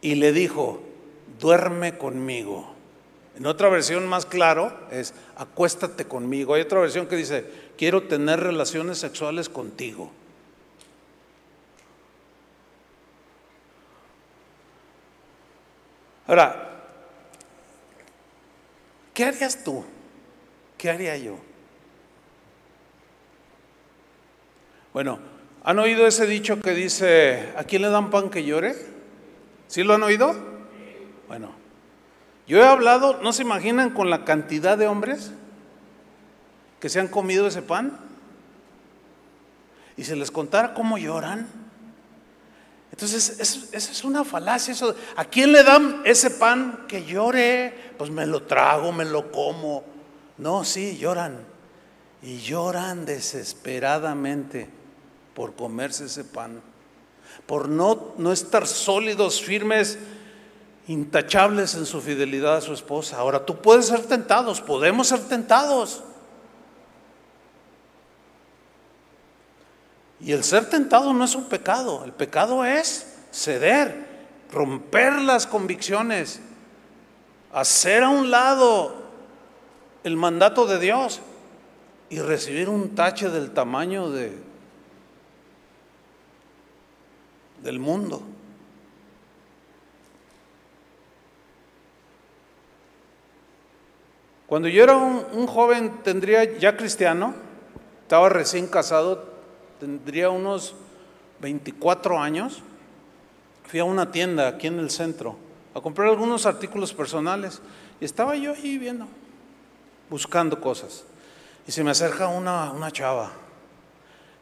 y 0.00 0.16
le 0.16 0.32
dijo, 0.32 0.82
duerme 1.38 1.96
conmigo. 1.96 2.74
En 3.36 3.46
otra 3.46 3.68
versión 3.68 4.08
más 4.08 4.26
claro 4.26 4.76
es, 4.90 5.14
acuéstate 5.36 6.06
conmigo. 6.06 6.54
Hay 6.54 6.62
otra 6.62 6.80
versión 6.80 7.06
que 7.06 7.14
dice, 7.14 7.46
quiero 7.78 8.08
tener 8.08 8.40
relaciones 8.40 8.98
sexuales 8.98 9.48
contigo. 9.48 10.10
Ahora, 16.26 16.82
¿qué 19.14 19.22
harías 19.22 19.62
tú? 19.62 19.84
¿Qué 20.76 20.90
haría 20.90 21.16
yo? 21.16 21.49
Bueno, 24.92 25.20
¿han 25.62 25.78
oído 25.78 26.06
ese 26.06 26.26
dicho 26.26 26.60
que 26.60 26.74
dice, 26.74 27.52
¿a 27.56 27.62
quién 27.62 27.82
le 27.82 27.90
dan 27.90 28.10
pan 28.10 28.28
que 28.28 28.44
llore? 28.44 28.74
¿Sí 29.68 29.84
lo 29.84 29.94
han 29.94 30.02
oído? 30.02 30.34
Bueno, 31.28 31.52
yo 32.48 32.58
he 32.58 32.66
hablado, 32.66 33.20
¿no 33.22 33.32
se 33.32 33.42
imaginan 33.42 33.90
con 33.90 34.10
la 34.10 34.24
cantidad 34.24 34.76
de 34.76 34.88
hombres 34.88 35.30
que 36.80 36.88
se 36.88 36.98
han 36.98 37.06
comido 37.06 37.46
ese 37.46 37.62
pan? 37.62 37.96
Y 39.96 40.02
se 40.02 40.16
les 40.16 40.32
contara 40.32 40.74
cómo 40.74 40.98
lloran. 40.98 41.46
Entonces, 42.90 43.38
esa 43.38 43.92
es 43.92 44.02
una 44.02 44.24
falacia. 44.24 44.72
Eso, 44.72 44.96
¿A 45.14 45.24
quién 45.24 45.52
le 45.52 45.62
dan 45.62 46.02
ese 46.04 46.30
pan 46.30 46.86
que 46.88 47.04
llore? 47.04 47.92
Pues 47.96 48.10
me 48.10 48.26
lo 48.26 48.42
trago, 48.42 48.90
me 48.90 49.04
lo 49.04 49.30
como. 49.30 49.84
No, 50.38 50.64
sí, 50.64 50.98
lloran. 50.98 51.38
Y 52.22 52.38
lloran 52.38 53.04
desesperadamente 53.04 54.79
por 55.40 55.54
comerse 55.54 56.04
ese 56.04 56.22
pan, 56.22 56.60
por 57.46 57.66
no, 57.66 58.12
no 58.18 58.30
estar 58.30 58.66
sólidos, 58.66 59.40
firmes, 59.40 59.98
intachables 60.86 61.76
en 61.76 61.86
su 61.86 62.02
fidelidad 62.02 62.58
a 62.58 62.60
su 62.60 62.74
esposa. 62.74 63.16
Ahora 63.16 63.46
tú 63.46 63.56
puedes 63.62 63.86
ser 63.86 64.04
tentados, 64.04 64.60
podemos 64.60 65.06
ser 65.06 65.20
tentados. 65.20 66.02
Y 70.20 70.32
el 70.32 70.44
ser 70.44 70.68
tentado 70.68 71.14
no 71.14 71.24
es 71.24 71.34
un 71.34 71.44
pecado, 71.44 72.04
el 72.04 72.12
pecado 72.12 72.62
es 72.66 73.14
ceder, 73.32 74.06
romper 74.52 75.22
las 75.22 75.46
convicciones, 75.46 76.40
hacer 77.50 78.02
a 78.02 78.10
un 78.10 78.30
lado 78.30 78.92
el 80.04 80.18
mandato 80.18 80.66
de 80.66 80.78
Dios 80.78 81.22
y 82.10 82.18
recibir 82.18 82.68
un 82.68 82.94
tache 82.94 83.30
del 83.30 83.52
tamaño 83.52 84.10
de 84.10 84.49
del 87.62 87.78
mundo. 87.78 88.22
Cuando 94.46 94.66
yo 94.66 94.82
era 94.82 94.96
un, 94.96 95.46
joven, 95.46 96.02
tendría 96.02 96.58
ya 96.58 96.76
cristiano, 96.76 97.34
estaba 98.02 98.28
recién 98.28 98.66
casado, 98.66 99.32
tendría 99.78 100.30
unos 100.30 100.74
24 101.40 102.18
años, 102.18 102.60
fui 103.68 103.78
a 103.78 103.84
una 103.84 104.10
tienda 104.10 104.48
aquí 104.48 104.66
en 104.66 104.80
el 104.80 104.90
centro 104.90 105.36
a 105.72 105.80
comprar 105.80 106.08
algunos 106.08 106.46
artículos 106.46 106.92
personales. 106.92 107.62
Y 108.00 108.04
estaba 108.04 108.34
yo 108.34 108.52
ahí 108.52 108.76
viendo, 108.76 109.06
buscando 110.08 110.60
cosas. 110.60 111.04
Y 111.68 111.70
se 111.70 111.84
me 111.84 111.92
acerca 111.92 112.26
una, 112.26 112.72
una 112.72 112.90
chava. 112.90 113.30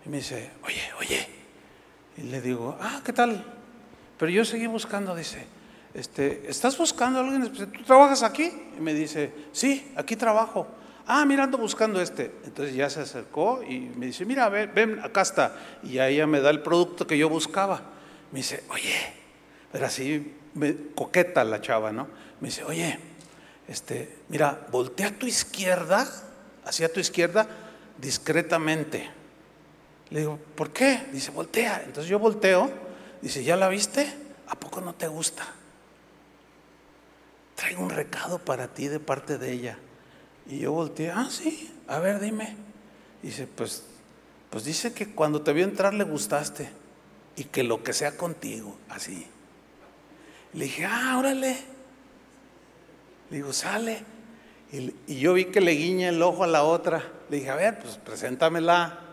Y 0.06 0.08
me 0.08 0.18
dice, 0.18 0.52
oye, 0.64 0.82
oye. 1.00 1.37
Y 2.18 2.22
le 2.22 2.40
digo, 2.40 2.76
ah, 2.80 3.00
¿qué 3.04 3.12
tal? 3.12 3.44
Pero 4.18 4.30
yo 4.30 4.44
seguí 4.44 4.66
buscando, 4.66 5.14
dice, 5.14 5.46
este, 5.94 6.44
¿estás 6.48 6.76
buscando 6.76 7.20
a 7.20 7.22
alguien? 7.22 7.52
¿Tú 7.52 7.82
trabajas 7.84 8.22
aquí? 8.22 8.52
Y 8.76 8.80
me 8.80 8.92
dice, 8.92 9.32
sí, 9.52 9.92
aquí 9.96 10.16
trabajo. 10.16 10.66
Ah, 11.06 11.24
mira, 11.24 11.44
ando 11.44 11.58
buscando 11.58 12.00
este. 12.02 12.32
Entonces 12.44 12.74
ya 12.74 12.90
se 12.90 13.00
acercó 13.00 13.62
y 13.62 13.78
me 13.80 14.06
dice, 14.06 14.24
mira, 14.24 14.48
ven, 14.48 14.72
ven, 14.74 15.00
acá 15.02 15.22
está. 15.22 15.56
Y 15.82 15.92
ya 15.92 16.08
ella 16.08 16.26
me 16.26 16.40
da 16.40 16.50
el 16.50 16.60
producto 16.60 17.06
que 17.06 17.16
yo 17.16 17.28
buscaba. 17.28 17.82
Me 18.32 18.40
dice, 18.40 18.64
oye, 18.68 18.94
pero 19.70 19.86
así 19.86 20.34
me, 20.54 20.74
coqueta 20.94 21.44
la 21.44 21.60
chava, 21.60 21.92
¿no? 21.92 22.08
Me 22.40 22.48
dice, 22.48 22.64
oye, 22.64 22.98
este, 23.68 24.18
mira, 24.28 24.66
voltea 24.70 25.08
a 25.08 25.12
tu 25.12 25.26
izquierda, 25.26 26.06
hacia 26.64 26.92
tu 26.92 26.98
izquierda, 26.98 27.46
discretamente. 27.96 29.17
Le 30.10 30.20
digo, 30.20 30.38
¿por 30.54 30.70
qué? 30.70 31.06
Dice, 31.12 31.30
voltea. 31.30 31.82
Entonces 31.84 32.08
yo 32.08 32.18
volteo, 32.18 32.70
dice, 33.20 33.44
¿ya 33.44 33.56
la 33.56 33.68
viste? 33.68 34.06
¿A 34.48 34.58
poco 34.58 34.80
no 34.80 34.94
te 34.94 35.06
gusta? 35.06 35.46
Traigo 37.54 37.82
un 37.82 37.90
recado 37.90 38.38
para 38.38 38.68
ti 38.68 38.88
de 38.88 39.00
parte 39.00 39.36
de 39.36 39.52
ella. 39.52 39.78
Y 40.46 40.60
yo 40.60 40.72
volteé, 40.72 41.10
ah, 41.10 41.28
sí, 41.30 41.70
a 41.88 41.98
ver, 41.98 42.20
dime. 42.20 42.56
Dice, 43.22 43.46
pues, 43.46 43.84
pues 44.48 44.64
dice 44.64 44.94
que 44.94 45.12
cuando 45.12 45.42
te 45.42 45.52
vio 45.52 45.64
entrar 45.64 45.92
le 45.92 46.04
gustaste 46.04 46.70
y 47.36 47.44
que 47.44 47.62
lo 47.62 47.82
que 47.82 47.92
sea 47.92 48.16
contigo, 48.16 48.76
así. 48.88 49.26
Le 50.54 50.64
dije, 50.64 50.86
ah, 50.86 51.16
órale. 51.18 51.58
Le 53.30 53.36
digo, 53.36 53.52
sale. 53.52 54.02
Y, 54.72 54.94
y, 55.06 55.18
yo 55.18 55.34
vi 55.34 55.46
que 55.46 55.60
le 55.60 55.72
guiña 55.72 56.08
el 56.08 56.22
ojo 56.22 56.44
a 56.44 56.46
la 56.46 56.62
otra. 56.62 57.02
Le 57.28 57.38
dije, 57.38 57.50
a 57.50 57.56
ver, 57.56 57.78
pues 57.78 57.96
preséntamela. 57.96 59.07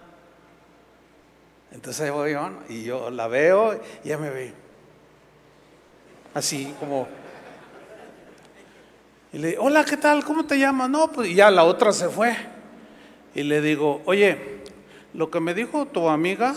Entonces 1.75 2.09
voy 2.09 2.33
y 2.69 2.83
yo 2.83 3.11
la 3.11 3.27
veo 3.27 3.77
y 4.03 4.07
ya 4.07 4.17
me 4.17 4.29
ve. 4.29 4.53
Así 6.33 6.73
como. 6.79 7.05
Y 9.33 9.39
le 9.39 9.49
digo, 9.49 9.63
hola, 9.63 9.83
¿qué 9.83 9.97
tal? 9.97 10.23
¿Cómo 10.23 10.45
te 10.45 10.57
llamas? 10.57 10.89
No, 10.89 11.11
pues 11.11 11.35
ya 11.35 11.51
la 11.51 11.65
otra 11.65 11.91
se 11.91 12.07
fue. 12.07 12.33
Y 13.35 13.43
le 13.43 13.59
digo, 13.59 14.01
oye, 14.05 14.61
lo 15.13 15.29
que 15.29 15.41
me 15.41 15.53
dijo 15.53 15.85
tu 15.85 16.07
amiga, 16.07 16.55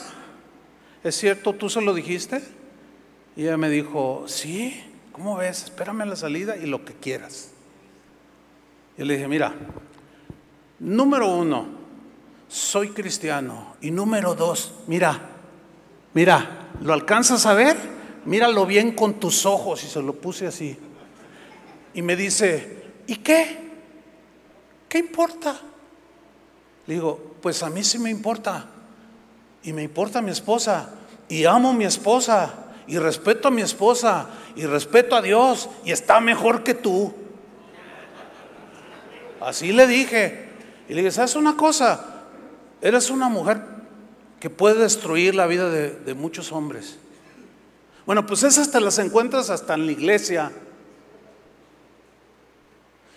¿es 1.02 1.16
cierto? 1.16 1.52
¿Tú 1.52 1.68
se 1.68 1.80
lo 1.80 1.94
dijiste? 1.94 2.40
Y 3.34 3.42
ella 3.42 3.56
me 3.56 3.70
dijo, 3.70 4.22
sí, 4.28 4.84
¿cómo 5.10 5.36
ves? 5.36 5.64
Espérame 5.64 6.02
a 6.02 6.06
la 6.06 6.16
salida 6.16 6.56
y 6.56 6.66
lo 6.66 6.84
que 6.84 6.94
quieras. 6.94 7.50
Y 8.96 9.02
le 9.02 9.14
dije, 9.14 9.26
mira, 9.26 9.52
número 10.78 11.34
uno, 11.34 11.77
soy 12.48 12.90
cristiano. 12.90 13.76
Y 13.80 13.90
número 13.90 14.34
dos, 14.34 14.72
mira, 14.86 15.20
mira, 16.14 16.70
¿lo 16.80 16.92
alcanzas 16.92 17.46
a 17.46 17.54
ver? 17.54 17.76
Míralo 18.24 18.66
bien 18.66 18.92
con 18.92 19.14
tus 19.20 19.46
ojos. 19.46 19.84
Y 19.84 19.86
se 19.86 20.02
lo 20.02 20.14
puse 20.14 20.46
así. 20.46 20.76
Y 21.94 22.02
me 22.02 22.16
dice, 22.16 22.82
¿y 23.06 23.16
qué? 23.16 23.68
¿Qué 24.88 24.98
importa? 24.98 25.60
Le 26.86 26.94
digo, 26.94 27.36
pues 27.42 27.62
a 27.62 27.70
mí 27.70 27.84
sí 27.84 27.98
me 27.98 28.10
importa. 28.10 28.66
Y 29.62 29.72
me 29.72 29.82
importa 29.82 30.22
mi 30.22 30.30
esposa. 30.30 30.90
Y 31.28 31.44
amo 31.44 31.70
a 31.70 31.74
mi 31.74 31.84
esposa. 31.84 32.54
Y 32.86 32.98
respeto 32.98 33.48
a 33.48 33.50
mi 33.50 33.62
esposa. 33.62 34.28
Y 34.56 34.64
respeto 34.64 35.14
a 35.14 35.22
Dios. 35.22 35.68
Y 35.84 35.92
está 35.92 36.20
mejor 36.20 36.64
que 36.64 36.74
tú. 36.74 37.14
Así 39.40 39.72
le 39.72 39.86
dije. 39.86 40.48
Y 40.88 40.94
le 40.94 41.02
dije, 41.02 41.10
¿sabes 41.10 41.36
una 41.36 41.54
cosa? 41.54 42.17
Eres 42.80 43.10
una 43.10 43.28
mujer 43.28 43.60
que 44.40 44.50
puede 44.50 44.80
destruir 44.80 45.34
la 45.34 45.46
vida 45.46 45.68
de, 45.70 46.14
muchos 46.14 46.52
hombres. 46.52 46.96
Bueno, 48.06 48.24
pues 48.24 48.42
esas 48.42 48.70
te 48.70 48.80
las 48.80 48.98
encuentras 48.98 49.50
hasta 49.50 49.74
en 49.74 49.86
la 49.86 49.92
iglesia. 49.92 50.52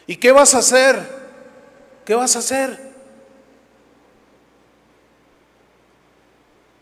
¿Y 0.07 0.15
qué 0.17 0.31
vas 0.31 0.55
a 0.55 0.59
hacer? 0.59 0.99
¿Qué 2.03 2.15
vas 2.15 2.35
a 2.35 2.39
hacer? 2.39 2.91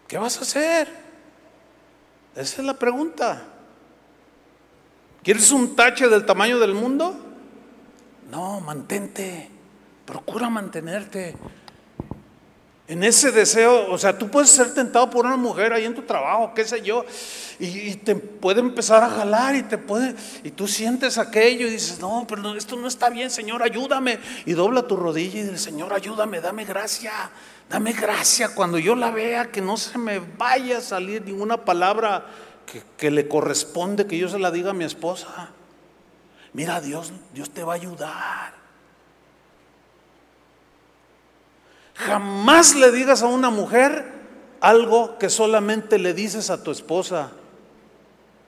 ¿Qué 0.08 0.18
vas 0.18 0.38
a 0.38 0.42
hacer? 0.42 0.88
Esa 2.36 2.62
es 2.62 2.66
la 2.66 2.74
pregunta. 2.74 3.44
¿Quieres 5.22 5.52
un 5.52 5.76
tache 5.76 6.08
del 6.08 6.26
tamaño 6.26 6.58
del 6.60 6.74
mundo? 6.74 7.16
No, 8.32 8.62
mantente. 8.62 9.50
Procura 10.06 10.50
mantenerte. 10.50 11.36
En 12.90 13.04
ese 13.04 13.32
deseo, 13.32 13.92
o 13.92 14.00
sea, 14.00 14.18
tú 14.18 14.32
puedes 14.32 14.50
ser 14.50 14.74
tentado 14.74 15.12
por 15.12 15.24
una 15.24 15.38
mujer 15.38 15.74
ahí 15.74 15.86
en 15.86 15.94
tu 15.94 16.02
trabajo, 16.02 16.56
qué 16.56 16.66
sé 16.66 16.82
yo, 16.82 17.06
y, 17.60 17.94
te 17.98 18.16
puede 18.16 18.62
empezar 18.62 19.04
a 19.04 19.10
jalar 19.12 19.56
y 19.56 19.62
te 19.62 19.78
puede, 19.78 20.16
y 20.44 20.50
tú 20.50 20.68
sientes 20.68 21.20
aquello 21.20 21.68
y 21.68 21.70
dices, 21.70 22.00
no, 22.00 22.26
pero 22.28 22.56
esto 22.56 22.76
no 22.78 22.88
está 22.88 23.12
bien, 23.12 23.30
Señor, 23.30 23.62
ayúdame. 23.62 24.18
Y 24.48 24.54
dobla 24.54 24.88
tu 24.88 24.98
rodilla 24.98 25.40
y 25.40 25.44
dice, 25.44 25.60
Señor, 25.60 25.94
ayúdame, 25.94 26.42
dame 26.42 26.66
gracia, 26.66 27.12
dame 27.70 27.94
gracia. 27.94 28.56
Cuando 28.56 28.80
yo 28.80 28.96
la 28.96 29.12
vea, 29.12 29.52
que 29.52 29.62
no 29.62 29.78
se 29.78 30.00
me 30.00 30.18
vaya 30.18 30.80
a 30.80 30.82
salir 30.82 31.22
ninguna 31.24 31.64
palabra 31.64 32.26
que, 32.66 32.82
que 32.98 33.12
le 33.12 33.28
corresponde 33.28 34.08
que 34.08 34.18
yo 34.18 34.30
se 34.30 34.40
la 34.40 34.50
diga 34.50 34.72
a 34.72 34.74
mi 34.74 34.84
esposa. 34.86 35.52
Mira, 36.54 36.82
Dios, 36.82 37.14
Dios 37.36 37.52
te 37.52 37.64
va 37.64 37.74
a 37.74 37.76
ayudar. 37.76 38.59
Jamás 42.00 42.76
le 42.76 42.92
digas 42.92 43.24
a 43.24 43.28
una 43.28 43.50
mujer 43.50 44.06
algo 44.62 45.18
que 45.18 45.30
solamente 45.30 46.00
le 46.00 46.14
dices 46.14 46.50
a 46.50 46.64
tu 46.64 46.72
esposa. 46.72 47.32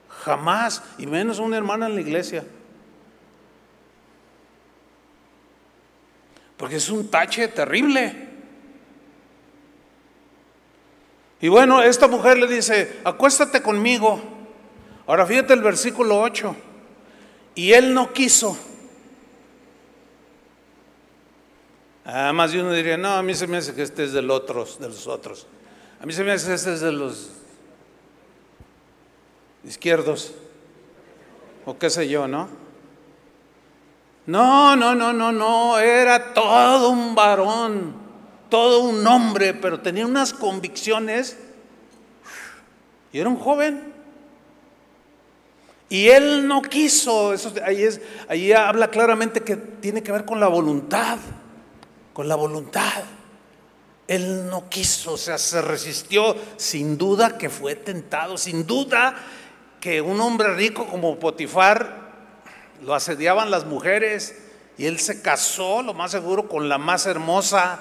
Jamás, 0.08 0.82
y 0.96 1.06
menos 1.06 1.38
a 1.38 1.42
una 1.42 1.58
hermana 1.58 1.86
en 1.86 1.94
la 1.94 2.00
iglesia. 2.00 2.46
Porque 6.56 6.76
es 6.76 6.88
un 6.88 7.10
tache 7.10 7.46
terrible. 7.48 8.30
Y 11.42 11.48
bueno, 11.48 11.82
esta 11.82 12.08
mujer 12.08 12.38
le 12.38 12.46
dice, 12.46 13.00
acuéstate 13.04 13.60
conmigo. 13.60 14.18
Ahora 15.06 15.26
fíjate 15.26 15.52
el 15.52 15.60
versículo 15.60 16.22
8. 16.22 16.56
Y 17.54 17.72
él 17.72 17.92
no 17.92 18.14
quiso. 18.14 18.56
Ah, 22.04 22.32
más 22.32 22.50
de 22.50 22.60
uno 22.60 22.72
diría, 22.72 22.96
no, 22.96 23.10
a 23.10 23.22
mí 23.22 23.34
se 23.34 23.46
me 23.46 23.58
hace 23.58 23.74
que 23.74 23.82
este 23.82 24.04
es 24.04 24.12
del 24.12 24.30
otros, 24.30 24.80
de 24.80 24.88
los 24.88 25.06
otros. 25.06 25.46
A 26.00 26.06
mí 26.06 26.12
se 26.12 26.24
me 26.24 26.32
hace 26.32 26.48
que 26.48 26.54
este 26.54 26.74
es 26.74 26.80
de 26.80 26.90
los 26.90 27.30
izquierdos. 29.64 30.34
O 31.64 31.78
qué 31.78 31.90
sé 31.90 32.08
yo, 32.08 32.26
¿no? 32.26 32.48
No, 34.26 34.74
no, 34.74 34.96
no, 34.96 35.12
no, 35.12 35.30
no. 35.30 35.78
Era 35.78 36.34
todo 36.34 36.90
un 36.90 37.14
varón, 37.14 37.94
todo 38.48 38.80
un 38.80 39.06
hombre, 39.06 39.54
pero 39.54 39.78
tenía 39.78 40.04
unas 40.04 40.32
convicciones. 40.32 41.38
Y 43.12 43.20
era 43.20 43.28
un 43.28 43.36
joven. 43.36 43.92
Y 45.88 46.08
él 46.08 46.48
no 46.48 46.62
quiso. 46.62 47.32
Eso, 47.32 47.52
ahí, 47.64 47.84
es, 47.84 48.00
ahí 48.28 48.52
habla 48.52 48.88
claramente 48.88 49.42
que 49.42 49.54
tiene 49.54 50.02
que 50.02 50.10
ver 50.10 50.24
con 50.24 50.40
la 50.40 50.48
voluntad 50.48 51.18
con 52.12 52.28
la 52.28 52.34
voluntad. 52.34 53.04
Él 54.08 54.48
no 54.48 54.68
quiso, 54.68 55.12
o 55.12 55.16
sea, 55.16 55.38
se 55.38 55.62
resistió, 55.62 56.36
sin 56.56 56.98
duda 56.98 57.38
que 57.38 57.48
fue 57.48 57.76
tentado, 57.76 58.36
sin 58.36 58.66
duda 58.66 59.14
que 59.80 60.00
un 60.00 60.20
hombre 60.20 60.54
rico 60.54 60.86
como 60.86 61.18
Potifar 61.18 62.02
lo 62.82 62.94
asediaban 62.94 63.50
las 63.50 63.64
mujeres 63.64 64.36
y 64.76 64.86
él 64.86 64.98
se 64.98 65.22
casó, 65.22 65.82
lo 65.82 65.94
más 65.94 66.10
seguro, 66.10 66.48
con 66.48 66.68
la 66.68 66.78
más 66.78 67.06
hermosa, 67.06 67.80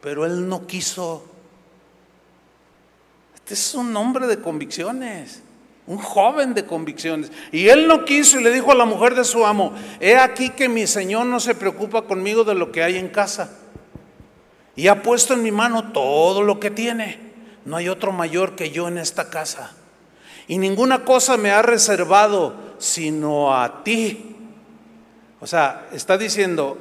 pero 0.00 0.24
él 0.24 0.48
no 0.48 0.66
quiso. 0.66 1.24
Este 3.34 3.54
es 3.54 3.74
un 3.74 3.96
hombre 3.96 4.26
de 4.26 4.40
convicciones 4.40 5.42
un 5.88 5.96
joven 5.98 6.52
de 6.52 6.66
convicciones. 6.66 7.32
Y 7.50 7.68
él 7.68 7.88
no 7.88 8.04
quiso 8.04 8.38
y 8.38 8.44
le 8.44 8.52
dijo 8.52 8.70
a 8.70 8.76
la 8.76 8.84
mujer 8.84 9.14
de 9.14 9.24
su 9.24 9.44
amo, 9.44 9.72
he 10.00 10.16
aquí 10.16 10.50
que 10.50 10.68
mi 10.68 10.86
Señor 10.86 11.26
no 11.26 11.40
se 11.40 11.54
preocupa 11.54 12.02
conmigo 12.02 12.44
de 12.44 12.54
lo 12.54 12.70
que 12.70 12.84
hay 12.84 12.98
en 12.98 13.08
casa. 13.08 13.50
Y 14.76 14.86
ha 14.88 15.02
puesto 15.02 15.32
en 15.32 15.42
mi 15.42 15.50
mano 15.50 15.90
todo 15.92 16.42
lo 16.42 16.60
que 16.60 16.70
tiene. 16.70 17.18
No 17.64 17.76
hay 17.76 17.88
otro 17.88 18.12
mayor 18.12 18.54
que 18.54 18.70
yo 18.70 18.86
en 18.86 18.98
esta 18.98 19.30
casa. 19.30 19.74
Y 20.46 20.58
ninguna 20.58 21.04
cosa 21.04 21.36
me 21.38 21.50
ha 21.50 21.62
reservado 21.62 22.54
sino 22.78 23.54
a 23.56 23.82
ti. 23.82 24.36
O 25.40 25.46
sea, 25.46 25.88
está 25.92 26.18
diciendo, 26.18 26.76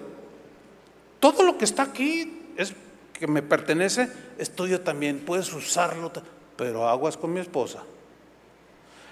todo 1.19 1.43
lo 1.43 1.57
que 1.57 1.65
está 1.65 1.83
aquí 1.83 2.51
es 2.57 2.73
que 3.13 3.25
me 3.25 3.41
pertenece, 3.41 4.09
es 4.37 4.53
tuyo 4.53 4.81
también. 4.81 5.19
Puedes 5.19 5.51
usarlo, 5.53 6.11
pero 6.57 6.89
aguas 6.89 7.15
con 7.15 7.33
mi 7.33 7.39
esposa. 7.39 7.83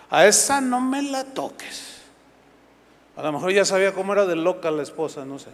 A 0.09 0.25
esa 0.25 0.61
no 0.61 0.81
me 0.81 1.01
la 1.01 1.23
toques. 1.23 1.95
A 3.15 3.23
lo 3.23 3.31
mejor 3.31 3.51
ya 3.51 3.65
sabía 3.65 3.93
cómo 3.93 4.13
era 4.13 4.25
de 4.25 4.35
loca 4.35 4.71
la 4.71 4.83
esposa, 4.83 5.25
no 5.25 5.39
sé. 5.39 5.49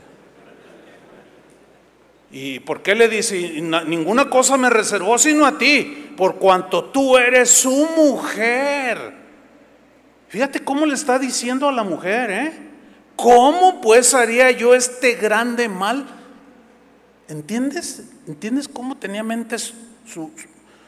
¿Y 2.31 2.59
por 2.61 2.81
qué 2.81 2.95
le 2.95 3.09
dice? 3.09 3.61
Ninguna 3.61 4.29
cosa 4.29 4.57
me 4.57 4.69
reservó 4.69 5.17
sino 5.17 5.45
a 5.45 5.57
ti, 5.57 6.13
por 6.15 6.35
cuanto 6.35 6.85
tú 6.85 7.17
eres 7.17 7.49
su 7.49 7.87
mujer. 7.95 9.13
Fíjate 10.29 10.63
cómo 10.63 10.85
le 10.85 10.93
está 10.93 11.19
diciendo 11.19 11.67
a 11.67 11.73
la 11.73 11.83
mujer, 11.83 12.31
¿eh? 12.31 12.53
¿Cómo 13.17 13.81
pues 13.81 14.13
haría 14.13 14.49
yo 14.51 14.73
este 14.73 15.15
grande 15.15 15.67
mal? 15.67 16.07
¿Entiendes? 17.27 18.09
¿Entiendes 18.27 18.67
cómo 18.67 18.97
tenía 18.97 19.23
mente, 19.23 19.57
su, 19.59 20.31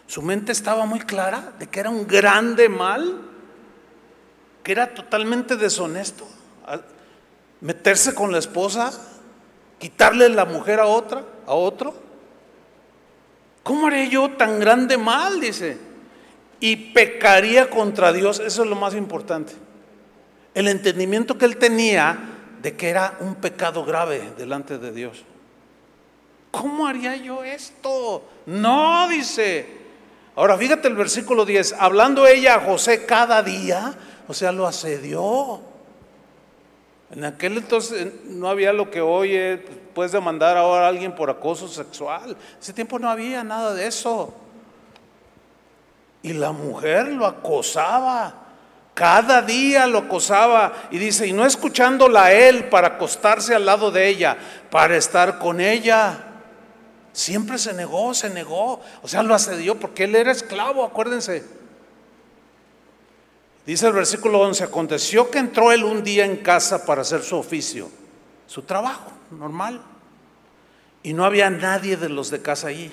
su 0.08 0.22
mente 0.22 0.54
estaba 0.54 0.86
muy 0.86 1.02
clara 1.02 1.54
de 1.60 1.68
que 1.68 1.82
era 1.82 1.90
un 1.90 2.08
grande 2.08 2.70
mal? 2.70 3.33
Que 4.64 4.72
era 4.72 4.94
totalmente 4.94 5.56
deshonesto. 5.56 6.26
Meterse 7.62 8.14
con 8.14 8.32
la 8.32 8.40
esposa, 8.40 8.92
quitarle 9.80 10.30
la 10.30 10.46
mujer 10.46 10.80
a 10.80 10.86
otra, 10.86 11.24
a 11.46 11.54
otro. 11.54 11.94
¿Cómo 13.64 13.88
haré 13.88 14.10
yo 14.10 14.32
tan 14.32 14.60
grande 14.60 14.98
mal? 14.98 15.40
Dice. 15.40 15.78
Y 16.60 16.76
pecaría 16.76 17.70
contra 17.70 18.12
Dios. 18.12 18.40
Eso 18.40 18.64
es 18.64 18.70
lo 18.70 18.76
más 18.76 18.94
importante. 18.94 19.54
El 20.54 20.68
entendimiento 20.68 21.38
que 21.38 21.46
él 21.46 21.58
tenía 21.58 22.18
de 22.62 22.76
que 22.78 22.90
era 22.90 23.18
un 23.20 23.36
pecado 23.36 23.84
grave 23.84 24.34
delante 24.38 24.78
de 24.78 24.92
Dios. 24.92 25.24
¿Cómo 26.52 26.86
haría 26.88 27.16
yo 27.16 27.44
esto? 27.44 28.24
No, 28.46 29.08
dice. 29.10 29.66
Ahora 30.36 30.58
fíjate 30.58 30.88
el 30.88 30.96
versículo 30.96 31.46
10. 31.46 31.74
Hablando 31.80 32.28
ella 32.28 32.56
a 32.56 32.60
José 32.60 33.06
cada 33.06 33.42
día, 33.44 33.94
o 34.28 34.34
sea, 34.34 34.52
lo 34.52 34.68
asedió. 34.68 35.62
En 37.12 37.26
aquel 37.26 37.58
entonces 37.58 38.12
no 38.26 38.50
había 38.50 38.74
lo 38.74 38.90
que 38.90 39.02
hoy 39.02 39.62
puedes 39.94 40.12
demandar 40.12 40.58
ahora 40.58 40.86
a 40.86 40.90
alguien 40.90 41.14
por 41.14 41.30
acoso 41.30 41.68
sexual. 41.68 42.36
Ese 42.60 42.74
tiempo 42.74 42.98
no 42.98 43.10
había 43.10 43.44
nada 43.44 43.74
de 43.74 43.86
eso. 43.86 44.34
Y 46.24 46.34
la 46.34 46.52
mujer 46.52 47.08
lo 47.10 47.26
acosaba. 47.26 48.34
Cada 48.96 49.42
día 49.42 49.86
lo 49.86 50.00
acosaba. 50.00 50.74
Y 50.90 50.98
dice, 50.98 51.28
y 51.28 51.34
no 51.34 51.46
escuchándola 51.46 52.26
a 52.26 52.34
él 52.34 52.70
para 52.70 52.88
acostarse 52.88 53.54
al 53.54 53.66
lado 53.66 53.92
de 53.92 54.08
ella, 54.08 54.38
para 54.72 54.98
estar 54.98 55.38
con 55.38 55.62
ella. 55.62 56.18
Siempre 57.12 57.60
se 57.60 57.74
negó, 57.74 58.14
se 58.16 58.30
negó. 58.30 58.82
O 59.04 59.08
sea, 59.08 59.22
lo 59.22 59.36
asedió 59.36 59.80
porque 59.80 60.06
él 60.06 60.16
era 60.16 60.32
esclavo, 60.32 60.84
acuérdense. 60.84 61.63
Dice 63.66 63.88
el 63.88 63.94
versículo 63.94 64.42
11, 64.42 64.66
aconteció 64.66 65.32
que 65.32 65.40
entró 65.40 65.72
él 65.72 65.86
un 65.86 66.04
día 66.04 66.26
en 66.26 66.38
casa 66.38 66.86
para 66.86 67.02
hacer 67.02 67.22
su 67.24 67.38
oficio, 67.38 67.90
su 68.46 68.64
trabajo 68.64 69.12
normal, 69.32 69.82
y 71.02 71.14
no 71.14 71.24
había 71.24 71.50
nadie 71.50 71.96
de 71.96 72.10
los 72.10 72.30
de 72.30 72.42
casa 72.42 72.68
allí. 72.68 72.92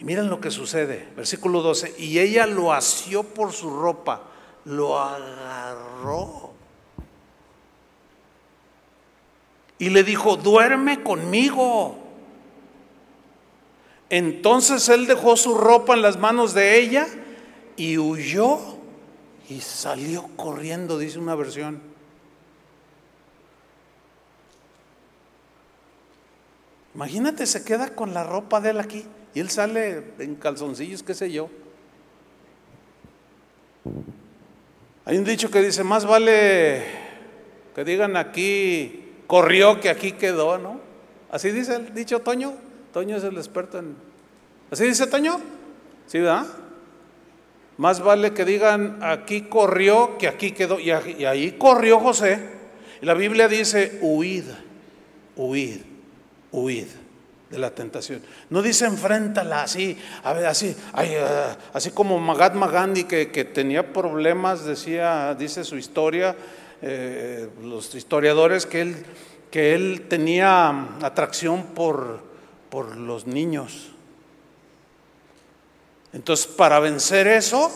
Y 0.00 0.04
miren 0.04 0.28
lo 0.28 0.40
que 0.40 0.50
sucede, 0.50 1.08
versículo 1.16 1.62
12, 1.62 1.94
y 1.96 2.18
ella 2.18 2.46
lo 2.46 2.72
asió 2.72 3.22
por 3.22 3.52
su 3.52 3.70
ropa, 3.70 4.22
lo 4.64 4.98
agarró. 4.98 6.52
Y 9.78 9.90
le 9.90 10.02
dijo, 10.02 10.36
duerme 10.36 11.02
conmigo. 11.04 11.98
Entonces 14.10 14.88
él 14.88 15.06
dejó 15.06 15.36
su 15.36 15.54
ropa 15.54 15.94
en 15.94 16.02
las 16.02 16.16
manos 16.16 16.52
de 16.52 16.78
ella 16.78 17.06
y 17.76 17.98
huyó 17.98 18.75
y 19.48 19.60
salió 19.60 20.28
corriendo, 20.36 20.98
dice 20.98 21.18
una 21.18 21.34
versión. 21.34 21.80
Imagínate, 26.94 27.46
se 27.46 27.64
queda 27.64 27.90
con 27.94 28.14
la 28.14 28.24
ropa 28.24 28.60
de 28.60 28.70
él 28.70 28.80
aquí 28.80 29.04
y 29.34 29.40
él 29.40 29.50
sale 29.50 30.12
en 30.18 30.34
calzoncillos, 30.36 31.02
qué 31.02 31.14
sé 31.14 31.30
yo. 31.30 31.50
Hay 35.04 35.18
un 35.18 35.24
dicho 35.24 35.50
que 35.50 35.62
dice, 35.62 35.84
más 35.84 36.06
vale 36.06 36.84
que 37.74 37.84
digan 37.84 38.16
aquí 38.16 39.06
corrió 39.26 39.80
que 39.80 39.90
aquí 39.90 40.12
quedó, 40.12 40.58
¿no? 40.58 40.80
Así 41.30 41.50
dice 41.50 41.76
el 41.76 41.94
dicho 41.94 42.20
Toño. 42.20 42.54
Toño 42.92 43.16
es 43.16 43.24
el 43.24 43.36
experto 43.36 43.78
en... 43.78 43.94
¿Así 44.70 44.84
dice 44.84 45.06
Toño? 45.06 45.38
¿Sí, 46.06 46.18
verdad? 46.18 46.46
Más 47.78 48.00
vale 48.00 48.32
que 48.32 48.44
digan 48.44 48.98
aquí 49.02 49.42
corrió 49.42 50.16
que 50.18 50.28
aquí 50.28 50.52
quedó. 50.52 50.78
Y 50.80 50.90
ahí 50.90 51.52
corrió 51.52 52.00
José. 52.00 52.56
Y 53.02 53.06
la 53.06 53.14
Biblia 53.14 53.48
dice, 53.48 53.98
huid, 54.00 54.44
huid, 55.36 55.80
huid 56.50 56.86
de 57.50 57.58
la 57.58 57.70
tentación. 57.70 58.22
No 58.50 58.62
dice 58.62 58.86
enfréntala 58.86 59.62
así, 59.62 59.96
a 60.24 60.32
ver, 60.32 60.46
así, 60.46 60.74
ah, 60.92 61.56
así 61.72 61.90
como 61.90 62.18
Mahatma 62.18 62.68
Gandhi 62.68 63.04
que, 63.04 63.26
tenía 63.44 63.92
problemas, 63.92 64.64
decía, 64.64 65.34
dice 65.34 65.64
su 65.64 65.76
historia, 65.76 66.34
eh, 66.82 67.48
los 67.62 67.94
historiadores, 67.94 68.66
que 68.66 68.80
él, 68.80 68.96
que 69.50 69.74
él 69.74 70.06
tenía 70.08 70.88
atracción 71.02 71.66
por, 71.66 72.20
por 72.70 72.96
los 72.96 73.26
niños. 73.26 73.92
Entonces, 76.16 76.46
para 76.46 76.80
vencer 76.80 77.26
eso, 77.26 77.70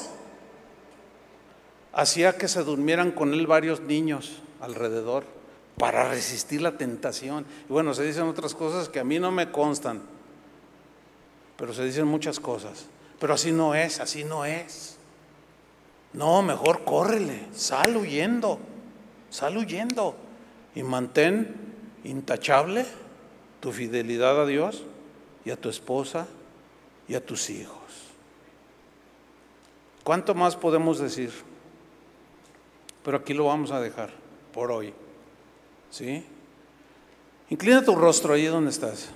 hacía 1.93 2.39
que 2.39 2.49
se 2.49 2.65
durmieran 2.65 3.13
con 3.13 3.35
él 3.35 3.47
varios 3.47 3.81
niños 3.81 4.41
alrededor 4.63 5.25
para 5.77 6.09
resistir 6.09 6.63
la 6.63 6.79
tentación. 6.79 7.45
Y 7.69 7.73
bueno, 7.75 7.93
se 7.93 8.03
dicen 8.03 8.23
otras 8.23 8.55
cosas 8.55 8.89
que 8.89 8.99
a 8.99 9.05
mí 9.05 9.19
no 9.19 9.31
me 9.31 9.53
constan, 9.53 10.01
pero 11.59 11.75
se 11.75 11.85
dicen 11.85 12.07
muchas 12.07 12.41
cosas. 12.41 12.87
Pero 13.19 13.35
así 13.35 13.53
no 13.53 13.75
es, 13.75 14.01
así 14.01 14.25
no 14.25 14.47
es. 14.47 14.97
No, 16.15 16.41
mejor 16.41 16.83
córrele, 16.85 17.47
sal 17.53 17.95
huyendo, 17.95 18.59
sal 19.29 19.59
huyendo 19.59 20.17
y 20.75 20.83
mantén 20.83 21.55
intachable 22.05 22.87
tu 23.61 23.71
fidelidad 23.71 24.41
a 24.41 24.47
Dios 24.47 24.85
y 25.45 25.51
a 25.51 25.61
tu 25.61 25.69
esposa 25.69 26.27
y 27.07 27.17
a 27.17 27.27
tus 27.27 27.51
hijos. 27.51 27.80
¿Cuánto 30.11 30.35
más 30.35 30.57
podemos 30.57 30.99
decir? 30.99 31.31
Pero 33.05 33.19
aquí 33.19 33.33
lo 33.33 33.45
vamos 33.45 33.71
a 33.71 33.81
dejar 33.81 34.11
por 34.53 34.73
hoy. 34.73 34.93
¿Sí? 35.89 36.27
Inclina 37.49 37.85
tu 37.85 37.95
rostro 37.95 38.35
allí 38.35 38.47
donde 38.47 38.71
estás. 38.71 39.11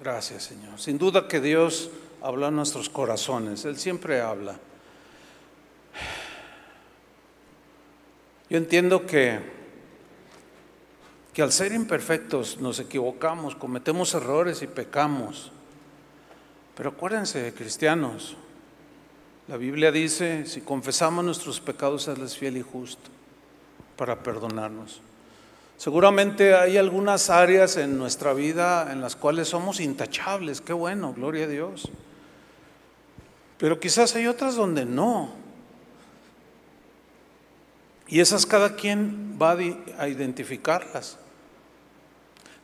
Gracias, 0.00 0.42
Señor. 0.42 0.80
Sin 0.80 0.98
duda 0.98 1.28
que 1.28 1.40
Dios 1.40 1.92
habla 2.20 2.48
en 2.48 2.56
nuestros 2.56 2.88
corazones. 2.88 3.64
Él 3.64 3.78
siempre 3.78 4.20
habla. 4.20 4.58
Yo 8.50 8.58
entiendo 8.58 9.06
que 9.06 9.57
que 11.38 11.42
al 11.42 11.52
ser 11.52 11.70
imperfectos 11.70 12.58
nos 12.58 12.80
equivocamos, 12.80 13.54
cometemos 13.54 14.12
errores 14.12 14.60
y 14.62 14.66
pecamos. 14.66 15.52
Pero 16.74 16.90
acuérdense, 16.90 17.54
cristianos, 17.54 18.36
la 19.46 19.56
Biblia 19.56 19.92
dice, 19.92 20.46
si 20.46 20.62
confesamos 20.62 21.24
nuestros 21.24 21.60
pecados, 21.60 22.08
Él 22.08 22.22
es 22.22 22.36
fiel 22.36 22.56
y 22.56 22.62
justo 22.62 23.08
para 23.96 24.20
perdonarnos. 24.20 25.00
Seguramente 25.76 26.56
hay 26.56 26.76
algunas 26.76 27.30
áreas 27.30 27.76
en 27.76 27.96
nuestra 27.96 28.32
vida 28.32 28.90
en 28.90 29.00
las 29.00 29.14
cuales 29.14 29.46
somos 29.46 29.78
intachables, 29.78 30.60
qué 30.60 30.72
bueno, 30.72 31.12
gloria 31.12 31.44
a 31.44 31.48
Dios. 31.48 31.88
Pero 33.58 33.78
quizás 33.78 34.12
hay 34.16 34.26
otras 34.26 34.56
donde 34.56 34.84
no. 34.84 35.34
Y 38.08 38.18
esas 38.18 38.44
cada 38.44 38.74
quien 38.74 39.38
va 39.40 39.56
a 39.98 40.08
identificarlas. 40.08 41.16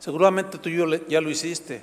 Seguramente 0.05 0.59
tú 0.59 0.69
ya 0.69 1.19
lo 1.19 1.31
hiciste. 1.31 1.81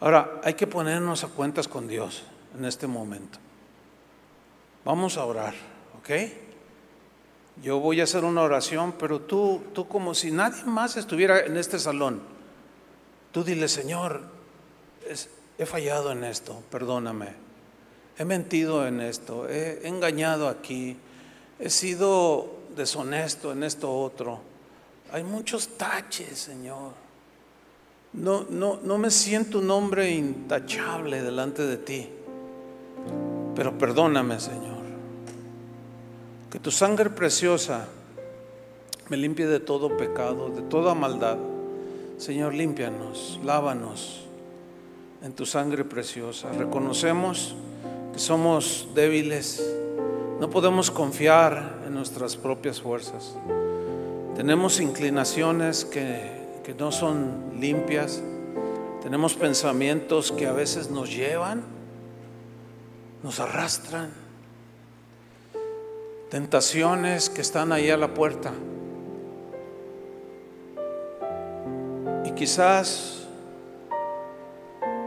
Ahora, 0.00 0.42
hay 0.44 0.52
que 0.52 0.66
ponernos 0.66 1.24
a 1.24 1.28
cuentas 1.28 1.66
con 1.66 1.88
Dios 1.88 2.24
en 2.58 2.66
este 2.66 2.86
momento. 2.86 3.38
Vamos 4.84 5.16
a 5.16 5.24
orar, 5.24 5.54
¿ok? 5.98 6.10
Yo 7.62 7.80
voy 7.80 8.02
a 8.02 8.04
hacer 8.04 8.24
una 8.24 8.42
oración, 8.42 8.92
pero 8.98 9.22
tú, 9.22 9.62
tú 9.72 9.88
como 9.88 10.14
si 10.14 10.30
nadie 10.30 10.62
más 10.64 10.98
estuviera 10.98 11.40
en 11.40 11.56
este 11.56 11.78
salón, 11.78 12.20
tú 13.32 13.42
dile, 13.42 13.66
Señor, 13.66 14.20
he 15.56 15.64
fallado 15.64 16.12
en 16.12 16.24
esto, 16.24 16.62
perdóname. 16.70 17.28
He 18.18 18.26
mentido 18.26 18.86
en 18.86 19.00
esto, 19.00 19.48
he 19.48 19.88
engañado 19.88 20.48
aquí, 20.48 20.98
he 21.58 21.70
sido 21.70 22.58
deshonesto 22.76 23.52
en 23.52 23.62
esto 23.62 23.90
otro. 23.90 24.38
Hay 25.10 25.24
muchos 25.24 25.78
taches, 25.78 26.38
Señor. 26.38 27.00
No, 28.12 28.44
no, 28.50 28.78
no 28.82 28.98
me 28.98 29.10
siento 29.10 29.58
un 29.58 29.70
hombre 29.70 30.10
intachable 30.10 31.22
delante 31.22 31.62
de 31.62 31.78
ti, 31.78 32.08
pero 33.54 33.78
perdóname, 33.78 34.38
Señor. 34.38 34.82
Que 36.50 36.58
tu 36.58 36.70
sangre 36.70 37.08
preciosa 37.08 37.88
me 39.08 39.16
limpie 39.16 39.46
de 39.46 39.60
todo 39.60 39.96
pecado, 39.96 40.50
de 40.50 40.60
toda 40.62 40.94
maldad. 40.94 41.38
Señor, 42.18 42.54
límpianos, 42.54 43.40
lávanos 43.44 44.26
en 45.22 45.32
tu 45.32 45.46
sangre 45.46 45.84
preciosa. 45.84 46.52
Reconocemos 46.52 47.54
que 48.12 48.18
somos 48.18 48.88
débiles, 48.94 49.62
no 50.38 50.50
podemos 50.50 50.90
confiar 50.90 51.80
en 51.86 51.94
nuestras 51.94 52.36
propias 52.36 52.80
fuerzas. 52.80 53.36
Tenemos 54.36 54.80
inclinaciones 54.80 55.84
que, 55.84 56.41
que 56.62 56.74
no 56.74 56.92
son 56.92 57.54
limpias, 57.58 58.22
tenemos 59.02 59.34
pensamientos 59.34 60.30
que 60.30 60.46
a 60.46 60.52
veces 60.52 60.90
nos 60.90 61.14
llevan, 61.14 61.64
nos 63.22 63.40
arrastran, 63.40 64.10
tentaciones 66.30 67.28
que 67.28 67.40
están 67.40 67.72
ahí 67.72 67.90
a 67.90 67.96
la 67.96 68.14
puerta. 68.14 68.52
Y 72.24 72.30
quizás 72.32 73.26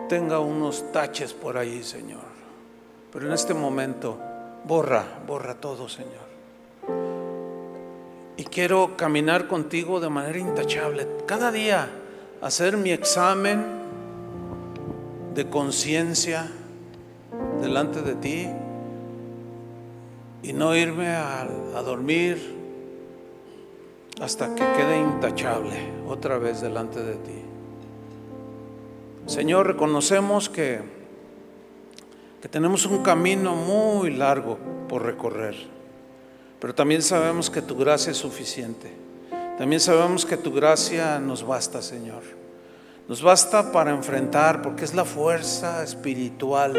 tenga 0.10 0.40
unos 0.40 0.92
taches 0.92 1.34
por 1.34 1.58
ahí, 1.58 1.84
Señor. 1.84 2.36
Pero 3.12 3.28
en 3.28 3.34
este 3.34 3.54
momento, 3.54 4.20
borra, 4.66 5.06
borra 5.26 5.56
todo, 5.56 5.88
Señor. 5.88 6.25
Y 8.38 8.44
quiero 8.44 8.98
caminar 8.98 9.48
contigo 9.48 10.00
de 10.00 10.10
manera 10.10 10.38
intachable. 10.38 11.08
Cada 11.26 11.52
día 11.52 11.90
hacer 12.42 12.78
mi 12.78 12.92
examen 12.92 13.64
de 15.34 15.50
conciencia 15.50 16.50
delante 17.62 18.02
de 18.02 18.16
ti 18.16 18.48
y 20.44 20.54
no 20.54 20.76
irme 20.76 21.10
a, 21.10 21.48
dormir 21.84 22.56
hasta 24.22 24.56
que 24.56 24.64
quede 24.64 25.00
intachable 25.00 25.76
otra 26.08 26.38
vez 26.38 26.62
delante 26.62 27.04
de 27.04 27.16
ti. 27.16 27.42
Señor, 29.26 29.68
reconocemos 29.68 30.50
que, 30.50 30.80
que 32.42 32.48
tenemos 32.48 32.86
un 32.86 33.04
camino 33.04 33.56
muy 33.56 34.12
largo 34.12 34.58
por 34.88 35.04
recorrer, 35.04 35.56
pero 36.60 36.74
también 36.74 37.02
sabemos 37.02 37.50
que 37.50 37.62
tu 37.62 37.76
gracia 37.76 38.12
es 38.12 38.18
suficiente. 38.18 38.92
También 39.58 39.80
sabemos 39.80 40.26
que 40.26 40.38
tu 40.38 40.52
gracia 40.52 41.20
nos 41.20 41.46
basta, 41.46 41.82
Señor. 41.82 42.24
Nos 43.08 43.22
basta 43.22 43.72
para 43.72 43.92
enfrentar, 43.92 44.62
porque 44.62 44.84
es 44.84 44.94
la 44.94 45.06
fuerza 45.06 45.84
espiritual, 45.84 46.76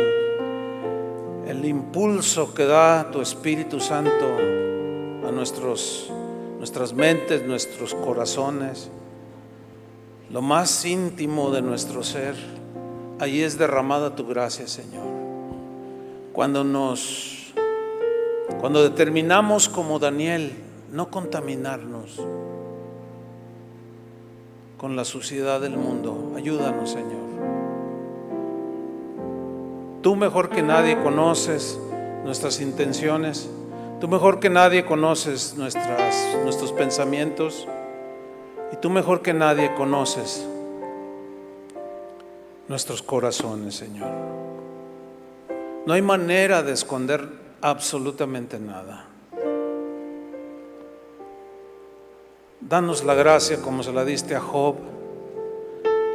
el 1.47 1.65
impulso 1.65 2.53
que 2.53 2.65
da 2.65 3.11
tu 3.11 3.21
Espíritu 3.21 3.81
Santo 3.81 4.37
a 5.27 5.31
nuestros, 5.31 6.11
nuestras 6.59 6.93
mentes, 6.93 7.47
nuestros 7.47 7.95
corazones 7.95 8.91
lo 10.31 10.43
más 10.43 10.85
íntimo 10.85 11.51
de 11.53 11.63
nuestro 11.63 12.03
ser, 12.03 12.35
ahí 13.21 13.43
es 13.43 13.59
derramada 13.59 14.17
tu 14.17 14.27
gracia, 14.27 14.67
Señor. 14.67 15.07
Cuando 16.33 16.65
nos, 16.65 17.36
cuando 18.61 18.83
determinamos 18.83 19.69
como 19.69 19.99
Daniel 19.99 20.53
no 20.93 21.11
contaminarnos 21.11 22.21
con 24.79 24.97
la 24.97 25.05
suciedad 25.05 25.61
del 25.61 25.77
mundo, 25.77 26.33
ayúdanos, 26.37 26.91
Señor. 26.91 27.27
Tú 30.03 30.15
mejor 30.17 30.51
que 30.51 30.63
nadie 30.63 31.03
conoces 31.03 31.79
nuestras 32.25 32.61
intenciones, 32.61 33.49
tú 34.01 34.09
mejor 34.09 34.39
que 34.39 34.51
nadie 34.51 34.85
conoces 34.85 35.55
nuestras, 35.57 36.37
nuestros 36.45 36.73
pensamientos. 36.73 37.67
Y 38.73 38.77
tú 38.77 38.91
mejor 38.91 39.23
que 39.23 39.33
nadie 39.33 39.73
conoces 39.75 40.45
nuestros 42.69 43.03
corazones, 43.03 43.77
Señor. 43.77 44.11
No 45.87 45.93
hay 45.93 46.03
manera 46.03 46.65
de 46.65 46.73
esconder 46.73 47.46
absolutamente 47.69 48.61
nada. 48.61 49.07
Danos 52.61 53.03
la 53.03 53.15
gracia 53.15 53.61
como 53.61 53.83
se 53.83 53.93
la 53.93 54.05
diste 54.05 54.37
a 54.37 54.41
Job, 54.41 54.77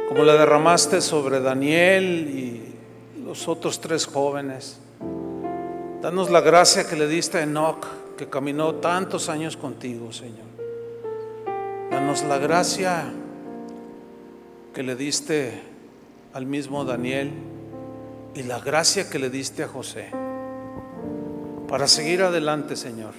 como 0.08 0.24
la 0.24 0.32
derramaste 0.32 1.02
sobre 1.02 1.40
Daniel 1.40 2.04
y 2.04 2.74
los 3.22 3.48
otros 3.48 3.82
tres 3.82 4.06
jóvenes. 4.06 4.78
Danos 6.00 6.30
la 6.30 6.40
gracia 6.40 6.88
que 6.88 6.96
le 6.96 7.06
diste 7.06 7.36
a 7.36 7.42
Enoch, 7.42 7.86
que 8.16 8.30
caminó 8.30 8.76
tantos 8.76 9.28
años 9.28 9.58
contigo, 9.58 10.10
Señor. 10.10 10.46
Danos 11.90 12.22
la 12.22 12.38
gracia 12.38 13.12
que 14.72 14.82
le 14.82 14.96
diste 14.96 15.62
al 16.32 16.46
mismo 16.46 16.86
Daniel 16.86 17.30
y 18.34 18.42
la 18.42 18.58
gracia 18.58 19.10
que 19.10 19.18
le 19.18 19.28
diste 19.28 19.64
a 19.64 19.68
José 19.68 20.31
para 21.72 21.88
seguir 21.88 22.20
adelante, 22.20 22.76
Señor, 22.76 23.14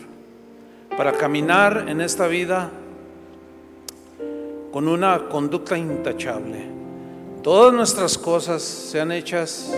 para 0.96 1.14
caminar 1.14 1.86
en 1.88 2.02
esta 2.02 2.28
vida 2.28 2.70
con 4.72 4.88
una 4.88 5.28
conducta 5.28 5.76
intachable. 5.76 6.64
Todas 7.42 7.74
nuestras 7.74 8.16
cosas 8.16 8.62
sean 8.62 9.12
hechas 9.12 9.74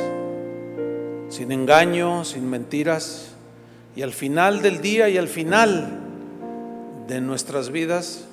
sin 1.29 1.53
engaño, 1.53 2.25
sin 2.25 2.49
mentiras, 2.49 3.29
y 3.95 4.01
al 4.01 4.11
final 4.11 4.61
del 4.61 4.81
día 4.81 5.07
y 5.07 5.17
al 5.17 5.29
final 5.29 5.97
de 7.07 7.21
nuestras 7.21 7.71
vidas, 7.71 8.25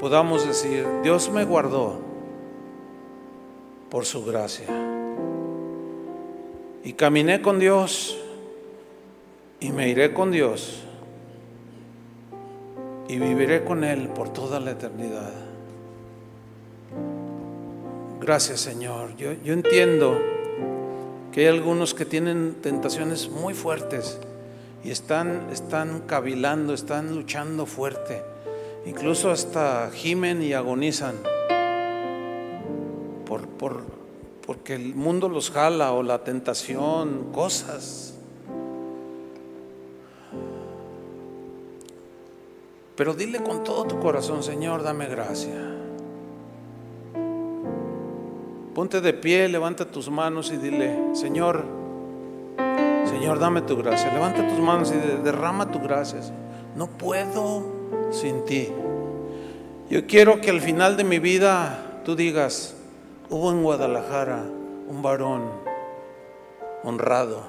podamos 0.00 0.44
decir, 0.44 0.84
Dios 1.04 1.30
me 1.30 1.44
guardó 1.44 2.00
por 3.88 4.04
su 4.04 4.24
gracia. 4.24 4.83
Y 6.84 6.92
caminé 6.92 7.40
con 7.42 7.58
Dios 7.58 8.16
y 9.58 9.72
me 9.72 9.88
iré 9.88 10.12
con 10.12 10.30
Dios 10.30 10.82
y 13.08 13.18
viviré 13.18 13.64
con 13.64 13.84
Él 13.84 14.08
por 14.08 14.32
toda 14.32 14.60
la 14.60 14.72
eternidad. 14.72 15.32
Gracias 18.20 18.60
Señor. 18.60 19.16
Yo, 19.16 19.32
yo 19.42 19.54
entiendo 19.54 20.20
que 21.32 21.40
hay 21.40 21.46
algunos 21.46 21.94
que 21.94 22.04
tienen 22.04 22.56
tentaciones 22.60 23.28
muy 23.30 23.54
fuertes 23.54 24.20
y 24.84 24.90
están, 24.90 25.48
están 25.50 26.02
cavilando, 26.06 26.74
están 26.74 27.14
luchando 27.14 27.64
fuerte 27.66 28.22
Incluso 28.86 29.30
hasta 29.30 29.90
gimen 29.92 30.42
y 30.42 30.52
agonizan 30.52 31.14
por, 33.24 33.48
por, 33.48 33.82
porque 34.46 34.74
el 34.74 34.94
mundo 34.94 35.28
los 35.28 35.50
jala 35.50 35.92
o 35.92 36.02
la 36.02 36.22
tentación, 36.22 37.30
cosas. 37.32 38.14
Pero 42.96 43.14
dile 43.14 43.42
con 43.42 43.64
todo 43.64 43.84
tu 43.84 43.98
corazón, 43.98 44.42
Señor, 44.42 44.82
dame 44.82 45.06
gracia. 45.06 45.54
Ponte 48.74 49.00
de 49.00 49.12
pie, 49.14 49.48
levanta 49.48 49.90
tus 49.90 50.10
manos 50.10 50.52
y 50.52 50.56
dile, 50.56 51.14
Señor, 51.14 51.64
Señor, 53.06 53.38
dame 53.38 53.62
tu 53.62 53.76
gracia. 53.76 54.12
Levanta 54.12 54.46
tus 54.46 54.58
manos 54.58 54.92
y 54.92 55.22
derrama 55.22 55.70
tu 55.70 55.80
gracia. 55.80 56.20
No 56.76 56.88
puedo 56.88 57.64
sin 58.10 58.44
ti. 58.44 58.68
Yo 59.88 60.06
quiero 60.06 60.40
que 60.40 60.50
al 60.50 60.60
final 60.60 60.96
de 60.96 61.04
mi 61.04 61.18
vida 61.18 62.02
tú 62.04 62.16
digas, 62.16 62.76
hubo 63.30 63.50
en 63.50 63.62
Guadalajara 63.62 64.44
un 64.88 65.02
varón 65.02 65.42
honrado, 66.82 67.42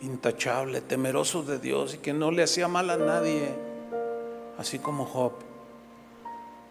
intachable, 0.00 0.80
temeroso 0.80 1.42
de 1.42 1.58
Dios 1.58 1.94
y 1.94 1.98
que 1.98 2.12
no 2.12 2.30
le 2.30 2.42
hacía 2.42 2.68
mal 2.68 2.90
a 2.90 2.96
nadie, 2.96 3.54
así 4.58 4.78
como 4.78 5.04
Job. 5.04 5.32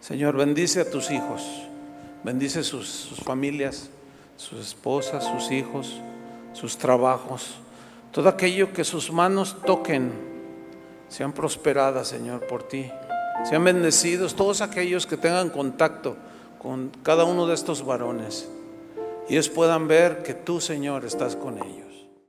Señor, 0.01 0.35
bendice 0.35 0.81
a 0.81 0.89
tus 0.89 1.09
hijos, 1.11 1.43
bendice 2.23 2.63
sus, 2.63 2.87
sus 2.87 3.19
familias, 3.19 3.89
sus 4.35 4.59
esposas, 4.59 5.23
sus 5.25 5.51
hijos, 5.51 6.01
sus 6.53 6.77
trabajos, 6.77 7.55
todo 8.11 8.29
aquello 8.29 8.73
que 8.73 8.83
sus 8.83 9.11
manos 9.11 9.57
toquen 9.65 10.11
sean 11.09 11.31
prosperadas, 11.31 12.07
Señor, 12.09 12.45
por 12.47 12.63
ti. 12.63 12.91
Sean 13.47 13.63
bendecidos 13.63 14.35
todos 14.35 14.61
aquellos 14.61 15.05
que 15.05 15.15
tengan 15.15 15.49
contacto 15.49 16.17
con 16.61 16.91
cada 17.03 17.23
uno 17.25 17.47
de 17.47 17.53
estos 17.53 17.85
varones 17.85 18.49
y 19.29 19.33
ellos 19.33 19.49
puedan 19.49 19.87
ver 19.87 20.23
que 20.23 20.33
tú, 20.33 20.61
Señor, 20.61 21.05
estás 21.05 21.35
con 21.35 21.57
ellos. 21.57 21.86